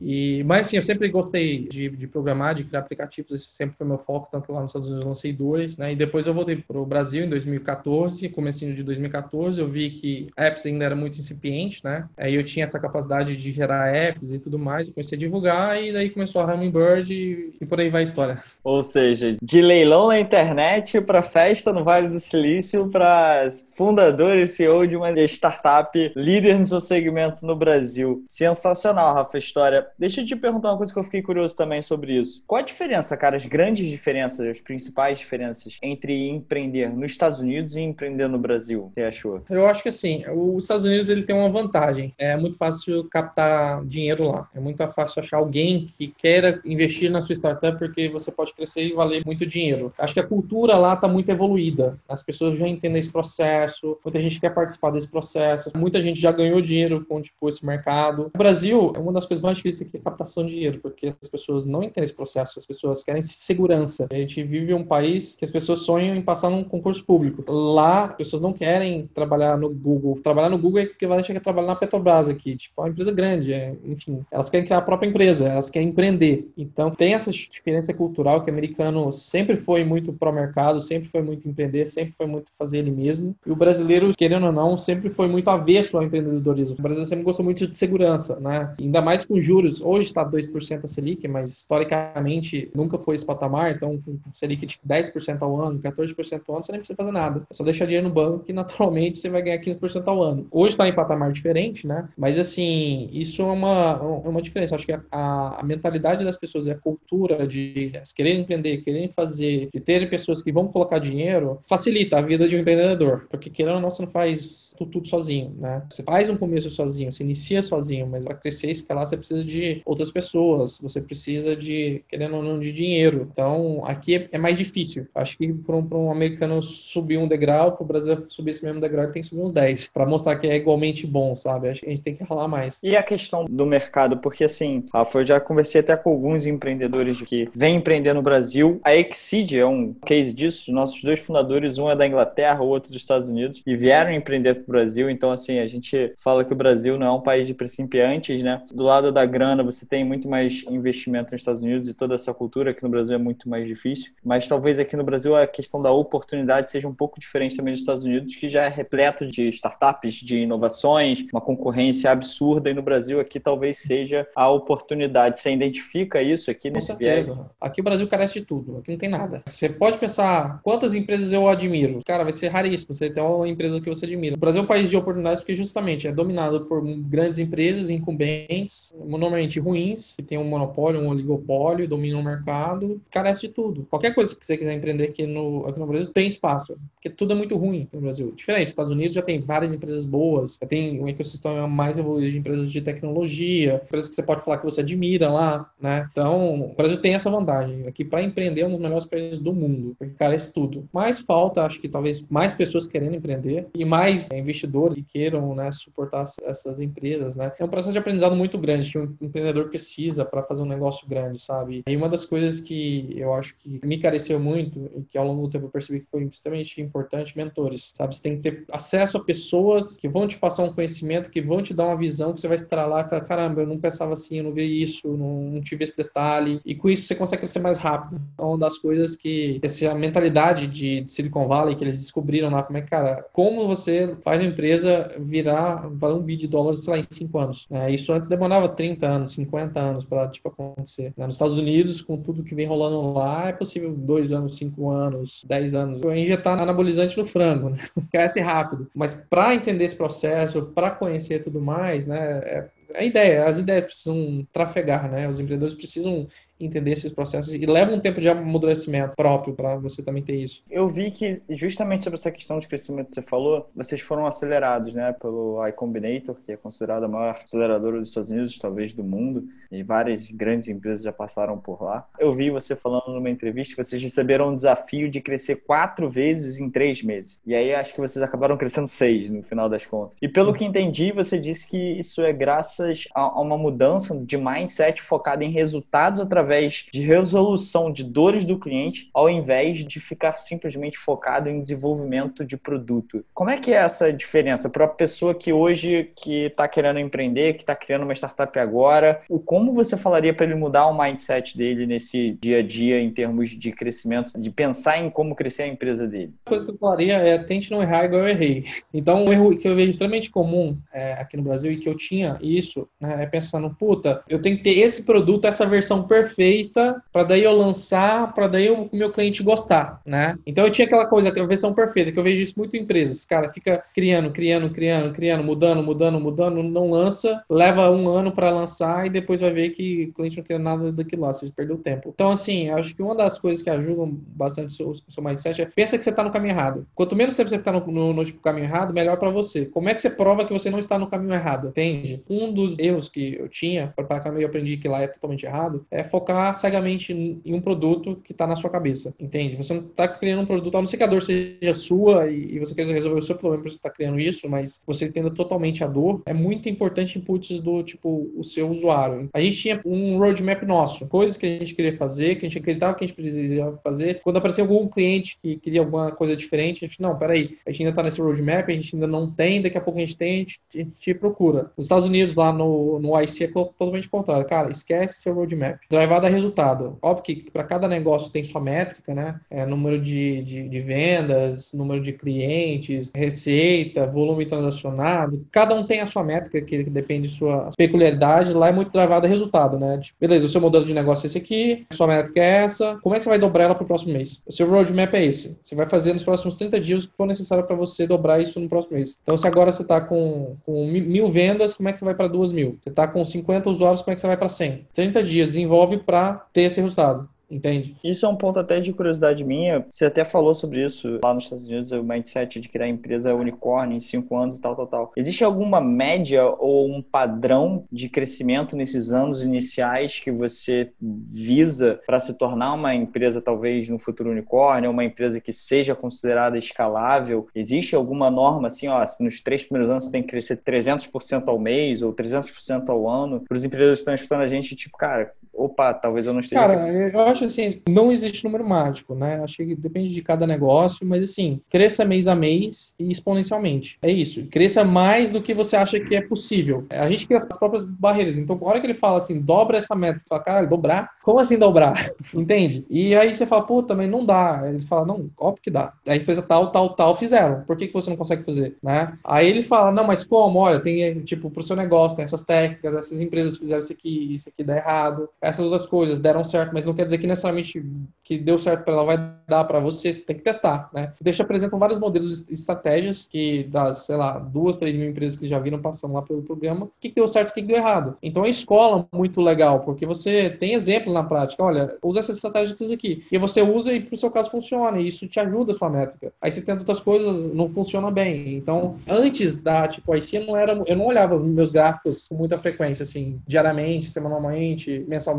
E, 0.03 0.43
mas, 0.45 0.67
sim, 0.67 0.77
eu 0.77 0.83
sempre 0.83 1.09
gostei 1.09 1.69
de, 1.69 1.89
de 1.89 2.07
programar, 2.07 2.55
de 2.55 2.65
criar 2.65 2.81
aplicativos, 2.81 3.33
esse 3.33 3.47
sempre 3.53 3.77
foi 3.77 3.87
meu 3.87 3.99
foco, 3.99 4.29
tanto 4.31 4.53
lá 4.53 4.61
nos 4.61 4.71
Estados 4.71 4.89
Unidos 4.89 5.05
eu 5.05 5.09
lancei 5.09 5.33
dois, 5.33 5.77
né? 5.77 5.93
E 5.93 5.97
depois 5.97 6.27
eu 6.27 6.35
voltei 6.35 6.57
para 6.57 6.79
o 6.79 6.87
Brasil 6.87 7.25
em 7.25 7.29
2014, 7.29 8.29
comecinho 8.29 8.75
de 8.75 8.83
2014, 8.83 9.61
eu 9.61 9.69
vi 9.69 9.91
que 9.91 10.29
apps 10.37 10.67
ainda 10.67 10.85
era 10.85 10.97
muito 10.97 11.19
incipiente, 11.19 11.85
né? 11.85 12.09
Aí 12.17 12.35
eu 12.35 12.45
tinha 12.45 12.65
essa 12.65 12.79
capacidade 12.79 13.37
de 13.37 13.53
gerar 13.53 13.95
apps 13.95 14.33
e 14.33 14.39
tudo 14.39 14.59
mais, 14.59 14.89
eu 14.89 14.95
comecei 14.95 15.17
a 15.17 15.21
divulgar 15.21 15.83
e 15.83 15.93
daí 15.93 16.11
começou 16.11 16.43
a 16.43 16.55
Hummingbird 16.55 17.13
e, 17.13 17.55
e 17.61 17.67
por 17.67 17.81
aí 17.81 17.89
vai 17.89 18.03
a 18.03 18.05
história. 18.05 18.43
Ou 18.63 18.83
seja, 18.83 19.37
de 19.41 19.63
leilão 19.63 20.09
na 20.09 20.19
internet 20.19 21.01
para 21.01 21.23
festa 21.23 21.73
no 21.73 21.85
Vale 21.85 22.09
do 22.09 22.19
Silício 22.19 22.89
para 22.89 23.51
fundador 23.73 24.37
e 24.37 24.47
CEO 24.47 24.87
de 24.87 24.97
uma 24.97 25.13
startup 25.23 26.13
líder 26.15 26.59
no 26.59 26.67
seu 26.67 26.81
segmento 26.81 27.47
no 27.47 27.57
Brasil. 27.57 28.25
Sensacional, 28.29 29.15
Rafa, 29.15 29.37
a 29.37 29.39
história. 29.39 29.87
Deixa 29.99 30.21
eu 30.21 30.27
te 30.27 30.37
perguntar 30.37 30.71
uma 30.71 30.77
coisa 30.77 30.93
que 30.93 30.99
eu 30.99 31.05
fiquei 31.05 31.23
curioso 31.23 31.57
também 31.57 31.83
sobre 31.83 32.19
isso. 32.19 32.43
Qual 32.47 32.61
a 32.61 32.65
diferença, 32.65 33.17
cara, 33.17 33.37
as 33.37 33.47
grandes 33.47 33.89
diferenças, 33.89 34.47
as 34.47 34.61
principais 34.61 35.19
diferenças 35.19 35.79
entre 35.83 36.29
empreender 36.29 36.95
nos 36.95 37.13
Estados 37.13 37.39
Unidos 37.39 37.77
e 37.77 37.81
empreender 37.81 38.29
no 38.29 38.39
Brasil? 38.39 38.91
Você 38.93 39.03
achou? 39.03 39.43
Eu 39.49 39.67
acho 39.67 39.83
que 39.83 39.89
assim, 39.89 40.25
os 40.31 40.65
Estados 40.65 40.85
Unidos 40.85 41.09
ele 41.09 41.23
tem 41.23 41.37
uma 41.37 41.49
vantagem. 41.49 42.15
É 42.19 42.37
muito 42.37 42.57
fácil 42.57 43.05
captar 43.09 43.85
dinheiro 43.85 44.29
lá. 44.29 44.49
É 44.55 44.61
muito 44.61 44.87
fácil 44.89 45.21
achar 45.21 45.39
alguém 45.39 45.87
que 45.87 46.09
queira 46.09 46.61
investir 46.65 47.11
na 47.11 47.23
sua 47.23 47.35
startup 47.35 47.79
porque 47.79 48.09
você 48.09 48.31
pode 48.31 48.55
crescer 48.55 48.85
e 48.85 48.93
valer 48.93 49.25
muito 49.25 49.47
dinheiro. 49.47 49.93
Acho 49.99 50.15
que 50.15 50.21
a 50.21 50.27
cultura 50.27 50.77
lá 50.77 50.95
está 50.95 51.09
muito 51.09 51.31
evoluída. 51.31 51.99
As 52.09 52.23
pessoas 52.23 52.59
já 52.59 52.69
entendem 52.69 52.99
esse 52.99 53.11
processo, 53.11 53.99
muita 54.05 54.21
gente 54.21 54.41
quer 54.41 54.51
participar 54.51 54.91
desse 54.91 55.09
processo, 55.09 55.71
muita 55.77 56.01
gente 56.03 56.21
já 56.21 56.33
ganhou 56.33 56.61
dinheiro 56.61 57.05
com 57.09 57.21
tipo, 57.21 57.49
esse 57.49 57.65
mercado. 57.65 58.31
O 58.35 58.39
Brasil 58.39 58.93
é 58.95 58.99
uma 58.99 59.13
das 59.13 59.27
coisas 59.27 59.43
mais 59.43 59.57
difíceis 59.57 59.72
que 59.81 59.97
é 59.97 60.01
captação 60.01 60.45
de 60.47 60.53
dinheiro, 60.53 60.79
porque 60.81 61.13
as 61.21 61.29
pessoas 61.29 61.65
não 61.65 61.83
entendem 61.83 62.05
esse 62.05 62.15
processo, 62.15 62.59
as 62.59 62.67
pessoas 62.67 63.03
querem 63.03 63.23
segurança. 63.23 64.07
A 64.11 64.15
gente 64.15 64.43
vive 64.43 64.75
um 64.75 64.85
país 64.85 65.35
que 65.35 65.45
as 65.45 65.51
pessoas 65.51 65.81
sonham 65.81 66.15
em 66.15 66.23
passar 66.23 66.51
num 66.51 66.65
concurso 66.65 67.05
público. 67.05 67.45
Lá, 67.51 68.07
as 68.07 68.17
pessoas 68.17 68.43
não 68.43 68.53
querem 68.53 69.09
trabalhar 69.15 69.57
no 69.57 69.71
Google. 69.71 70.17
Trabalhar 70.17 70.49
no 70.49 70.59
Google 70.59 70.81
é 70.81 70.87
que 70.87 71.07
vai 71.07 71.23
chegar 71.23 71.41
a 71.41 71.43
trabalhar 71.43 71.69
na 71.69 71.77
Petrobras 71.77 72.29
aqui, 72.29 72.57
tipo, 72.57 72.81
é 72.81 72.85
uma 72.85 72.91
empresa 72.91 73.13
grande, 73.13 73.53
é, 73.53 73.75
enfim. 73.85 74.25
Elas 74.31 74.51
querem 74.51 74.65
criar 74.65 74.79
a 74.79 74.83
própria 74.83 75.09
empresa, 75.09 75.49
elas 75.49 75.71
querem 75.71 75.89
empreender. 75.89 76.49
Então, 76.57 76.91
tem 76.91 77.15
essa 77.15 77.31
diferença 77.31 77.93
cultural 77.93 78.43
que 78.43 78.51
o 78.51 78.53
americano 78.53 79.13
sempre 79.13 79.57
foi 79.57 79.85
muito 79.85 80.13
pró-mercado, 80.13 80.81
sempre 80.81 81.09
foi 81.09 81.23
muito 81.23 81.49
empreender, 81.49 81.87
sempre 81.87 82.13
foi 82.13 82.27
muito 82.27 82.51
fazer 82.57 82.79
ele 82.79 82.91
mesmo. 82.91 83.35
E 83.47 83.51
o 83.51 83.57
brasileiro, 83.57 84.13
querendo 84.17 84.47
ou 84.47 84.53
não, 84.53 84.77
sempre 84.77 85.11
foi 85.11 85.29
muito 85.29 85.49
avesso 85.49 85.97
ao 85.97 86.03
empreendedorismo. 86.03 86.77
O 86.79 86.83
Brasil 86.83 87.05
sempre 87.07 87.25
gostou 87.25 87.45
muito 87.45 87.67
de 87.67 87.77
segurança, 87.77 88.39
né? 88.41 88.75
Ainda 88.79 89.01
mais 89.01 89.25
com 89.25 89.41
juros. 89.41 89.62
Hoje 89.83 90.07
está 90.07 90.25
2% 90.25 90.85
a 90.85 90.89
Selic, 90.89 91.27
mas 91.29 91.51
historicamente 91.51 92.71
nunca 92.75 92.99
foi 92.99 93.15
esse 93.15 93.25
patamar. 93.25 93.73
Então, 93.73 93.99
com 93.99 94.19
Selic 94.33 94.67
de 94.67 94.79
10% 94.87 95.39
ao 95.41 95.61
ano, 95.61 95.79
14% 95.81 96.43
ao 96.47 96.55
ano, 96.55 96.65
você 96.65 96.73
nem 96.73 96.81
precisa 96.81 96.97
fazer 96.97 97.13
nada. 97.13 97.43
É 97.51 97.55
só 97.55 97.65
deixar 97.65 97.85
dinheiro 97.85 98.09
no 98.09 98.15
banco 98.15 98.45
que 98.45 98.53
naturalmente 98.53 99.19
você 99.19 99.29
vai 99.29 99.43
ganhar 99.43 99.59
15% 99.59 100.07
ao 100.07 100.23
ano. 100.23 100.47
Hoje 100.51 100.71
está 100.71 100.87
em 100.89 100.95
patamar 100.95 101.33
diferente, 101.33 101.87
né? 101.87 102.09
Mas 102.17 102.39
assim, 102.39 103.09
isso 103.13 103.43
é 103.43 103.45
uma, 103.45 104.01
é 104.25 104.29
uma 104.29 104.43
diferença. 104.43 104.75
Acho 104.75 104.87
que 104.87 104.93
a, 104.93 105.03
a 105.11 105.63
mentalidade 105.63 106.25
das 106.25 106.37
pessoas 106.37 106.67
e 106.67 106.71
a 106.71 106.79
cultura 106.79 107.47
de 107.47 107.93
querer 108.15 108.35
empreender, 108.35 108.79
querer 108.79 109.11
fazer, 109.11 109.69
de 109.73 109.81
ter 109.81 110.09
pessoas 110.09 110.43
que 110.43 110.53
vão 110.53 110.69
colocar 110.69 110.99
dinheiro, 110.99 111.61
facilita 111.65 112.19
a 112.19 112.23
vida 112.23 112.49
de 112.49 112.57
um 112.57 112.61
empreendedor. 112.61 113.27
Porque 113.31 113.51
querendo 113.51 113.77
ou 113.77 113.81
não, 113.81 113.91
você 113.91 114.03
não 114.03 114.11
faz 114.11 114.75
tudo, 114.77 114.91
tudo 114.91 115.09
sozinho, 115.09 115.55
né? 115.59 115.83
Você 115.91 116.03
faz 116.03 116.29
um 116.29 116.37
começo 116.37 116.71
sozinho, 116.71 117.13
você 117.13 117.23
inicia 117.23 117.63
sozinho, 117.63 118.07
mas 118.07 118.25
para 118.25 118.35
crescer 118.35 118.69
e 118.69 118.73
escalar, 118.73 119.07
você 119.07 119.17
precisa 119.17 119.45
de 119.45 119.52
outras 119.85 120.11
pessoas, 120.11 120.79
você 120.81 121.01
precisa 121.01 121.57
de, 121.57 122.03
querendo 122.09 122.37
ou 122.37 122.43
não, 122.43 122.59
de 122.59 122.73
dinheiro. 122.73 123.29
Então, 123.33 123.83
aqui 123.85 124.17
é, 124.17 124.29
é 124.33 124.39
mais 124.39 124.57
difícil. 124.57 125.07
Acho 125.15 125.37
que 125.37 125.53
para 125.53 125.77
um, 125.77 125.89
um, 125.93 126.11
americano 126.11 126.63
subir 126.63 127.19
um 127.19 127.29
degrau, 127.29 127.73
para 127.73 127.85
o 127.85 127.87
brasileiro 127.87 128.25
subir 128.29 128.51
esse 128.51 128.65
mesmo 128.65 128.81
degrau, 128.81 129.05
ele 129.05 129.13
tem 129.13 129.23
que 129.23 129.29
subir 129.29 129.43
uns 129.43 129.53
10, 129.53 129.89
para 129.93 130.07
mostrar 130.07 130.37
que 130.37 130.47
é 130.47 130.57
igualmente 130.57 131.07
bom, 131.07 131.35
sabe? 131.37 131.69
Acho 131.69 131.81
que 131.81 131.87
a 131.87 131.91
gente 131.91 132.03
tem 132.03 132.15
que 132.15 132.25
ralar 132.25 132.49
mais. 132.49 132.79
E 132.83 132.97
a 132.97 133.03
questão 133.03 133.45
do 133.45 133.67
mercado, 133.67 134.19
porque 134.19 134.45
assim, 134.45 134.85
Rafa, 134.93 135.19
eu 135.19 135.27
já 135.27 135.41
conversei 135.41 135.81
até 135.81 135.97
com 135.97 136.11
alguns 136.11 136.47
empreendedores 136.47 137.21
que 137.23 137.49
vêm 137.55 137.77
empreender 137.77 138.13
no 138.13 138.23
Brasil. 138.23 138.81
A 138.85 138.95
Exceed 138.95 139.59
é 139.59 139.67
um 139.67 139.95
case 140.05 140.33
disso. 140.33 140.73
Nossos 140.73 141.03
dois 141.03 141.21
fundadores, 141.21 141.79
um 141.79 141.91
é 141.91 141.97
da 141.97 142.07
Inglaterra, 142.07 142.63
o 142.63 142.69
outro 142.69 142.93
dos 142.93 143.01
Estados 143.01 143.29
Unidos, 143.29 143.63
e 143.67 143.77
vieram 143.77 144.13
empreender 144.13 144.55
para 144.55 144.63
o 144.63 144.67
Brasil. 144.67 145.11
Então, 145.11 145.31
assim, 145.31 145.59
a 145.59 145.67
gente 145.67 146.13
fala 146.19 146.45
que 146.45 146.53
o 146.53 146.57
Brasil 146.57 146.99
não 146.99 147.07
é 147.07 147.13
um 147.13 147.21
país 147.21 147.47
de 147.47 147.55
principiantes, 147.55 148.43
né? 148.43 148.63
Do 148.73 148.83
lado 148.83 149.13
da 149.13 149.25
grana, 149.43 149.65
você 149.65 149.85
tem 149.85 150.05
muito 150.05 150.29
mais 150.29 150.63
investimento 150.71 151.33
nos 151.33 151.41
Estados 151.41 151.61
Unidos 151.61 151.89
e 151.89 151.95
toda 151.95 152.15
essa 152.15 152.33
cultura 152.33 152.71
aqui 152.71 152.81
no 152.81 152.89
Brasil 152.89 153.17
é 153.17 153.19
muito 153.19 153.49
mais 153.49 153.67
difícil. 153.67 154.13
Mas 154.25 154.47
talvez 154.47 154.79
aqui 154.79 154.97
no 154.97 155.03
Brasil 155.03 155.35
a 155.35 155.49
questão 155.49 155.83
da 155.83 155.91
oportunidade 155.91 156.71
seja 156.71 156.87
um 156.87 156.95
pouco 156.95 157.19
diferente 157.19 157.57
também 157.57 157.75
dos 157.75 157.81
Estados 157.81 158.05
Unidos, 158.05 158.37
que 158.37 158.49
já 158.49 158.65
é 158.65 158.69
repleto 158.69 159.27
de 159.27 159.49
startups, 159.49 160.15
de 160.15 160.39
inovações, 160.39 161.27
uma 161.33 161.41
concorrência 161.41 162.09
absurda. 162.09 162.71
E 162.71 162.75
no 162.75 162.83
Brasil 162.83 163.19
aqui 163.19 163.41
talvez 163.41 163.79
seja 163.79 164.29
a 164.37 164.49
oportunidade. 164.49 165.41
Você 165.41 165.53
identifica 165.53 166.23
isso 166.23 166.49
aqui 166.49 166.71
Com 166.71 166.77
nesse 166.77 166.87
certeza. 166.87 167.35
viés? 167.35 167.47
Aqui 167.61 167.81
o 167.81 167.85
Brasil 167.85 168.07
carece 168.07 168.39
de 168.39 168.47
tudo. 168.47 168.79
Aqui 168.79 168.93
não 168.93 168.99
tem 168.99 169.09
nada. 169.09 169.43
Você 169.45 169.69
pode 169.69 169.99
pensar 169.99 170.61
quantas 170.63 170.95
empresas 170.95 171.33
eu 171.33 171.49
admiro. 171.49 172.01
Cara, 172.07 172.23
vai 172.23 172.33
ser 172.33 172.47
raríssimo 172.47 172.95
você 172.95 173.11
ter 173.11 173.21
uma 173.21 173.49
empresa 173.49 173.81
que 173.81 173.89
você 173.89 174.07
admira. 174.07 174.37
O 174.37 174.39
Brasil 174.39 174.61
é 174.61 174.65
um 174.65 174.69
país 174.69 174.89
de 174.89 174.97
oportunidades 174.97 175.41
porque 175.41 175.57
justamente 175.57 176.07
é 176.07 176.13
dominado 176.13 176.65
por 176.67 176.81
grandes 177.09 177.41
empresas 177.41 177.91
incumbentes, 177.91 178.95
normalmente 179.33 179.59
ruins, 179.59 180.15
que 180.17 180.23
tem 180.23 180.39
um 180.39 180.45
monopólio, 180.45 181.01
um 181.01 181.09
oligopólio, 181.09 181.89
dominam 181.89 182.21
o 182.21 182.25
mercado, 182.25 183.01
carece 183.11 183.43
de 183.43 183.49
tudo. 183.49 183.87
Qualquer 183.89 184.15
coisa 184.15 184.37
que 184.37 184.47
você 184.47 184.57
quiser 184.57 184.75
empreender 184.75 185.05
aqui 185.05 185.27
no, 185.27 185.67
aqui 185.67 185.79
no 185.79 185.87
Brasil 185.87 186.13
tem 186.13 186.29
espaço, 186.29 186.77
porque 186.95 187.09
tudo 187.11 187.33
é 187.33 187.37
muito 187.37 187.57
ruim 187.57 187.89
no 187.93 188.01
Brasil. 188.01 188.33
Diferente, 188.37 188.69
Estados 188.69 188.93
Unidos 188.93 189.15
já 189.15 189.23
tem 189.23 189.41
várias 189.41 189.73
empresas 189.73 190.05
boas, 190.05 190.59
já 190.61 190.67
tem 190.67 191.01
um 191.01 191.09
ecossistema 191.09 191.67
mais 191.67 191.99
evoluído 191.99 192.31
de 192.31 192.39
empresas 192.39 192.71
de 192.71 192.81
tecnologia, 192.81 193.81
empresas 193.85 194.11
que 194.11 194.15
você 194.15 194.23
pode 194.23 194.45
falar 194.45 194.59
que 194.59 194.65
você 194.65 194.81
admira 194.81 195.31
lá, 195.31 195.71
né? 195.81 196.09
Então, 196.11 196.63
o 196.63 196.75
Brasil 196.75 197.01
tem 197.01 197.15
essa 197.15 197.31
vantagem. 197.31 197.87
Aqui, 197.87 198.05
para 198.05 198.23
empreender, 198.23 198.63
é 198.63 198.67
um 198.67 198.73
dos 198.73 198.81
melhores 198.81 199.05
países 199.05 199.39
do 199.39 199.53
mundo, 199.53 199.95
porque 199.99 200.15
carece 200.15 200.53
tudo. 200.53 200.89
Mas 200.93 201.21
falta, 201.21 201.65
acho 201.65 201.81
que 201.81 201.89
talvez 201.89 202.25
mais 202.29 202.55
pessoas 202.55 202.87
querendo 202.87 203.17
empreender 203.17 203.67
e 203.75 203.85
mais 203.85 204.31
investidores 204.31 204.97
que 204.97 205.03
queiram 205.03 205.55
né, 205.55 205.71
suportar 205.73 206.27
essas 206.45 206.81
empresas, 206.81 207.37
né? 207.37 207.53
É 207.59 207.65
um 207.65 207.69
processo 207.69 207.93
de 207.93 207.99
aprendizado 207.99 208.37
muito 208.37 208.59
grande 208.59 208.91
que 208.91 208.99
um 208.99 209.22
empreendedor 209.25 209.69
precisa 209.69 210.25
para 210.25 210.43
fazer 210.43 210.63
um 210.63 210.67
negócio 210.67 211.07
grande, 211.09 211.41
sabe? 211.41 211.83
E 211.87 211.97
uma 211.97 212.09
das 212.09 212.25
coisas 212.25 212.61
que 212.61 213.15
eu 213.17 213.33
acho 213.35 213.57
que 213.57 213.81
me 213.85 213.99
careceu 213.99 214.39
muito 214.39 214.91
e 214.97 215.03
que 215.03 215.19
ao 215.19 215.27
longo 215.27 215.43
do 215.43 215.51
tempo 215.51 215.67
eu 215.67 215.71
percebi 215.71 216.01
que 216.01 216.07
foi 216.11 216.25
extremamente 216.25 216.81
importante, 216.81 217.37
mentores, 217.37 217.93
sabe? 217.95 218.15
Você 218.15 218.23
tem 218.23 218.37
que 218.37 218.43
ter 218.43 218.65
acesso 218.71 219.17
a 219.17 219.25
pessoas 219.25 219.97
que 219.97 220.09
vão 220.09 220.27
te 220.27 220.39
passar 220.39 220.65
um 220.65 220.73
conhecimento, 220.73 221.31
que 221.31 221.41
vão 221.41 221.63
te 221.63 221.75
dar 221.75 221.87
uma 221.87 221.97
visão 221.97 222.33
que 222.33 222.41
você 222.41 222.49
vai 222.49 222.57
estralar 222.57 223.07
e 223.07 223.11
falar, 223.11 223.23
caramba, 223.23 223.63
eu 223.63 223.67
não 223.67 223.79
pensava 223.79 224.13
assim, 224.13 224.39
eu 224.39 224.45
não 224.45 224.53
vi 224.53 224.83
isso, 224.83 225.09
não, 225.09 225.61
tive 225.63 225.85
esse 225.85 225.97
detalhe. 225.97 226.61
E 226.65 226.75
com 226.75 226.89
isso 226.89 227.05
você 227.05 227.15
consegue 227.15 227.41
crescer 227.41 227.61
mais 227.61 227.79
rápido. 227.79 228.21
É 228.39 228.43
uma 228.43 228.59
das 228.59 228.79
coisas 228.79 229.17
que 229.17 229.61
essa 229.63 229.95
mentalidade 229.95 230.67
de, 230.67 231.05
Silicon 231.07 231.47
Valley 231.47 231.77
que 231.77 231.85
eles 231.85 231.99
descobriram 231.99 232.51
lá, 232.51 232.63
como 232.63 232.79
é 232.79 232.83
que, 232.83 232.91
cara, 232.91 233.25
como 233.33 233.67
você 233.67 234.17
faz 234.23 234.41
uma 234.41 234.49
empresa 234.49 235.15
virar 235.19 235.89
valer 235.89 236.15
um 236.15 236.23
bi 236.23 236.37
de 236.37 236.49
dólares, 236.49 236.83
sei 236.85 236.93
lá, 236.93 236.99
em 236.99 237.05
cinco 237.09 237.39
anos. 237.39 237.67
É, 237.71 237.91
isso 237.91 238.13
antes 238.13 238.29
demorava 238.29 238.69
30 238.69 239.07
anos, 239.13 239.33
50 239.33 239.79
anos 239.79 240.05
para 240.05 240.29
tipo, 240.29 240.49
acontecer. 240.49 241.13
Né? 241.17 241.27
Nos 241.27 241.35
Estados 241.35 241.59
Unidos, 241.59 242.01
com 242.01 242.17
tudo 242.17 242.43
que 242.43 242.55
vem 242.55 242.67
rolando 242.67 243.13
lá, 243.13 243.49
é 243.49 243.53
possível 243.53 243.93
dois 243.93 244.33
anos, 244.33 244.57
cinco 244.57 244.91
anos, 244.91 245.45
dez 245.47 245.75
anos. 245.75 246.05
A 246.05 246.17
injetar 246.17 246.61
anabolizante 246.61 247.17
no 247.19 247.27
frango, 247.27 247.71
né? 247.71 247.77
Cresce 248.11 248.41
rápido. 248.41 248.89
Mas 248.95 249.15
para 249.15 249.55
entender 249.55 249.85
esse 249.85 249.97
processo, 249.97 250.63
para 250.75 250.91
conhecer 250.91 251.43
tudo 251.45 251.61
mais, 251.61 252.07
né? 252.07 252.39
É, 252.45 252.69
a 252.95 253.05
ideia, 253.05 253.47
as 253.47 253.59
ideias 253.59 253.85
precisam 253.85 254.47
trafegar, 254.53 255.11
né? 255.11 255.29
Os 255.29 255.39
empreendedores 255.41 255.75
precisam 255.75 256.29
entender 256.65 256.93
esses 256.93 257.13
processos 257.13 257.53
e 257.53 257.67
leva 257.67 257.93
um 257.93 258.01
tempo 258.01 258.21
de 258.21 258.29
amadurecimento 258.29 259.15
próprio 259.17 259.55
para 259.55 259.77
você 259.77 260.03
também 260.03 260.23
ter 260.23 260.37
isso. 260.37 260.63
Eu 260.71 260.87
vi 260.89 261.11
que 261.11 261.43
justamente 261.51 262.05
sobre 262.05 262.19
essa 262.19 262.31
questão 262.31 262.59
de 262.59 262.69
crescimento 262.69 263.09
que 263.09 263.15
você 263.15 263.23
falou, 263.23 263.69
vocês 263.75 264.01
foram 264.01 264.27
acelerados, 264.27 264.95
né, 264.95 265.13
pelo 265.21 265.67
Y 265.67 265.73
Combinator, 265.73 266.37
que 266.43 266.53
é 266.53 266.57
considerado 266.57 267.05
a 267.05 267.09
maior 267.09 267.41
aceleradora 267.43 267.99
dos 267.99 268.11
Estados 268.11 268.31
Unidos, 268.31 268.59
talvez 268.59 268.93
do 268.93 269.03
mundo, 269.03 269.49
e 269.71 269.83
várias 269.83 270.31
grandes 270.31 270.69
empresas 270.69 271.03
já 271.03 271.13
passaram 271.13 271.59
por 271.59 271.83
lá. 271.83 272.07
Eu 272.19 272.33
vi 272.33 272.51
você 272.51 272.77
falando 272.77 273.09
numa 273.09 273.31
entrevista 273.31 273.75
que 273.75 273.83
vocês 273.83 274.03
receberam 274.03 274.51
um 274.51 274.57
desafio 274.57 275.11
de 275.11 275.21
crescer 275.21 275.57
quatro 275.57 276.09
vezes 276.09 276.59
em 276.61 276.71
três 276.71 277.03
meses. 277.03 277.39
E 277.45 277.55
aí 277.55 277.75
acho 277.75 277.95
que 277.95 278.01
vocês 278.01 278.23
acabaram 278.23 278.57
crescendo 278.57 278.87
seis 278.87 279.29
no 279.31 279.43
final 279.43 279.69
das 279.69 279.85
contas. 279.85 280.17
E 280.21 280.29
pelo 280.29 280.53
que 280.53 280.65
entendi, 280.65 281.11
você 281.13 281.39
disse 281.39 281.69
que 281.69 281.99
isso 281.99 282.23
é 282.23 282.33
graças 282.33 282.82
a 283.15 283.41
uma 283.41 283.57
mudança 283.57 284.17
de 284.17 284.37
mindset 284.37 285.01
focada 285.01 285.45
em 285.45 285.51
resultados 285.51 286.21
através 286.21 286.87
de 286.93 287.03
resolução 287.03 287.93
de 287.93 288.05
dores 288.05 288.45
do 288.45 288.59
cliente, 288.59 289.11
ao 289.13 289.29
invés 289.29 289.85
de 289.85 290.01
ficar 290.01 290.35
simplesmente 290.35 290.99
focado 290.99 291.49
em 291.49 291.61
desenvolvimento 291.61 292.45
de 292.45 292.57
produto. 292.57 293.25
Como 293.35 293.51
é 293.51 293.59
que 293.59 293.73
é 293.73 293.77
essa 293.77 294.13
diferença 294.13 294.71
para 294.71 294.85
a 294.85 294.89
pessoa 294.89 295.35
que 295.35 295.53
hoje 295.53 296.11
que 296.17 296.47
está 296.47 296.67
querendo 296.69 296.99
empreender, 296.99 297.55
que 297.55 297.63
está 297.63 297.75
criando 297.75 298.03
uma 298.03 298.15
startup 298.15 298.59
agora? 298.59 299.23
O 299.29 299.39
como 299.39 299.73
você 299.73 299.97
falaria 299.97 300.35
para 300.35 300.47
ele 300.47 300.55
mudar 300.55 300.87
o 300.87 300.99
mindset 300.99 301.57
dele 301.57 301.87
nesse 301.87 302.39
dia 302.41 302.59
a 302.59 302.63
dia 302.63 303.01
em 303.01 303.11
termos 303.11 303.51
de 303.51 303.73
crescimento, 303.73 304.39
de 304.39 304.51
pensar 304.51 304.99
em 304.99 305.11
como 305.11 305.35
crescer 305.35 305.65
a 305.65 305.69
empresa 305.69 306.07
dele? 306.07 306.33
A 306.47 306.49
coisa 306.49 306.65
que 306.65 306.71
eu 306.71 306.79
falaria 306.79 307.17
é 307.17 307.39
tente 307.39 307.71
não 307.71 307.83
errar 307.83 308.05
igual 308.05 308.23
eu 308.23 308.29
errei. 308.29 308.65
Então, 308.93 309.25
um 309.25 309.33
erro 309.33 309.57
que 309.57 309.69
eu 309.69 309.75
vejo 309.75 309.91
extremamente 309.91 310.31
comum 310.31 310.79
é, 310.93 311.15
aqui 311.15 311.37
no 311.37 311.43
Brasil 311.43 311.73
e 311.73 311.77
que 311.77 311.89
eu 311.89 311.97
tinha 311.97 312.39
isso, 312.41 312.72
né, 313.01 313.23
é 313.23 313.27
pensando, 313.27 313.71
puta, 313.71 314.23
eu 314.29 314.41
tenho 314.41 314.57
que 314.57 314.63
ter 314.63 314.79
esse 314.79 315.03
produto, 315.03 315.47
essa 315.47 315.67
versão 315.67 316.05
perfeita, 316.05 317.03
para 317.13 317.25
daí 317.25 317.45
eu 317.45 317.57
lançar, 317.57 318.33
para 318.35 318.49
daí 318.49 318.71
o 318.71 318.89
meu 318.93 319.11
cliente 319.11 319.43
gostar, 319.43 320.01
né? 320.05 320.37
Então 320.47 320.65
eu 320.65 320.71
tinha 320.71 320.87
aquela 320.87 321.07
coisa, 321.07 321.29
a 321.29 321.47
versão 321.47 321.75
perfeita, 321.75 322.13
que 322.13 322.19
eu 322.19 322.23
vejo 322.23 322.43
isso 322.43 322.55
muito 322.57 322.77
em 322.77 322.81
empresas. 322.81 323.25
Cara, 323.25 323.53
fica 323.53 323.83
criando, 323.95 324.31
criando, 324.31 324.71
criando, 324.71 325.13
criando, 325.13 325.45
mudando, 325.45 325.83
mudando, 325.83 326.21
mudando, 326.21 326.63
não 326.63 326.91
lança, 326.91 327.43
leva 327.49 327.91
um 327.91 328.09
ano 328.09 328.33
para 328.33 328.51
lançar 328.51 329.07
e 329.07 329.11
depois 329.11 329.41
vai 329.41 329.53
ver 329.53 329.71
que 329.71 330.09
o 330.11 330.15
cliente 330.15 330.37
não 330.39 330.45
quer 330.45 330.59
nada 330.59 330.93
daquilo 330.93 331.23
lá, 331.23 331.33
você 331.33 331.51
perdeu 331.55 331.79
tempo. 331.79 332.11
Então, 332.15 332.31
assim, 332.31 332.71
acho 332.71 332.95
que 332.95 333.03
uma 333.03 333.15
das 333.15 333.39
coisas 333.39 333.63
que 333.63 333.71
ajudam 333.71 334.09
bastante 334.29 334.69
o 334.69 334.95
seu, 334.95 334.95
seu 335.09 335.23
mindset 335.23 335.63
é 335.63 335.67
pensa 335.67 335.99
que 335.99 336.05
você 336.05 336.11
está 336.11 336.23
no 336.23 336.31
caminho 336.31 336.53
errado. 336.53 336.87
Quanto 336.95 337.17
menos 337.17 337.37
tempo 337.37 337.51
você 337.51 337.57
está 337.57 337.73
no, 337.73 337.87
no, 337.87 338.13
no 338.13 338.25
tipo, 338.25 338.41
caminho 338.41 338.65
errado, 338.65 338.95
melhor 338.95 339.17
para 339.17 339.31
você. 339.31 339.67
Como 339.67 339.89
é 339.89 339.95
que 339.95 340.01
você 340.01 340.11
prova 340.11 340.45
que 340.45 340.53
você 340.53 340.71
não 340.71 340.79
está 340.79 340.99
no 340.99 341.09
caminho 341.09 341.35
errado? 341.35 341.69
Entende? 341.69 342.23
Um 342.29 342.53
dos 342.53 342.62
erros 342.79 343.09
que 343.09 343.35
eu 343.35 343.49
tinha, 343.49 343.93
para 343.97 344.21
cá 344.21 344.31
eu 344.31 344.47
aprendi 344.47 344.77
que 344.77 344.89
lá 344.89 345.03
é 345.03 345.07
totalmente 345.07 345.45
errado, 345.45 345.87
é 345.91 346.03
focar 346.03 346.55
cegamente 346.55 347.13
em 347.13 347.55
um 347.55 347.61
produto 347.61 348.21
que 348.25 348.33
está 348.33 348.47
na 348.47 348.57
sua 348.57 348.71
cabeça. 348.71 349.15
Entende? 349.19 349.57
Você 349.57 349.75
não 349.75 349.83
está 349.83 350.09
criando 350.09 350.43
um 350.43 350.47
produto, 350.47 350.77
a 350.77 350.81
não 350.81 350.87
ser 350.87 350.97
que 350.97 351.05
a 351.05 351.07
dor 351.07 351.23
seja 351.23 351.75
sua 351.75 352.29
e, 352.29 352.59
você 352.59 352.75
quer 352.75 352.87
resolver 352.87 353.19
o 353.19 353.23
seu 353.23 353.37
problema 353.37 353.63
você 353.63 353.77
estar 353.77 353.91
tá 353.91 353.95
criando 353.95 354.19
isso, 354.19 354.49
mas 354.49 354.83
você 354.87 355.05
entenda 355.05 355.31
totalmente 355.31 355.83
a 355.85 355.87
dor. 355.87 356.23
É 356.27 356.33
muito 356.33 356.69
importante 356.69 357.19
inputs 357.19 357.61
do 357.61 357.83
tipo 357.83 358.31
o 358.37 358.45
seu 358.45 358.71
usuário. 358.71 359.29
A 359.33 359.41
gente 359.41 359.57
tinha 359.57 359.81
um 359.85 360.19
roadmap 360.19 360.63
nosso, 360.65 361.07
coisas 361.07 361.37
que 361.37 361.47
a 361.47 361.59
gente 361.59 361.75
queria 361.75 361.97
fazer, 361.97 362.37
que 362.37 362.47
a 362.47 362.49
gente 362.49 362.59
acreditava 362.59 362.95
que 362.95 363.05
a 363.05 363.07
gente 363.07 363.17
precisava 363.17 363.79
fazer. 363.83 364.21
Quando 364.23 364.37
apareceu 364.37 364.65
algum 364.65 364.89
cliente 364.89 365.39
que 365.43 365.57
queria 365.57 365.81
alguma 365.81 366.13
coisa 366.13 366.37
diferente, 366.37 366.85
a 366.85 366.89
gente, 366.89 367.01
não, 367.01 367.17
peraí, 367.17 367.59
a 367.67 367.71
gente 367.71 367.83
ainda 367.83 367.91
está 367.91 368.03
nesse 368.03 368.21
roadmap, 368.21 368.69
a 368.69 368.73
gente 368.73 368.95
ainda 368.95 369.07
não 369.07 369.31
tem, 369.31 369.61
daqui 369.61 369.79
a 369.79 369.81
pouco 369.81 369.99
a 369.99 370.05
gente 370.05 370.17
tem, 370.17 370.35
a 370.35 370.39
gente, 370.39 370.61
a 370.75 370.79
gente 370.79 371.15
procura. 371.15 371.71
Os 371.77 371.87
Estados 371.87 372.05
Unidos, 372.05 372.35
no, 372.51 372.99
no 372.99 373.21
IC, 373.21 373.45
é 373.45 373.49
totalmente 373.49 374.09
contrário. 374.09 374.47
Cara, 374.47 374.71
esquece 374.71 375.21
seu 375.21 375.35
roadmap. 375.35 375.79
Drivar 375.91 376.21
dá 376.21 376.29
resultado. 376.29 376.97
Óbvio 377.03 377.23
que 377.23 377.51
para 377.51 377.65
cada 377.65 377.87
negócio 377.87 378.33
tem 378.33 378.43
sua 378.43 378.61
métrica, 378.61 379.15
né? 379.15 379.39
É, 379.51 379.67
número 379.67 380.01
de, 380.01 380.43
de, 380.43 380.69
de 380.69 380.81
vendas, 380.81 381.73
número 381.75 382.01
de 382.01 382.13
clientes, 382.13 383.11
receita, 383.15 384.07
volume 384.07 384.47
transacionado. 384.47 385.45
Cada 385.53 385.75
um 385.75 385.85
tem 385.85 386.01
a 386.01 386.07
sua 386.07 386.25
métrica, 386.25 386.63
que 386.63 386.85
depende 386.85 387.29
de 387.29 387.35
sua 387.35 387.71
peculiaridade. 387.77 388.55
Lá 388.55 388.69
é 388.69 388.73
muito 388.73 388.91
travado 388.91 389.29
resultado, 389.29 389.79
né? 389.79 389.99
Tipo, 389.99 390.17
beleza, 390.19 390.47
o 390.47 390.49
seu 390.49 390.61
modelo 390.61 390.85
de 390.85 390.95
negócio 390.95 391.27
é 391.27 391.29
esse 391.29 391.39
aqui, 391.39 391.87
a 391.91 391.95
sua 391.95 392.07
métrica 392.07 392.41
é 392.41 392.65
essa. 392.65 392.99
Como 393.03 393.15
é 393.15 393.19
que 393.19 393.25
você 393.25 393.31
vai 393.31 393.39
dobrar 393.39 393.65
ela 393.65 393.75
para 393.75 393.85
o 393.85 393.87
próximo 393.87 394.13
mês? 394.13 394.41
O 394.47 394.53
seu 394.53 394.69
roadmap 394.69 395.13
é 395.15 395.25
esse. 395.25 395.59
Você 395.61 395.75
vai 395.75 395.87
fazer 395.87 396.13
nos 396.13 396.25
próximos 396.25 396.55
30 396.57 396.81
dias 396.81 397.05
o 397.05 397.09
que 397.09 397.17
for 397.17 397.27
necessário 397.27 397.65
para 397.65 397.77
você 397.77 398.07
dobrar 398.07 398.41
isso 398.41 398.61
no 398.61 398.69
próximo 398.69 398.97
mês. 398.97 399.19
Então, 399.23 399.37
se 399.37 399.47
agora 399.47 399.73
você 399.73 399.83
está 399.83 400.01
com, 400.01 400.57
com 400.65 400.87
mil 400.87 401.29
vendas, 401.29 401.75
como 401.75 401.89
é 401.89 401.93
que 401.93 401.99
você 401.99 402.05
vai 402.05 402.15
para 402.15 402.29
duas 402.33 402.51
mil? 402.51 402.79
Você 402.83 402.91
está 402.91 403.07
com 403.07 403.25
50 403.25 403.71
usuários, 403.71 404.03
como 404.03 404.13
é 404.13 404.15
que 404.15 404.21
você 404.21 404.27
vai 404.27 404.37
para 404.37 404.49
100? 404.49 404.89
30 404.95 405.23
dias, 405.23 405.51
desenvolve 405.51 405.99
para 405.99 406.35
ter 406.53 406.63
esse 406.63 406.81
resultado 406.81 407.29
entende? 407.53 407.97
Isso 408.03 408.25
é 408.25 408.29
um 408.29 408.37
ponto 408.37 408.59
até 408.59 408.81
de 408.81 408.93
curiosidade 408.93 409.45
minha. 409.45 409.85
Você 409.91 410.07
até 410.07 410.25
falou 410.25 410.55
sobre 410.55 410.85
isso 410.85 411.19
lá 411.23 411.35
nos 411.35 411.45
Estados 411.45 411.67
Unidos, 411.67 411.93
o 411.93 412.03
mindset 412.03 412.59
de 412.59 412.69
criar 412.69 412.89
empresa 412.89 413.35
unicórnio 413.35 413.97
em 413.97 414.01
cinco 414.01 414.37
anos 414.37 414.57
e 414.57 414.61
tal, 414.61 414.75
tal, 414.75 414.87
tal. 414.87 415.13
Existe 415.17 415.45
alguma 415.45 415.81
média 415.81 416.45
ou 416.45 416.89
um 416.89 417.03
padrão 417.03 417.85
de 417.93 418.09
crescimento 418.09 418.77
nesses 418.77 419.13
anos 419.13 419.43
iniciais 419.43 420.19
que 420.19 420.31
você 420.31 420.93
visa 421.01 422.01
para 422.07 422.21
se 422.21 422.35
tornar 422.35 422.73
uma 422.73 422.95
empresa 422.95 423.41
talvez 423.41 423.89
no 423.89 423.99
futuro 423.99 424.31
unicórnio, 424.31 424.91
uma 424.91 425.05
empresa 425.05 425.41
que 425.41 425.53
seja 425.53 425.95
considerada 425.95 426.57
escalável? 426.57 427.49
Existe 427.55 427.95
alguma 427.95 428.31
norma 428.31 428.69
assim, 428.69 428.89
ó, 428.89 429.05
nos 429.21 429.41
três 429.41 429.65
primeiros 429.65 429.91
anos 429.91 430.05
você 430.05 430.13
tem 430.13 430.23
que 430.23 430.29
crescer 430.29 430.57
300% 430.57 431.49
ao 431.49 431.59
mês 431.59 432.01
ou 432.03 432.13
300% 432.13 432.89
ao 432.89 433.09
ano? 433.09 433.41
Para 433.47 433.57
os 433.57 433.65
empreendedores 433.65 433.99
que 433.99 434.03
estão 434.03 434.15
escutando 434.15 434.43
a 434.43 434.49
gente, 434.49 434.75
tipo, 434.75 434.97
cara, 434.97 435.33
opa, 435.53 435.93
talvez 435.95 436.27
eu 436.27 436.33
não 436.33 436.41
esteja. 436.41 436.61
Cara, 436.61 436.89
eu 436.89 437.21
acho 437.21 437.45
assim, 437.45 437.83
não 437.89 438.11
existe 438.11 438.45
número 438.45 438.67
mágico, 438.67 439.15
né? 439.15 439.41
Acho 439.43 439.59
que 439.59 439.75
depende 439.75 440.13
de 440.15 440.23
cada 440.23 440.47
negócio, 440.47 441.07
mas 441.07 441.23
assim, 441.23 441.61
cresça 441.69 442.05
mês 442.05 442.27
a 442.27 442.35
mês 442.35 442.95
e 442.99 443.11
exponencialmente. 443.11 443.99
É 444.03 444.11
isso. 444.11 444.47
Cresça 444.51 444.85
mais 444.85 445.31
do 445.31 445.43
que 445.43 445.55
você 445.55 445.77
acha 445.77 446.01
que 446.01 446.15
é 446.15 446.23
possível. 446.23 446.87
A 446.91 447.09
gente 447.09 447.27
cria 447.27 447.37
as 447.37 447.59
próprias 447.59 447.85
barreiras. 447.85 448.39
Então, 448.39 448.59
a 448.61 448.65
hora 448.65 448.81
que 448.81 448.87
ele 448.87 448.95
fala 448.95 449.19
assim, 449.19 449.41
dobra 449.41 449.79
essa 449.79 449.95
meta, 449.95 450.21
fala, 450.29 450.43
cara, 450.43 450.67
dobrar? 450.67 451.11
Como 451.23 451.39
assim 451.39 451.59
dobrar? 451.59 452.11
Entende? 452.35 452.85
E 452.89 453.15
aí 453.15 453.33
você 453.35 453.47
fala, 453.47 453.63
pô, 453.63 453.83
também 453.83 454.09
não 454.09 454.25
dá. 454.25 454.63
Ele 454.67 454.81
fala, 454.81 455.07
não, 455.07 455.31
óbvio 455.39 455.63
que 455.63 455.71
dá. 455.71 455.93
A 456.07 456.17
empresa 456.17 456.43
tal, 456.43 456.71
tal, 456.71 456.91
tal 456.91 457.15
fizeram. 457.17 457.63
Por 457.63 457.77
que, 457.77 457.89
que 457.89 457.95
você 457.95 458.11
não 458.11 458.17
consegue 458.17 458.43
fazer? 458.43 458.77
Né? 458.83 459.17
Aí 459.25 459.49
ele 459.49 459.63
fala, 459.63 459.93
não, 459.93 460.05
mas 460.05 460.25
como? 460.25 460.59
Olha, 460.59 460.81
tem, 460.81 461.21
tipo, 461.21 461.51
pro 461.51 461.63
seu 461.63 461.77
negócio, 461.77 462.17
tem 462.17 462.25
essas 462.25 462.43
técnicas, 462.43 462.95
essas 462.95 463.21
empresas 463.21 463.59
fizeram 463.59 463.81
isso 463.81 463.93
aqui, 463.93 464.35
isso 464.35 464.49
aqui 464.49 464.65
dá 464.65 464.77
errado 464.77 465.29
essas 465.43 465.65
outras 465.65 465.85
coisas 465.85 466.21
deram 466.21 466.45
certo, 466.45 466.73
mas 466.73 466.87
não 466.87 466.95
quer 466.95 467.05
dizer 467.05 467.19
que 467.19 467.27
necessariamente 467.27 467.85
que 468.23 468.39
deu 468.39 468.57
certo 468.59 468.85
para 468.85 468.95
ela 468.95 469.05
vai 469.05 469.33
dar 469.49 469.65
para 469.65 469.81
você, 469.81 470.15
você 470.15 470.23
tem 470.23 470.37
que 470.37 470.43
testar, 470.43 470.89
né? 470.95 471.13
Deixa 471.21 471.43
apresentam 471.43 471.79
vários 471.79 471.99
modelos 471.99 472.49
e 472.49 472.55
estratégias 472.55 473.27
que 473.27 473.65
das, 473.65 474.07
sei 474.07 474.17
lá, 474.17 474.39
duas, 474.39 474.77
três 474.77 474.95
mil 474.97 475.11
empresas 475.11 475.37
que 475.37 475.49
já 475.49 475.59
viram 475.59 475.81
passando 475.81 476.15
lá 476.15 476.23
pelo 476.23 476.43
programa, 476.43 476.87
o 476.87 476.93
que, 477.01 477.09
que 477.09 477.17
deu 477.17 477.27
certo, 477.27 477.51
o 477.51 477.55
que, 477.55 477.61
que 477.61 477.67
deu 477.67 477.77
errado. 477.77 478.17
Então 478.23 478.45
a 478.45 478.49
escola 478.49 479.07
muito 479.13 479.41
legal, 479.41 479.81
porque 479.81 480.07
você 480.07 480.49
tem 480.49 480.75
exemplos 480.75 481.13
na 481.13 481.25
prática, 481.25 481.65
olha, 481.65 481.99
usa 482.03 482.21
essas 482.21 482.37
estratégias 482.37 482.91
aqui, 482.91 483.25
e 483.31 483.37
você 483.37 483.63
usa 483.63 483.93
e 483.93 484.01
pro 484.01 484.17
seu 484.17 484.31
caso 484.31 484.51
funciona, 484.51 485.01
e 485.01 485.09
isso 485.09 485.27
te 485.27 485.41
ajuda 485.41 485.73
a 485.73 485.75
sua 485.75 485.91
métrica. 485.91 486.33
Aí 486.41 486.51
você 486.51 486.63
tenta 486.63 486.81
outras 486.81 487.01
coisas, 487.01 487.53
não 487.53 487.69
funciona 487.69 488.11
bem. 488.11 488.55
Então, 488.55 488.97
antes 489.09 489.61
da, 489.61 489.89
tipo, 489.89 490.15
IC, 490.15 490.39
não 490.47 490.57
era, 490.57 490.81
eu 490.87 490.97
não 490.97 491.07
olhava 491.07 491.39
meus 491.39 491.73
gráficos 491.73 492.29
com 492.29 492.37
muita 492.37 492.59
frequência, 492.59 493.03
assim, 493.03 493.41
diariamente, 493.47 494.11
semanalmente, 494.11 495.05
mensalmente, 495.09 495.32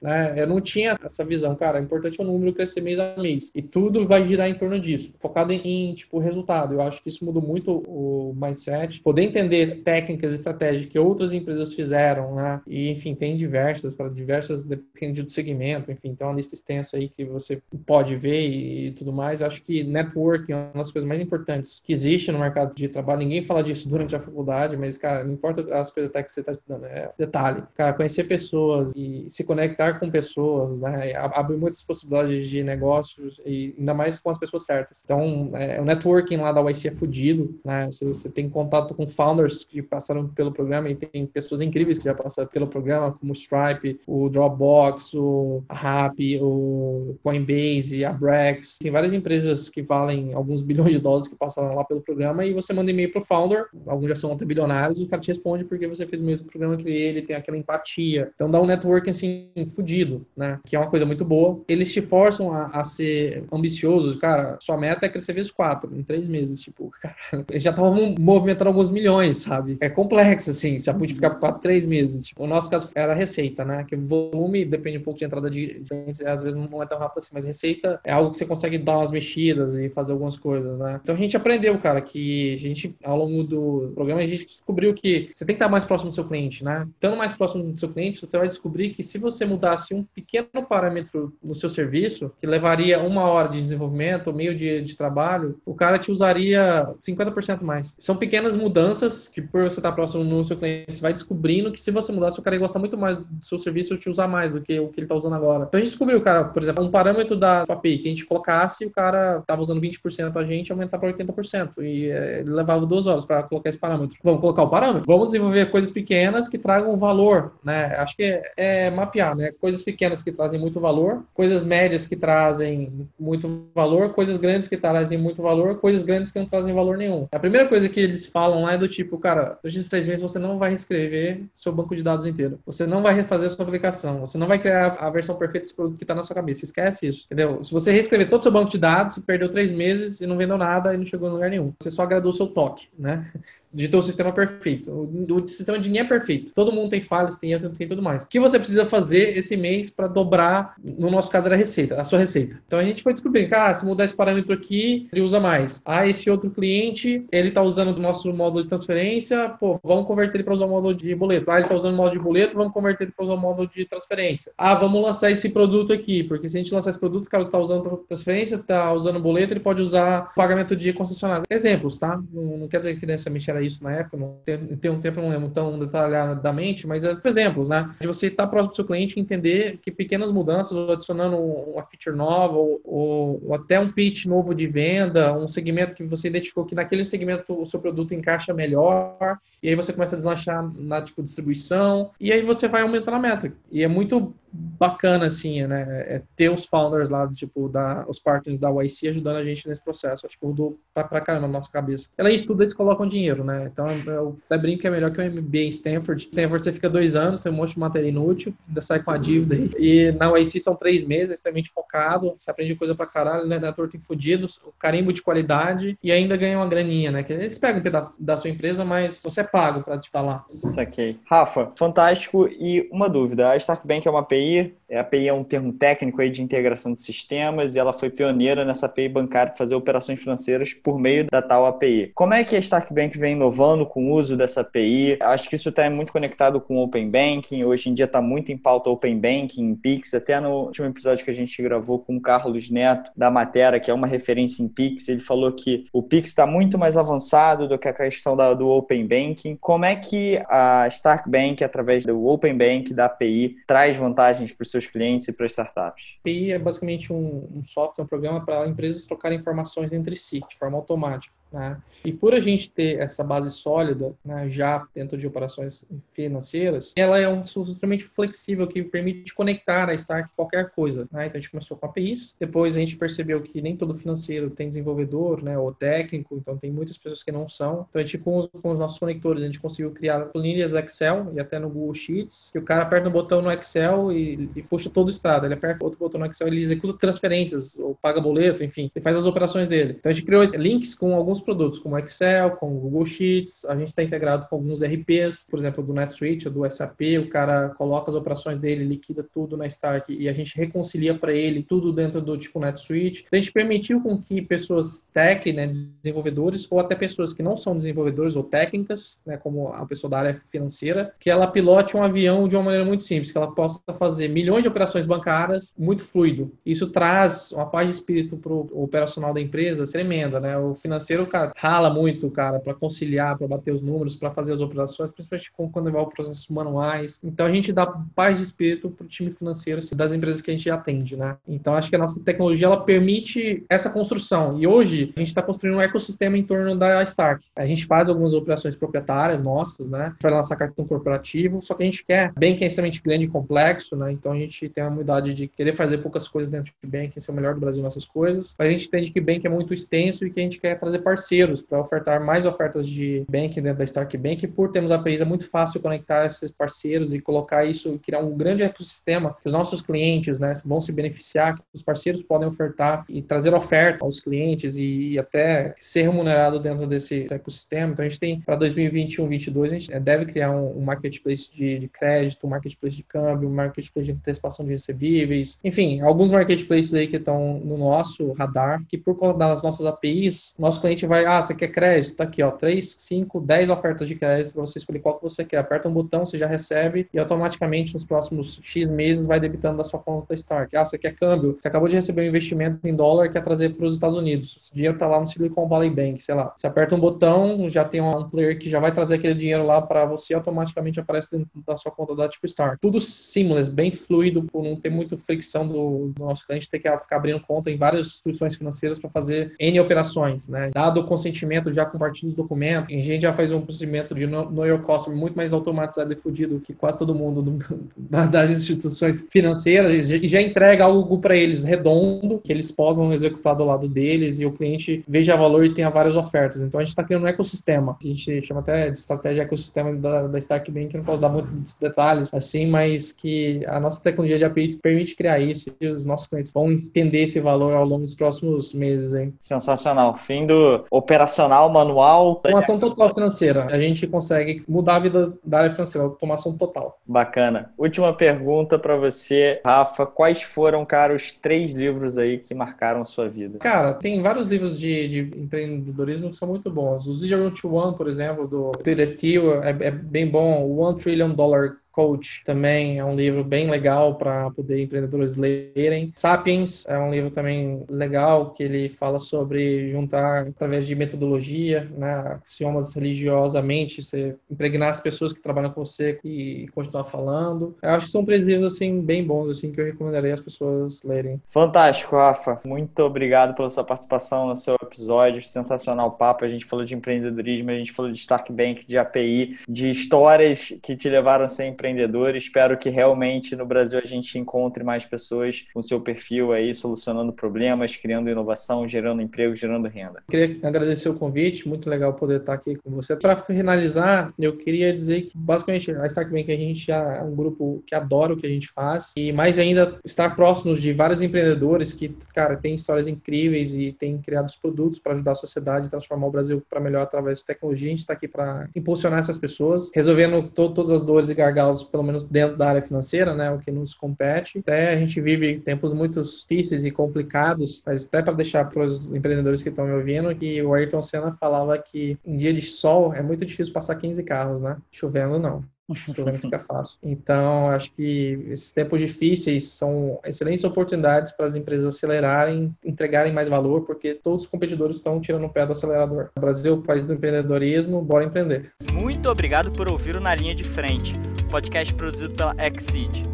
né? 0.00 0.34
Eu 0.36 0.46
não 0.46 0.60
tinha 0.60 0.94
essa 1.02 1.24
visão, 1.24 1.54
cara, 1.54 1.78
é 1.78 1.82
importante 1.82 2.20
o 2.20 2.24
número 2.24 2.52
crescer 2.52 2.80
mês 2.80 2.98
a 2.98 3.16
mês. 3.16 3.50
E 3.54 3.62
tudo 3.62 4.06
vai 4.06 4.24
girar 4.24 4.48
em 4.48 4.54
torno 4.54 4.78
disso, 4.80 5.14
focado 5.18 5.52
em, 5.52 5.90
em 5.90 5.94
tipo, 5.94 6.18
resultado. 6.18 6.74
Eu 6.74 6.82
acho 6.82 7.02
que 7.02 7.08
isso 7.08 7.24
mudou 7.24 7.42
muito 7.42 7.82
o 7.86 8.34
mindset. 8.34 9.00
Poder 9.00 9.22
entender 9.22 9.82
técnicas, 9.82 10.32
estratégias 10.32 10.86
que 10.86 10.98
outras 10.98 11.32
empresas 11.32 11.74
fizeram, 11.74 12.34
né? 12.34 12.60
E, 12.66 12.90
enfim, 12.90 13.14
tem 13.14 13.36
diversas, 13.36 13.94
para 13.94 14.08
diversas, 14.08 14.62
depende 14.62 15.22
do 15.22 15.30
segmento, 15.30 15.90
enfim, 15.90 16.14
tem 16.14 16.26
uma 16.26 16.36
lista 16.36 16.54
extensa 16.54 16.96
aí 16.96 17.08
que 17.08 17.24
você 17.24 17.60
pode 17.86 18.16
ver 18.16 18.48
e, 18.48 18.88
e 18.88 18.92
tudo 18.92 19.12
mais. 19.12 19.40
Eu 19.40 19.46
acho 19.46 19.62
que 19.62 19.84
networking 19.84 20.52
é 20.52 20.56
uma 20.56 20.72
das 20.74 20.92
coisas 20.92 21.08
mais 21.08 21.20
importantes 21.20 21.82
que 21.84 21.92
existe 21.92 22.30
no 22.32 22.38
mercado 22.38 22.74
de 22.74 22.88
trabalho. 22.88 23.20
Ninguém 23.20 23.42
fala 23.42 23.62
disso 23.62 23.88
durante 23.88 24.14
a 24.16 24.20
faculdade, 24.20 24.76
mas, 24.76 24.96
cara, 24.96 25.24
não 25.24 25.32
importa 25.32 25.62
as 25.74 25.90
coisas 25.90 26.10
até 26.10 26.22
que 26.22 26.32
você 26.32 26.40
está 26.40 26.52
estudando, 26.52 26.84
é 26.84 27.10
detalhe. 27.18 27.62
Cara, 27.74 27.92
conhecer 27.92 28.24
pessoas 28.24 28.92
e 28.96 29.23
se 29.28 29.44
conectar 29.44 29.94
com 29.94 30.10
pessoas, 30.10 30.80
né? 30.80 31.14
Abre 31.14 31.56
muitas 31.56 31.82
possibilidades 31.82 32.48
de 32.48 32.62
negócios 32.62 33.40
e 33.44 33.74
ainda 33.78 33.94
mais 33.94 34.18
com 34.18 34.30
as 34.30 34.38
pessoas 34.38 34.64
certas. 34.64 35.02
Então, 35.04 35.50
é, 35.54 35.80
o 35.80 35.84
networking 35.84 36.36
lá 36.36 36.52
da 36.52 36.60
YC 36.60 36.88
é 36.88 36.90
fodido, 36.92 37.58
né? 37.64 37.86
Você, 37.86 38.04
você, 38.04 38.30
tem 38.30 38.48
contato 38.48 38.94
com 38.94 39.06
founders 39.08 39.64
que 39.64 39.82
passaram 39.82 40.28
pelo 40.28 40.52
programa 40.52 40.88
e 40.90 40.94
tem 40.94 41.26
pessoas 41.26 41.60
incríveis 41.60 41.98
que 41.98 42.04
já 42.04 42.14
passaram 42.14 42.48
pelo 42.48 42.66
programa, 42.66 43.12
como 43.12 43.32
o 43.32 43.36
Stripe, 43.36 44.00
o 44.06 44.28
Dropbox, 44.28 45.14
o 45.14 45.62
Rappi, 45.70 46.38
o 46.40 47.16
Coinbase, 47.22 48.04
a 48.04 48.12
Brex. 48.12 48.78
Tem 48.78 48.90
várias 48.90 49.12
empresas 49.12 49.68
que 49.68 49.82
valem 49.82 50.34
alguns 50.34 50.62
bilhões 50.62 50.92
de 50.92 50.98
dólares 50.98 51.28
que 51.28 51.36
passaram 51.36 51.74
lá 51.74 51.84
pelo 51.84 52.00
programa 52.00 52.44
e 52.44 52.52
você 52.52 52.72
manda 52.72 52.90
e-mail 52.90 53.12
pro 53.12 53.22
founder, 53.22 53.66
alguns 53.86 54.08
já 54.08 54.16
são 54.16 54.32
até 54.32 54.44
bilionários, 54.44 55.00
e 55.00 55.04
o 55.04 55.08
cara 55.08 55.20
te 55.20 55.28
responde 55.28 55.64
porque 55.64 55.86
você 55.86 56.06
fez 56.06 56.20
o 56.20 56.24
mesmo 56.24 56.48
programa 56.48 56.76
que 56.76 56.88
ele, 56.88 57.22
tem 57.22 57.36
aquela 57.36 57.56
empatia. 57.56 58.30
Então 58.34 58.50
dá 58.50 58.60
um 58.60 58.66
networking 58.66 59.12
assim, 59.14 59.48
fudido, 59.74 60.26
né? 60.36 60.58
Que 60.64 60.76
é 60.76 60.78
uma 60.78 60.90
coisa 60.90 61.06
muito 61.06 61.24
boa. 61.24 61.60
Eles 61.68 61.92
te 61.92 62.02
forçam 62.02 62.52
a, 62.52 62.66
a 62.66 62.84
ser 62.84 63.44
ambiciosos. 63.52 64.16
Cara, 64.16 64.58
sua 64.60 64.76
meta 64.76 65.06
é 65.06 65.08
crescer 65.08 65.32
vezes 65.32 65.50
quatro 65.50 65.90
em 65.96 66.02
três 66.02 66.26
meses. 66.26 66.60
Tipo, 66.60 66.90
cara, 67.00 67.16
já 67.54 67.70
estavam 67.70 68.14
movimentando 68.18 68.68
alguns 68.68 68.90
milhões, 68.90 69.38
sabe? 69.38 69.76
É 69.80 69.88
complexo, 69.88 70.50
assim, 70.50 70.78
se 70.78 70.92
multiplicar 70.92 71.32
por 71.32 71.40
quatro, 71.40 71.60
três 71.60 71.84
meses. 71.86 72.26
Tipo, 72.26 72.44
o 72.44 72.46
nosso 72.46 72.70
caso 72.70 72.90
era 72.94 73.12
a 73.12 73.16
receita, 73.16 73.64
né? 73.64 73.84
Que 73.84 73.94
o 73.94 74.00
volume 74.00 74.64
depende 74.64 74.98
um 74.98 75.02
pouco 75.02 75.18
de 75.18 75.24
entrada 75.24 75.50
de 75.50 75.82
clientes, 75.88 76.20
às 76.22 76.42
vezes 76.42 76.56
não 76.56 76.82
é 76.82 76.86
tão 76.86 76.98
rápido 76.98 77.18
assim, 77.18 77.30
mas 77.32 77.44
receita 77.44 78.00
é 78.04 78.12
algo 78.12 78.30
que 78.30 78.38
você 78.38 78.46
consegue 78.46 78.78
dar 78.78 78.98
umas 78.98 79.10
mexidas 79.10 79.76
e 79.76 79.88
fazer 79.88 80.12
algumas 80.12 80.36
coisas, 80.36 80.78
né? 80.78 81.00
Então 81.02 81.14
a 81.14 81.18
gente 81.18 81.36
aprendeu, 81.36 81.78
cara, 81.78 82.00
que 82.00 82.54
a 82.54 82.58
gente, 82.58 82.94
ao 83.04 83.16
longo 83.16 83.44
do 83.44 83.92
programa, 83.94 84.20
a 84.20 84.26
gente 84.26 84.44
descobriu 84.44 84.94
que 84.94 85.28
você 85.32 85.44
tem 85.44 85.54
que 85.54 85.62
estar 85.62 85.70
mais 85.70 85.84
próximo 85.84 86.10
do 86.10 86.14
seu 86.14 86.24
cliente, 86.24 86.64
né? 86.64 86.86
Estando 86.94 87.16
mais 87.16 87.32
próximo 87.32 87.64
do 87.64 87.78
seu 87.78 87.88
cliente, 87.88 88.20
você 88.20 88.38
vai 88.38 88.46
descobrir 88.46 88.90
que 88.90 89.02
se 89.04 89.18
você 89.18 89.44
mudasse 89.44 89.94
um 89.94 90.02
pequeno 90.02 90.66
parâmetro 90.68 91.32
no 91.42 91.54
seu 91.54 91.68
serviço, 91.68 92.32
que 92.38 92.46
levaria 92.46 93.00
uma 93.00 93.22
hora 93.22 93.48
de 93.48 93.60
desenvolvimento, 93.60 94.32
meio 94.32 94.54
dia 94.54 94.82
de 94.82 94.96
trabalho, 94.96 95.60
o 95.64 95.74
cara 95.74 95.98
te 95.98 96.10
usaria 96.10 96.88
50% 97.00 97.62
mais. 97.62 97.94
São 97.98 98.16
pequenas 98.16 98.56
mudanças 98.56 99.28
que, 99.28 99.40
por 99.40 99.62
você 99.64 99.78
estar 99.78 99.92
próximo 99.92 100.24
no 100.24 100.44
seu 100.44 100.56
cliente, 100.56 100.96
você 100.96 101.02
vai 101.02 101.12
descobrindo 101.12 101.70
que 101.70 101.80
se 101.80 101.90
você 101.90 102.12
mudasse, 102.12 102.38
o 102.38 102.42
cara 102.42 102.56
ia 102.56 102.60
gostar 102.60 102.78
muito 102.78 102.96
mais 102.96 103.16
do 103.16 103.26
seu 103.46 103.58
serviço 103.58 103.94
e 103.94 103.98
te 103.98 104.08
usar 104.08 104.26
mais 104.26 104.52
do 104.52 104.60
que 104.60 104.78
o 104.80 104.88
que 104.88 105.00
ele 105.00 105.04
está 105.04 105.14
usando 105.14 105.34
agora. 105.34 105.64
Então 105.68 105.78
a 105.78 105.82
gente 105.82 105.90
descobriu, 105.90 106.20
cara, 106.22 106.44
por 106.44 106.62
exemplo, 106.62 106.84
um 106.84 106.90
parâmetro 106.90 107.36
da 107.36 107.62
API 107.62 107.98
que 107.98 108.08
a 108.08 108.10
gente 108.10 108.24
colocasse, 108.24 108.84
o 108.84 108.90
cara 108.90 109.38
estava 109.38 109.62
usando 109.62 109.80
20% 109.80 110.36
a 110.36 110.44
gente, 110.44 110.72
aumentar 110.72 110.98
para 110.98 111.12
80%. 111.12 111.82
E 111.82 112.10
é, 112.10 112.40
ele 112.40 112.50
levava 112.50 112.84
duas 112.86 113.06
horas 113.06 113.24
para 113.24 113.42
colocar 113.42 113.68
esse 113.68 113.78
parâmetro. 113.78 114.16
Vamos 114.22 114.40
colocar 114.40 114.62
o 114.62 114.70
parâmetro? 114.70 115.04
Vamos 115.06 115.28
desenvolver 115.28 115.70
coisas 115.70 115.90
pequenas 115.90 116.48
que 116.48 116.58
tragam 116.58 116.96
valor, 116.96 117.52
né? 117.62 117.94
Acho 117.96 118.16
que 118.16 118.22
é, 118.22 118.52
é 118.56 118.90
mapear, 118.94 119.36
né? 119.36 119.52
Coisas 119.60 119.82
pequenas 119.82 120.22
que 120.22 120.32
trazem 120.32 120.58
muito 120.58 120.80
valor, 120.80 121.24
coisas 121.34 121.64
médias 121.64 122.06
que 122.06 122.16
trazem 122.16 123.08
muito 123.18 123.68
valor, 123.74 124.14
coisas 124.14 124.36
grandes 124.36 124.68
que 124.68 124.76
trazem 124.76 125.18
muito 125.18 125.42
valor, 125.42 125.78
coisas 125.78 126.02
grandes 126.02 126.30
que 126.30 126.38
não 126.38 126.46
trazem 126.46 126.74
valor 126.74 126.96
nenhum. 126.96 127.26
A 127.32 127.38
primeira 127.38 127.68
coisa 127.68 127.88
que 127.88 128.00
eles 128.00 128.26
falam 128.26 128.62
lá 128.62 128.74
é 128.74 128.78
do 128.78 128.88
tipo, 128.88 129.18
cara, 129.18 129.58
nesses 129.62 129.88
três 129.88 130.06
meses 130.06 130.22
você 130.22 130.38
não 130.38 130.58
vai 130.58 130.70
reescrever 130.70 131.42
seu 131.54 131.72
banco 131.72 131.94
de 131.94 132.02
dados 132.02 132.26
inteiro. 132.26 132.58
Você 132.66 132.86
não 132.86 133.02
vai 133.02 133.14
refazer 133.14 133.48
a 133.48 133.50
sua 133.50 133.64
aplicação. 133.64 134.20
Você 134.20 134.38
não 134.38 134.46
vai 134.46 134.58
criar 134.58 134.96
a 134.98 135.10
versão 135.10 135.36
perfeita 135.36 135.64
desse 135.64 135.74
produto 135.74 135.98
que 135.98 136.04
está 136.04 136.14
na 136.14 136.22
sua 136.22 136.34
cabeça. 136.34 136.64
Esquece 136.64 137.08
isso, 137.08 137.24
entendeu? 137.26 137.62
Se 137.62 137.72
você 137.72 137.92
reescrever 137.92 138.28
todo 138.28 138.40
o 138.40 138.42
seu 138.42 138.52
banco 138.52 138.70
de 138.70 138.78
dados, 138.78 139.14
você 139.14 139.20
perdeu 139.20 139.48
três 139.48 139.72
meses 139.72 140.20
e 140.20 140.26
não 140.26 140.36
vendeu 140.36 140.56
nada 140.56 140.94
e 140.94 140.96
não 140.96 141.06
chegou 141.06 141.28
em 141.28 141.32
lugar 141.32 141.50
nenhum. 141.50 141.72
Você 141.80 141.90
só 141.90 142.02
agradou 142.02 142.30
o 142.30 142.34
seu 142.34 142.46
toque, 142.46 142.88
né? 142.98 143.30
De 143.74 143.88
ter 143.88 143.96
o 143.96 144.02
sistema 144.02 144.32
perfeito. 144.32 144.90
O, 144.90 145.34
o, 145.34 145.48
sistema 145.48 145.78
de 145.78 145.88
ninguém 145.88 146.02
é 146.02 146.08
perfeito. 146.08 146.54
Todo 146.54 146.72
mundo 146.72 146.90
tem 146.90 147.00
falhas, 147.00 147.36
tem 147.36 147.52
erro, 147.52 147.70
tem 147.70 147.88
tudo 147.88 148.02
mais. 148.02 148.22
O 148.22 148.28
que 148.28 148.38
você 148.38 148.58
precisa 148.58 148.86
fazer 148.86 149.36
esse 149.36 149.56
mês 149.56 149.90
para 149.90 150.06
dobrar, 150.06 150.74
no 150.82 151.10
nosso 151.10 151.30
caso 151.30 151.46
era 151.46 151.56
a 151.56 151.58
receita, 151.58 152.00
a 152.00 152.04
sua 152.04 152.18
receita. 152.18 152.60
Então 152.66 152.78
a 152.78 152.84
gente 152.84 153.02
foi 153.02 153.12
descobrir, 153.12 153.48
cara, 153.48 153.70
ah, 153.70 153.74
se 153.74 153.84
mudar 153.84 154.04
esse 154.04 154.14
parâmetro 154.14 154.52
aqui, 154.52 155.08
ele 155.12 155.22
usa 155.22 155.40
mais. 155.40 155.82
Ah, 155.84 156.06
esse 156.06 156.30
outro 156.30 156.50
cliente, 156.50 157.24
ele 157.32 157.48
está 157.48 157.62
usando 157.62 157.96
o 157.96 158.00
nosso 158.00 158.32
módulo 158.32 158.62
de 158.62 158.68
transferência, 158.68 159.48
pô, 159.48 159.80
vamos 159.82 160.06
converter 160.06 160.36
ele 160.36 160.44
para 160.44 160.54
usar 160.54 160.66
o 160.66 160.68
módulo 160.68 160.94
de 160.94 161.14
boleto. 161.14 161.50
Ah, 161.50 161.54
ele 161.54 161.62
está 161.62 161.74
usando 161.74 161.94
o 161.94 161.96
módulo 161.96 162.18
de 162.18 162.22
boleto, 162.22 162.56
vamos 162.56 162.72
converter 162.72 163.04
ele 163.04 163.12
para 163.12 163.24
usar 163.24 163.34
o 163.34 163.38
módulo 163.38 163.68
de 163.68 163.84
transferência. 163.84 164.52
Ah, 164.56 164.74
vamos 164.74 165.02
lançar 165.02 165.30
esse 165.30 165.48
produto 165.48 165.92
aqui, 165.92 166.22
porque 166.22 166.48
se 166.48 166.56
a 166.56 166.62
gente 166.62 166.72
lançar 166.72 166.90
esse 166.90 167.00
produto, 167.00 167.26
o 167.26 167.30
cara 167.30 167.44
está 167.44 167.58
usando 167.58 168.04
transferência, 168.06 168.56
está 168.56 168.92
usando 168.92 169.18
boleto, 169.18 169.52
ele 169.52 169.60
pode 169.60 169.82
usar 169.82 170.32
pagamento 170.34 170.76
de 170.76 170.92
concessionário. 170.92 171.44
Exemplos, 171.50 171.98
tá? 171.98 172.20
Não, 172.32 172.58
não 172.58 172.68
quer 172.68 172.78
dizer 172.78 172.98
que 172.98 173.06
necessariamente 173.06 173.50
era 173.50 173.63
isso 173.66 173.82
na 173.82 173.92
época, 173.92 174.16
não 174.16 174.38
tem, 174.44 174.58
tem 174.58 174.90
um 174.90 175.00
tempo, 175.00 175.20
não 175.20 175.30
lembro 175.30 175.50
tão 175.50 175.78
detalhadamente, 175.78 176.86
mas 176.86 177.04
é, 177.04 177.14
exemplos, 177.24 177.68
né? 177.68 177.94
De 178.00 178.06
você 178.06 178.28
estar 178.28 178.46
próximo 178.46 178.72
do 178.72 178.76
seu 178.76 178.84
cliente 178.84 179.18
e 179.18 179.20
entender 179.20 179.78
que 179.82 179.90
pequenas 179.90 180.30
mudanças, 180.30 180.72
ou 180.72 180.92
adicionando 180.92 181.36
uma 181.36 181.82
feature 181.84 182.16
nova, 182.16 182.56
ou, 182.56 182.80
ou, 182.84 183.42
ou, 183.44 183.54
até 183.54 183.78
um 183.78 183.90
pitch 183.90 184.26
novo 184.26 184.54
de 184.54 184.66
venda, 184.66 185.32
um 185.32 185.48
segmento 185.48 185.94
que 185.94 186.04
você 186.04 186.28
identificou 186.28 186.64
que 186.64 186.74
naquele 186.74 187.04
segmento 187.04 187.60
o 187.60 187.66
seu 187.66 187.80
produto 187.80 188.14
encaixa 188.14 188.52
melhor, 188.52 189.38
e 189.62 189.68
aí 189.68 189.74
você 189.74 189.92
começa 189.92 190.14
a 190.14 190.18
deslanchar 190.18 190.70
na 190.76 191.00
tipo, 191.02 191.22
distribuição, 191.22 192.10
e 192.20 192.32
aí 192.32 192.42
você 192.42 192.68
vai 192.68 192.82
aumentando 192.82 193.16
a 193.16 193.20
métrica. 193.20 193.56
E 193.70 193.82
é 193.82 193.88
muito 193.88 194.34
bacana, 194.54 195.26
assim, 195.26 195.66
né? 195.66 195.82
É 196.06 196.22
ter 196.36 196.48
os 196.48 196.64
founders 196.64 197.08
lá, 197.08 197.26
tipo, 197.28 197.68
da, 197.68 198.04
os 198.08 198.18
partners 198.18 198.58
da 198.58 198.70
YC 198.70 199.08
ajudando 199.08 199.36
a 199.36 199.44
gente 199.44 199.68
nesse 199.68 199.82
processo. 199.82 200.26
Acho 200.26 200.38
que 200.38 200.46
mudou 200.46 200.78
pra, 200.92 201.04
pra 201.04 201.20
caramba 201.20 201.46
na 201.46 201.54
nossa 201.54 201.70
cabeça. 201.70 202.08
Além 202.16 202.36
de 202.36 202.44
tudo, 202.44 202.62
eles 202.62 202.74
colocam 202.74 203.06
dinheiro, 203.06 203.42
né? 203.42 203.68
Então, 203.72 203.86
eu 204.06 204.38
até 204.46 204.56
brinco 204.56 204.82
que 204.82 204.86
é 204.86 204.90
melhor 204.90 205.10
que 205.10 205.20
o 205.20 205.24
MBA 205.24 205.58
em 205.58 205.68
Stanford. 205.68 206.28
Stanford 206.30 206.64
você 206.64 206.72
fica 206.72 206.88
dois 206.88 207.16
anos, 207.16 207.42
tem 207.42 207.50
um 207.50 207.56
monte 207.56 207.74
de 207.74 207.80
matéria 207.80 208.08
inútil, 208.08 208.54
ainda 208.68 208.80
sai 208.80 209.02
com 209.02 209.10
a 209.10 209.18
dívida. 209.18 209.56
E 209.78 210.12
na 210.12 210.30
YC 210.38 210.60
são 210.60 210.76
três 210.76 211.04
meses, 211.04 211.30
é 211.30 211.34
extremamente 211.34 211.70
focado, 211.70 212.34
você 212.38 212.50
aprende 212.50 212.74
coisa 212.74 212.94
pra 212.94 213.06
caralho, 213.06 213.46
né? 213.46 213.58
Network 213.58 213.92
tem 213.92 214.00
fudido, 214.00 214.46
o 214.64 214.72
carimbo 214.78 215.12
de 215.12 215.22
qualidade 215.22 215.98
e 216.02 216.12
ainda 216.12 216.36
ganha 216.36 216.58
uma 216.58 216.68
graninha, 216.68 217.10
né? 217.10 217.22
Que 217.22 217.32
eles 217.32 217.58
pegam 217.58 217.80
um 217.80 217.82
pedaço 217.82 218.22
da 218.22 218.36
sua 218.36 218.50
empresa, 218.50 218.84
mas 218.84 219.22
você 219.22 219.40
é 219.40 219.44
pago 219.44 219.82
pra 219.82 219.96
estar 219.96 220.20
lá. 220.20 220.44
Saquei. 220.70 221.18
Rafa, 221.24 221.72
fantástico. 221.76 222.48
E 222.48 222.88
uma 222.92 223.08
dúvida, 223.08 223.50
a 223.50 223.56
Starkbank 223.56 224.06
é 224.06 224.10
uma 224.10 224.20
API, 224.20 224.43
aí 224.44 224.76
a 224.92 225.00
API 225.00 225.28
é 225.28 225.32
um 225.32 225.44
termo 225.44 225.72
técnico 225.72 226.20
aí 226.20 226.30
de 226.30 226.42
integração 226.42 226.92
de 226.92 227.00
sistemas 227.00 227.74
e 227.74 227.78
ela 227.78 227.92
foi 227.92 228.10
pioneira 228.10 228.64
nessa 228.64 228.86
API 228.86 229.08
bancária 229.08 229.52
para 229.52 229.58
fazer 229.58 229.74
operações 229.74 230.20
financeiras 230.20 230.72
por 230.72 230.98
meio 230.98 231.26
da 231.30 231.42
tal 231.42 231.66
API. 231.66 232.12
Como 232.14 232.34
é 232.34 232.44
que 232.44 232.56
a 232.56 232.58
Starkbank 232.58 233.18
vem 233.18 233.34
inovando 233.34 233.86
com 233.86 234.10
o 234.10 234.14
uso 234.14 234.36
dessa 234.36 234.60
API? 234.60 235.18
Acho 235.20 235.48
que 235.48 235.56
isso 235.56 235.68
está 235.68 235.88
muito 235.88 236.12
conectado 236.12 236.60
com 236.60 236.76
o 236.76 236.82
Open 236.82 237.10
Banking. 237.10 237.64
Hoje 237.64 237.88
em 237.88 237.94
dia 237.94 238.04
está 238.04 238.20
muito 238.20 238.52
em 238.52 238.58
pauta 238.58 238.90
Open 238.90 239.18
Banking, 239.18 239.74
Pix. 239.76 240.14
Até 240.14 240.40
no 240.40 240.66
último 240.66 240.86
episódio 240.86 241.24
que 241.24 241.30
a 241.30 241.34
gente 241.34 241.60
gravou 241.62 241.98
com 241.98 242.16
o 242.16 242.20
Carlos 242.20 242.70
Neto, 242.70 243.10
da 243.16 243.30
Matera, 243.30 243.80
que 243.80 243.90
é 243.90 243.94
uma 243.94 244.06
referência 244.06 244.62
em 244.62 244.68
Pix, 244.68 245.08
ele 245.08 245.20
falou 245.20 245.52
que 245.52 245.86
o 245.92 246.02
Pix 246.02 246.30
está 246.30 246.46
muito 246.46 246.78
mais 246.78 246.96
avançado 246.96 247.68
do 247.68 247.78
que 247.78 247.88
a 247.88 247.92
questão 247.92 248.36
da, 248.36 248.54
do 248.54 248.68
Open 248.68 249.06
Banking. 249.06 249.56
Como 249.60 249.84
é 249.84 249.94
que 249.96 250.42
a 250.48 250.86
Starkbank, 250.88 251.62
através 251.62 252.04
do 252.04 252.26
Open 252.26 252.56
Bank, 252.56 252.92
da 252.92 253.06
API, 253.06 253.56
traz 253.66 253.96
vantagens 253.96 254.52
para 254.52 254.62
os 254.62 254.70
seus 254.74 254.86
clientes 254.86 255.28
e 255.28 255.32
para 255.32 255.46
startups? 255.46 256.16
API 256.20 256.52
é 256.52 256.58
basicamente 256.58 257.12
um, 257.12 257.48
um 257.54 257.64
software, 257.64 258.04
um 258.04 258.08
programa 258.08 258.44
para 258.44 258.68
empresas 258.68 259.04
trocarem 259.04 259.38
informações 259.38 259.92
entre 259.92 260.16
si, 260.16 260.40
de 260.48 260.56
forma 260.56 260.76
automática. 260.76 261.34
Né? 261.54 261.80
E 262.04 262.12
por 262.12 262.34
a 262.34 262.40
gente 262.40 262.68
ter 262.68 262.98
essa 262.98 263.22
base 263.22 263.48
sólida 263.48 264.12
né, 264.24 264.48
já 264.48 264.86
dentro 264.92 265.16
de 265.16 265.24
operações 265.24 265.84
financeiras, 266.12 266.92
ela 266.96 267.16
é 267.16 267.28
um 267.28 267.46
solução 267.46 267.72
extremamente 267.72 268.04
flexível 268.04 268.66
que 268.66 268.82
permite 268.82 269.32
conectar 269.32 269.88
a 269.88 269.94
Stark 269.94 270.30
qualquer 270.36 270.70
coisa. 270.70 271.08
Né? 271.12 271.26
Então 271.26 271.38
a 271.38 271.40
gente 271.40 271.52
começou 271.52 271.76
com 271.76 271.86
APIs, 271.86 272.34
depois 272.40 272.76
a 272.76 272.80
gente 272.80 272.96
percebeu 272.96 273.40
que 273.40 273.62
nem 273.62 273.76
todo 273.76 273.96
financeiro 273.96 274.50
tem 274.50 274.68
desenvolvedor 274.68 275.44
né, 275.44 275.56
ou 275.56 275.72
técnico, 275.72 276.36
então 276.36 276.58
tem 276.58 276.72
muitas 276.72 276.98
pessoas 276.98 277.22
que 277.22 277.30
não 277.30 277.46
são. 277.46 277.86
Então 277.88 278.02
a 278.02 278.04
gente, 278.04 278.18
com 278.18 278.38
os, 278.38 278.48
com 278.48 278.72
os 278.72 278.78
nossos 278.78 278.98
conectores, 278.98 279.40
a 279.40 279.46
gente 279.46 279.60
conseguiu 279.60 279.92
criar 279.92 280.26
planilhas 280.26 280.72
Excel 280.72 281.32
e 281.34 281.40
até 281.40 281.60
no 281.60 281.70
Google 281.70 281.94
Sheets, 281.94 282.50
e 282.52 282.58
o 282.58 282.62
cara 282.62 282.82
aperta 282.82 283.08
um 283.08 283.12
botão 283.12 283.40
no 283.40 283.52
Excel 283.52 284.10
e, 284.10 284.50
e 284.56 284.62
puxa 284.62 284.90
todo 284.90 285.06
o 285.06 285.10
estrado. 285.10 285.46
Ele 285.46 285.54
aperta 285.54 285.84
outro 285.84 286.00
botão 286.00 286.18
no 286.18 286.26
Excel, 286.26 286.48
ele 286.48 286.60
executa 286.60 286.98
transferências, 286.98 287.78
ou 287.78 287.94
paga 287.94 288.20
boleto, 288.20 288.64
enfim, 288.64 288.90
ele 288.92 289.02
faz 289.02 289.16
as 289.16 289.24
operações 289.24 289.68
dele. 289.68 289.94
Então 290.00 290.10
a 290.10 290.12
gente 290.12 290.24
criou 290.24 290.42
links 290.56 290.96
com 290.96 291.14
alguns 291.14 291.43
produtos, 291.44 291.78
como 291.78 291.98
Excel, 291.98 292.52
com 292.52 292.78
Google 292.78 293.06
Sheets, 293.06 293.64
a 293.66 293.76
gente 293.76 293.88
está 293.88 294.02
integrado 294.02 294.46
com 294.48 294.56
alguns 294.56 294.82
RPs, 294.82 295.46
por 295.48 295.58
exemplo, 295.58 295.82
do 295.84 295.92
NetSuite 295.92 296.48
ou 296.48 296.54
do 296.54 296.70
SAP, 296.70 297.00
o 297.20 297.28
cara 297.28 297.70
coloca 297.70 298.10
as 298.10 298.16
operações 298.16 298.58
dele, 298.58 298.84
liquida 298.84 299.22
tudo 299.22 299.56
na 299.56 299.66
Stark 299.66 300.12
e 300.12 300.28
a 300.28 300.32
gente 300.32 300.56
reconcilia 300.56 301.16
para 301.16 301.32
ele 301.32 301.62
tudo 301.62 301.92
dentro 301.92 302.20
do 302.20 302.36
tipo 302.36 302.58
NetSuite. 302.58 303.24
Então, 303.26 303.38
a 303.38 303.40
gente 303.40 303.52
permitiu 303.52 304.00
com 304.00 304.20
que 304.20 304.40
pessoas 304.42 305.04
tech, 305.12 305.52
né, 305.52 305.66
desenvolvedores, 305.66 306.66
ou 306.70 306.80
até 306.80 306.94
pessoas 306.94 307.32
que 307.32 307.42
não 307.42 307.56
são 307.56 307.76
desenvolvedores 307.76 308.36
ou 308.36 308.42
técnicas, 308.42 309.18
né, 309.24 309.36
como 309.36 309.68
a 309.68 309.84
pessoa 309.86 310.10
da 310.10 310.18
área 310.18 310.34
financeira, 310.34 311.12
que 311.20 311.30
ela 311.30 311.46
pilote 311.46 311.96
um 311.96 312.02
avião 312.02 312.48
de 312.48 312.56
uma 312.56 312.64
maneira 312.64 312.84
muito 312.84 313.02
simples, 313.02 313.30
que 313.30 313.38
ela 313.38 313.52
possa 313.52 313.80
fazer 313.98 314.28
milhões 314.28 314.62
de 314.62 314.68
operações 314.68 315.06
bancárias 315.06 315.72
muito 315.78 316.04
fluido. 316.04 316.52
Isso 316.64 316.88
traz 316.90 317.52
uma 317.52 317.66
paz 317.66 317.88
de 317.88 317.94
espírito 317.94 318.36
para 318.36 318.52
o 318.52 318.82
operacional 318.82 319.34
da 319.34 319.40
empresa 319.40 319.84
tremenda, 319.90 320.40
né? 320.40 320.56
O 320.56 320.74
financeiro, 320.74 321.23
cara, 321.26 321.52
rala 321.56 321.90
muito, 321.90 322.30
cara, 322.30 322.58
para 322.58 322.74
conciliar, 322.74 323.36
para 323.36 323.46
bater 323.46 323.72
os 323.72 323.80
números, 323.80 324.14
para 324.14 324.30
fazer 324.30 324.52
as 324.52 324.60
operações, 324.60 325.10
principalmente 325.10 325.52
quando 325.72 325.90
vai 325.90 326.02
o 326.02 326.06
processos 326.06 326.48
manuais. 326.48 327.18
Então 327.22 327.46
a 327.46 327.52
gente 327.52 327.72
dá 327.72 327.86
paz 328.14 328.38
de 328.38 328.44
espírito 328.44 328.90
para 328.90 329.04
o 329.04 329.08
time 329.08 329.30
financeiro 329.32 329.78
assim, 329.78 329.96
das 329.96 330.12
empresas 330.12 330.40
que 330.40 330.50
a 330.50 330.54
gente 330.54 330.70
atende, 330.70 331.16
né? 331.16 331.36
Então 331.46 331.74
acho 331.74 331.90
que 331.90 331.96
a 331.96 331.98
nossa 331.98 332.20
tecnologia 332.20 332.66
ela 332.66 332.80
permite 332.80 333.64
essa 333.68 333.90
construção. 333.90 334.58
E 334.60 334.66
hoje 334.66 335.12
a 335.16 335.18
gente 335.18 335.28
está 335.28 335.42
construindo 335.42 335.76
um 335.76 335.80
ecossistema 335.80 336.38
em 336.38 336.42
torno 336.42 336.76
da 336.76 337.02
Stark. 337.02 337.44
A 337.56 337.66
gente 337.66 337.86
faz 337.86 338.08
algumas 338.08 338.32
operações 338.32 338.76
proprietárias 338.76 339.42
nossas, 339.42 339.88
né? 339.88 340.06
A 340.06 340.10
gente 340.10 340.22
vai 340.22 340.32
lançar 340.32 340.56
cartão 340.56 340.86
corporativo, 340.86 341.60
só 341.60 341.74
que 341.74 341.82
a 341.82 341.86
gente 341.86 342.04
quer 342.04 342.32
bem 342.36 342.54
que 342.54 342.64
é 342.64 342.66
extremamente 342.66 343.02
grande 343.02 343.24
e 343.24 343.28
complexo, 343.28 343.96
né? 343.96 344.12
Então 344.12 344.32
a 344.32 344.36
gente 344.36 344.68
tem 344.68 344.84
a 344.84 344.88
humildade 344.88 345.34
de 345.34 345.48
querer 345.48 345.74
fazer 345.74 345.98
poucas 345.98 346.28
coisas 346.28 346.50
dentro 346.50 346.72
de 346.82 346.90
Bank, 346.90 347.20
ser 347.20 347.30
o 347.30 347.34
melhor 347.34 347.54
do 347.54 347.60
Brasil 347.60 347.82
nessas 347.82 348.04
coisas. 348.04 348.54
Mas 348.58 348.68
a 348.68 348.72
gente 348.72 348.86
entende 348.86 349.10
que 349.10 349.20
Bank 349.20 349.46
é 349.46 349.50
muito 349.50 349.72
extenso 349.72 350.26
e 350.26 350.30
que 350.30 350.40
a 350.40 350.42
gente 350.42 350.60
quer 350.60 350.78
trazer 350.78 351.00
parceiros 351.14 351.62
para 351.62 351.80
ofertar 351.80 352.24
mais 352.24 352.44
ofertas 352.44 352.88
de 352.88 353.24
banking 353.28 353.62
dentro 353.62 353.78
da 353.78 353.84
Stark 353.84 354.16
Bank. 354.18 354.46
Por 354.48 354.72
termos 354.72 354.90
APIs, 354.90 355.20
é 355.20 355.24
muito 355.24 355.48
fácil 355.48 355.80
conectar 355.80 356.26
esses 356.26 356.50
parceiros 356.50 357.12
e 357.12 357.20
colocar 357.20 357.64
isso, 357.64 357.98
criar 358.02 358.18
um 358.18 358.36
grande 358.36 358.64
ecossistema 358.64 359.36
que 359.40 359.46
os 359.46 359.52
nossos 359.52 359.80
clientes 359.80 360.40
né, 360.40 360.52
vão 360.64 360.80
se 360.80 360.90
beneficiar, 360.90 361.54
que 361.54 361.62
os 361.72 361.82
parceiros 361.82 362.22
podem 362.22 362.48
ofertar 362.48 363.04
e 363.08 363.22
trazer 363.22 363.54
oferta 363.54 364.04
aos 364.04 364.18
clientes 364.18 364.76
e 364.76 365.16
até 365.18 365.74
ser 365.80 366.02
remunerado 366.02 366.58
dentro 366.58 366.86
desse 366.86 367.26
ecossistema. 367.30 367.92
Então, 367.92 368.04
a 368.04 368.08
gente 368.08 368.18
tem 368.18 368.40
para 368.40 368.56
2021, 368.56 369.28
2022, 369.28 369.72
a 369.72 369.78
gente 369.78 370.00
deve 370.00 370.26
criar 370.26 370.50
um, 370.50 370.78
um 370.78 370.80
marketplace 370.80 371.50
de, 371.50 371.78
de 371.78 371.88
crédito, 371.88 372.46
um 372.46 372.50
marketplace 372.50 372.96
de 372.96 373.02
câmbio, 373.02 373.48
um 373.48 373.54
marketplace 373.54 374.06
de 374.06 374.12
antecipação 374.12 374.64
de 374.64 374.72
recebíveis, 374.72 375.58
enfim, 375.62 376.00
alguns 376.00 376.30
marketplaces 376.30 376.92
aí 376.94 377.06
que 377.06 377.16
estão 377.16 377.60
no 377.64 377.76
nosso 377.76 378.32
radar, 378.32 378.82
que 378.88 378.98
por 378.98 379.16
conta 379.16 379.38
das 379.38 379.62
nossas 379.62 379.86
APIs, 379.86 380.54
nosso 380.58 380.80
cliente 380.80 381.03
vai, 381.06 381.24
ah, 381.24 381.40
você 381.40 381.54
quer 381.54 381.68
crédito? 381.68 382.16
Tá 382.16 382.24
aqui, 382.24 382.42
ó, 382.42 382.50
3, 382.50 382.96
5, 382.98 383.40
10 383.40 383.70
ofertas 383.70 384.08
de 384.08 384.14
crédito 384.14 384.54
para 384.54 384.62
você 384.62 384.78
escolher 384.78 385.00
qual 385.00 385.16
que 385.16 385.22
você 385.22 385.44
quer. 385.44 385.58
Aperta 385.58 385.88
um 385.88 385.92
botão, 385.92 386.24
você 386.24 386.38
já 386.38 386.46
recebe 386.46 387.08
e 387.12 387.18
automaticamente 387.18 387.94
nos 387.94 388.04
próximos 388.04 388.58
X 388.62 388.90
meses 388.90 389.26
vai 389.26 389.40
debitando 389.40 389.78
da 389.78 389.84
sua 389.84 390.00
conta 390.00 390.28
da 390.30 390.34
Stark. 390.34 390.76
Ah, 390.76 390.84
você 390.84 390.98
quer 390.98 391.14
câmbio? 391.14 391.56
Você 391.60 391.68
acabou 391.68 391.88
de 391.88 391.94
receber 391.94 392.22
um 392.22 392.28
investimento 392.28 392.86
em 392.86 392.94
dólar, 392.94 393.30
quer 393.30 393.42
trazer 393.42 393.70
para 393.70 393.86
os 393.86 393.94
Estados 393.94 394.16
Unidos. 394.16 394.56
Esse 394.58 394.74
dinheiro 394.74 394.98
tá 394.98 395.06
lá 395.06 395.20
no 395.20 395.26
Silicon 395.26 395.68
Valley 395.68 395.90
Bank, 395.90 396.22
sei 396.22 396.34
lá. 396.34 396.52
Você 396.56 396.66
aperta 396.66 396.94
um 396.94 397.00
botão, 397.00 397.68
já 397.68 397.84
tem 397.84 398.00
um 398.00 398.28
player 398.28 398.58
que 398.58 398.68
já 398.68 398.80
vai 398.80 398.92
trazer 398.92 399.16
aquele 399.16 399.34
dinheiro 399.34 399.64
lá 399.64 399.80
para 399.80 400.04
você, 400.04 400.34
automaticamente 400.34 401.00
aparece 401.00 401.36
dentro 401.36 401.48
da 401.66 401.76
sua 401.76 401.92
conta 401.92 402.14
da 402.14 402.28
tipo 402.28 402.46
Stark. 402.46 402.78
Tudo 402.80 403.00
seamless, 403.00 403.70
bem 403.70 403.92
fluido, 403.92 404.42
por 404.42 404.62
não 404.62 404.76
ter 404.76 404.90
muito 404.90 405.16
fricção 405.16 405.66
do, 405.66 406.12
do 406.14 406.24
nosso 406.24 406.46
cliente 406.46 406.68
ter 406.68 406.78
que 406.78 406.98
ficar 406.98 407.16
abrindo 407.16 407.40
conta 407.40 407.70
em 407.70 407.76
várias 407.76 408.06
instituições 408.08 408.56
financeiras 408.56 408.98
para 408.98 409.10
fazer 409.10 409.54
N 409.58 409.80
operações, 409.80 410.48
né? 410.48 410.70
Dado 410.72 410.93
o 411.00 411.04
consentimento, 411.04 411.72
já 411.72 411.84
compartilha 411.84 412.28
os 412.28 412.34
documentos, 412.34 412.94
a 412.94 413.00
gente 413.00 413.22
já 413.22 413.32
faz 413.32 413.52
um 413.52 413.60
procedimento 413.60 414.14
de 414.14 414.26
Know 414.26 414.66
Your 414.66 414.80
Customer 414.80 415.18
muito 415.18 415.36
mais 415.36 415.52
automatizado 415.52 416.12
e 416.12 416.16
fudido 416.16 416.60
que 416.60 416.72
quase 416.72 416.98
todo 416.98 417.14
mundo 417.14 417.42
do, 417.42 417.58
das 418.28 418.50
instituições 418.50 419.26
financeiras 419.30 420.10
e 420.10 420.28
já 420.28 420.40
entrega 420.40 420.84
algo 420.84 421.18
para 421.18 421.36
eles 421.36 421.64
redondo, 421.64 422.40
que 422.42 422.52
eles 422.52 422.70
possam 422.70 423.12
executar 423.12 423.54
do 423.54 423.64
lado 423.64 423.88
deles 423.88 424.40
e 424.40 424.46
o 424.46 424.52
cliente 424.52 425.04
veja 425.06 425.36
valor 425.36 425.64
e 425.64 425.74
tenha 425.74 425.90
várias 425.90 426.16
ofertas. 426.16 426.60
Então 426.60 426.78
a 426.78 426.82
gente 426.82 426.90
está 426.90 427.04
criando 427.04 427.24
um 427.24 427.28
ecossistema. 427.28 427.96
A 428.02 428.06
gente 428.06 428.42
chama 428.42 428.60
até 428.60 428.90
de 428.90 428.98
estratégia 428.98 429.42
ecossistema 429.42 429.94
da, 429.94 430.26
da 430.26 430.38
Stark 430.38 430.70
Bank, 430.70 430.96
não 430.96 431.04
posso 431.04 431.20
dar 431.20 431.28
muitos 431.28 431.74
detalhes 431.74 432.32
assim, 432.32 432.66
mas 432.66 433.12
que 433.12 433.64
a 433.66 433.78
nossa 433.80 434.02
tecnologia 434.02 434.38
de 434.38 434.44
APIs 434.44 434.74
permite 434.74 435.16
criar 435.16 435.38
isso 435.38 435.70
e 435.80 435.86
os 435.86 436.04
nossos 436.04 436.26
clientes 436.26 436.52
vão 436.52 436.70
entender 436.70 437.22
esse 437.22 437.40
valor 437.40 437.72
ao 437.72 437.84
longo 437.84 438.02
dos 438.02 438.14
próximos 438.14 438.72
meses. 438.72 439.14
Hein? 439.14 439.34
Sensacional. 439.38 440.16
Fim 440.18 440.46
do 440.46 440.83
operacional, 440.90 441.70
manual. 441.70 442.26
Automação 442.28 442.78
total 442.78 443.14
financeira. 443.14 443.66
A 443.70 443.78
gente 443.78 444.06
consegue 444.06 444.64
mudar 444.68 444.96
a 444.96 445.00
vida 445.00 445.32
da 445.44 445.58
área 445.58 445.70
financeira, 445.70 446.06
automação 446.06 446.56
total. 446.56 446.98
Bacana. 447.06 447.72
Última 447.76 448.12
pergunta 448.12 448.78
para 448.78 448.96
você, 448.96 449.60
Rafa. 449.64 450.06
Quais 450.06 450.42
foram, 450.42 450.84
cara, 450.84 451.14
os 451.14 451.32
três 451.32 451.72
livros 451.72 452.18
aí 452.18 452.38
que 452.38 452.54
marcaram 452.54 453.00
a 453.00 453.04
sua 453.04 453.28
vida? 453.28 453.58
Cara, 453.58 453.94
tem 453.94 454.22
vários 454.22 454.46
livros 454.46 454.78
de, 454.78 455.08
de 455.08 455.20
empreendedorismo 455.38 456.30
que 456.30 456.36
são 456.36 456.48
muito 456.48 456.70
bons. 456.70 457.06
O 457.06 457.14
Zero 457.14 457.50
to 457.50 457.74
One, 457.74 457.96
por 457.96 458.08
exemplo, 458.08 458.46
do 458.46 458.72
Peter 458.82 459.16
Thiel, 459.16 459.62
é, 459.62 459.70
é 459.70 459.90
bem 459.90 460.28
bom. 460.28 460.62
O 460.62 460.78
One 460.78 460.96
Trillion 460.96 461.30
Dollar 461.30 461.76
Coach 461.94 462.42
também 462.44 462.98
é 462.98 463.04
um 463.04 463.14
livro 463.14 463.44
bem 463.44 463.70
legal 463.70 464.16
para 464.16 464.50
poder 464.50 464.82
empreendedores 464.82 465.36
lerem. 465.36 466.12
Sapiens 466.16 466.84
é 466.86 466.98
um 466.98 467.10
livro 467.10 467.30
também 467.30 467.84
legal 467.88 468.50
que 468.50 468.62
ele 468.62 468.88
fala 468.88 469.18
sobre 469.18 469.90
juntar 469.90 470.48
através 470.48 470.86
de 470.86 470.94
metodologia, 470.94 471.88
né, 471.96 472.38
axiomas 472.42 472.94
religiosamente, 472.94 474.02
você 474.02 474.36
impregnar 474.50 474.90
as 474.90 475.00
pessoas 475.00 475.32
que 475.32 475.40
trabalham 475.40 475.70
com 475.70 475.84
você 475.84 476.18
e 476.24 476.66
continuar 476.74 477.04
falando. 477.04 477.76
Eu 477.82 477.90
acho 477.90 478.06
que 478.06 478.12
são 478.12 478.24
três 478.24 478.46
livros 478.46 478.74
assim 478.74 479.00
bem 479.00 479.24
bons 479.24 479.50
assim 479.50 479.70
que 479.70 479.80
eu 479.80 479.84
recomendaria 479.84 480.34
as 480.34 480.40
pessoas 480.40 481.02
lerem. 481.02 481.40
Fantástico, 481.48 482.16
Rafa. 482.16 482.60
Muito 482.64 482.98
obrigado 483.00 483.54
pela 483.54 483.70
sua 483.70 483.84
participação 483.84 484.48
no 484.48 484.56
seu 484.56 484.76
episódio. 484.82 485.42
Sensacional 485.42 486.10
papo. 486.12 486.44
A 486.44 486.48
gente 486.48 486.64
falou 486.64 486.84
de 486.84 486.94
empreendedorismo, 486.94 487.70
a 487.70 487.74
gente 487.74 487.92
falou 487.92 488.10
de 488.10 488.18
Stark 488.18 488.52
Bank, 488.52 488.84
de 488.86 488.98
API, 488.98 489.58
de 489.68 489.90
histórias 489.90 490.72
que 490.82 490.96
te 490.96 491.08
levaram 491.08 491.48
sempre 491.48 491.83
empreendedor. 491.84 492.34
Espero 492.34 492.78
que 492.78 492.88
realmente 492.88 493.54
no 493.54 493.66
Brasil 493.66 493.98
a 493.98 494.06
gente 494.06 494.38
encontre 494.38 494.82
mais 494.82 495.04
pessoas 495.04 495.66
com 495.72 495.82
seu 495.82 496.00
perfil 496.00 496.52
aí, 496.52 496.72
solucionando 496.72 497.32
problemas, 497.32 497.94
criando 497.94 498.30
inovação, 498.30 498.88
gerando 498.88 499.20
emprego, 499.20 499.54
gerando 499.54 499.88
renda. 499.88 500.22
Queria 500.28 500.58
agradecer 500.66 501.08
o 501.08 501.14
convite, 501.14 501.68
muito 501.68 501.90
legal 501.90 502.14
poder 502.14 502.40
estar 502.40 502.54
aqui 502.54 502.76
com 502.76 502.90
você. 502.90 503.14
Para 503.16 503.36
finalizar, 503.36 504.32
eu 504.38 504.56
queria 504.56 504.92
dizer 504.92 505.22
que 505.22 505.36
basicamente 505.36 505.90
a 505.92 506.06
Starkbank 506.06 506.50
a 506.50 506.56
gente 506.56 506.90
é 506.90 507.22
um 507.22 507.34
grupo 507.34 507.82
que 507.86 507.94
adora 507.94 508.32
o 508.32 508.36
que 508.36 508.46
a 508.46 508.50
gente 508.50 508.68
faz 508.68 509.12
e 509.16 509.32
mais 509.32 509.58
ainda 509.58 509.98
estar 510.04 510.34
próximos 510.34 510.80
de 510.80 510.92
vários 510.92 511.20
empreendedores 511.20 511.92
que, 511.92 512.16
cara, 512.34 512.56
têm 512.56 512.74
histórias 512.74 513.06
incríveis 513.06 513.74
e 513.74 513.92
têm 513.92 514.18
criado 514.18 514.46
os 514.46 514.56
produtos 514.56 514.98
para 514.98 515.12
ajudar 515.12 515.32
a 515.32 515.36
sociedade, 515.36 515.90
transformar 515.90 516.26
o 516.26 516.30
Brasil 516.30 516.62
para 516.68 516.80
melhor 516.80 517.02
através 517.02 517.40
de 517.40 517.46
tecnologia. 517.46 517.88
A 517.88 517.90
gente 517.90 517.98
está 518.00 518.12
aqui 518.14 518.26
para 518.26 518.68
impulsionar 518.74 519.18
essas 519.18 519.36
pessoas, 519.36 519.90
resolvendo 519.94 520.48
to 520.48 520.70
todas 520.70 520.90
as 520.90 521.02
dores 521.02 521.28
e 521.28 521.34
gargalos 521.34 521.73
pelo 521.82 522.02
menos 522.02 522.24
dentro 522.24 522.56
da 522.56 522.68
área 522.68 522.82
financeira, 522.82 523.34
né, 523.34 523.50
o 523.50 523.58
que 523.58 523.70
nos 523.70 523.94
compete. 523.94 524.58
Até 524.58 524.92
a 524.92 524.96
gente 524.96 525.20
vive 525.20 525.60
tempos 525.60 525.92
muito 525.92 526.22
difíceis 526.22 526.84
e 526.84 526.90
complicados, 526.90 527.82
mas 527.84 528.06
até 528.06 528.22
para 528.22 528.32
deixar 528.32 528.68
para 528.68 528.84
os 528.84 529.06
empreendedores 529.12 529.62
que 529.62 529.68
estão 529.68 529.86
me 529.86 529.92
ouvindo, 529.92 530.34
que 530.34 530.62
o 530.62 530.74
Ayrton 530.74 531.02
Senna 531.02 531.36
falava 531.38 531.76
que 531.78 532.18
em 532.24 532.36
dia 532.36 532.52
de 532.52 532.62
sol 532.62 533.14
é 533.14 533.22
muito 533.22 533.44
difícil 533.44 533.72
passar 533.72 533.94
15 533.96 534.22
carros, 534.22 534.60
né? 534.60 534.76
Chovendo 534.90 535.38
não. 535.38 535.64
Chovendo 535.92 536.38
fica 536.38 536.58
fácil. 536.60 536.98
Então, 537.02 537.68
acho 537.70 537.92
que 537.92 538.46
esses 538.50 538.72
tempos 538.72 539.00
difíceis 539.00 539.64
são 539.64 540.18
excelentes 540.24 540.64
oportunidades 540.64 541.32
para 541.32 541.46
as 541.46 541.56
empresas 541.56 541.94
acelerarem, 541.94 542.74
entregarem 542.84 543.32
mais 543.32 543.48
valor, 543.48 543.82
porque 543.82 544.14
todos 544.14 544.44
os 544.44 544.48
competidores 544.48 544.96
estão 544.96 545.20
tirando 545.20 545.44
o 545.44 545.50
pé 545.50 545.66
do 545.66 545.72
acelerador. 545.72 546.30
O 546.36 546.40
Brasil, 546.40 546.80
país 546.82 547.04
do 547.04 547.12
empreendedorismo, 547.12 548.00
bora 548.00 548.24
empreender. 548.24 548.72
Muito 548.92 549.28
obrigado 549.28 549.70
por 549.72 549.90
ouvir 549.90 550.16
o 550.16 550.20
Na 550.20 550.34
Linha 550.34 550.54
de 550.54 550.64
Frente 550.64 551.14
podcast 551.54 551.94
produzido 551.94 552.34
pela 552.34 552.52
Exceed. 552.58 553.24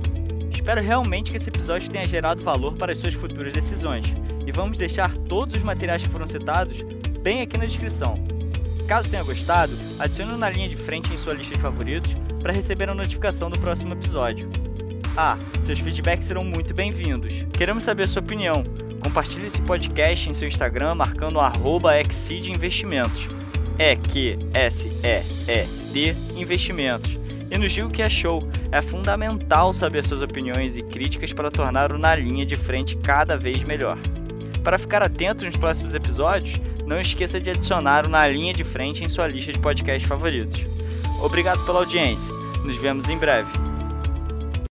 Espero 0.53 0.83
realmente 0.83 1.31
que 1.31 1.39
esse 1.39 1.49
episódio 1.49 1.91
tenha 1.91 2.07
gerado 2.07 2.43
valor 2.43 2.75
para 2.75 2.93
as 2.93 2.99
suas 2.99 3.15
futuras 3.15 3.51
decisões 3.51 4.05
e 4.47 4.53
vamos 4.53 4.77
deixar 4.77 5.17
todos 5.17 5.55
os 5.55 5.63
materiais 5.63 6.03
que 6.03 6.11
foram 6.11 6.27
citados 6.27 6.83
bem 7.23 7.41
aqui 7.41 7.57
na 7.57 7.65
descrição. 7.65 8.13
Caso 8.87 9.09
tenha 9.09 9.23
gostado, 9.23 9.73
adicione 9.99 10.37
na 10.37 10.51
linha 10.51 10.69
de 10.69 10.77
frente 10.77 11.11
em 11.11 11.17
sua 11.17 11.33
lista 11.33 11.55
de 11.55 11.63
favoritos 11.63 12.15
para 12.43 12.53
receber 12.53 12.91
a 12.91 12.95
notificação 12.95 13.49
do 13.49 13.59
próximo 13.59 13.95
episódio. 13.95 14.51
Ah, 15.17 15.39
seus 15.63 15.79
feedbacks 15.79 16.27
serão 16.27 16.45
muito 16.45 16.75
bem-vindos. 16.75 17.33
Queremos 17.55 17.85
saber 17.85 18.03
a 18.03 18.09
sua 18.09 18.21
opinião. 18.21 18.65
Compartilhe 19.03 19.47
esse 19.47 19.63
podcast 19.63 20.29
em 20.29 20.35
seu 20.35 20.47
Instagram 20.47 20.95
marcando 20.95 21.39
Exceed 21.91 22.49
Investimentos. 22.49 23.27
É 23.79 23.97
Q 23.97 24.39
S 24.53 24.89
E 24.89 25.23
E 25.51 25.65
D 25.91 26.15
Investimentos 26.37 27.19
e 27.51 27.59
nos 27.59 27.73
diga 27.73 27.87
o 27.87 27.91
que 27.91 28.03
achou. 28.03 28.47
É 28.71 28.81
fundamental 28.81 29.73
saber 29.73 30.05
suas 30.05 30.23
opiniões 30.23 30.77
e 30.77 30.83
críticas 30.83 31.33
para 31.33 31.51
tornar 31.51 31.93
o 31.93 31.99
Na 31.99 32.15
Linha 32.15 32.47
de 32.47 32.57
Frente 32.57 32.97
cada 32.97 33.37
vez 33.37 33.63
melhor. 33.65 33.99
Para 34.63 34.79
ficar 34.79 35.03
atento 35.03 35.45
nos 35.45 35.57
próximos 35.57 35.95
episódios, 35.95 36.61
não 36.87 37.01
esqueça 37.01 37.41
de 37.41 37.51
adicionar 37.51 38.07
o 38.07 38.11
Na 38.11 38.27
Linha 38.27 38.53
de 38.53 38.65
Frente 38.65 39.03
em 39.03 39.09
sua 39.09 39.27
lista 39.27 39.53
de 39.53 39.59
podcasts 39.59 40.09
favoritos. 40.09 40.65
Obrigado 41.23 41.65
pela 41.65 41.81
audiência. 41.81 42.33
Nos 42.65 42.77
vemos 42.77 43.09
em 43.09 43.17
breve. 43.17 43.70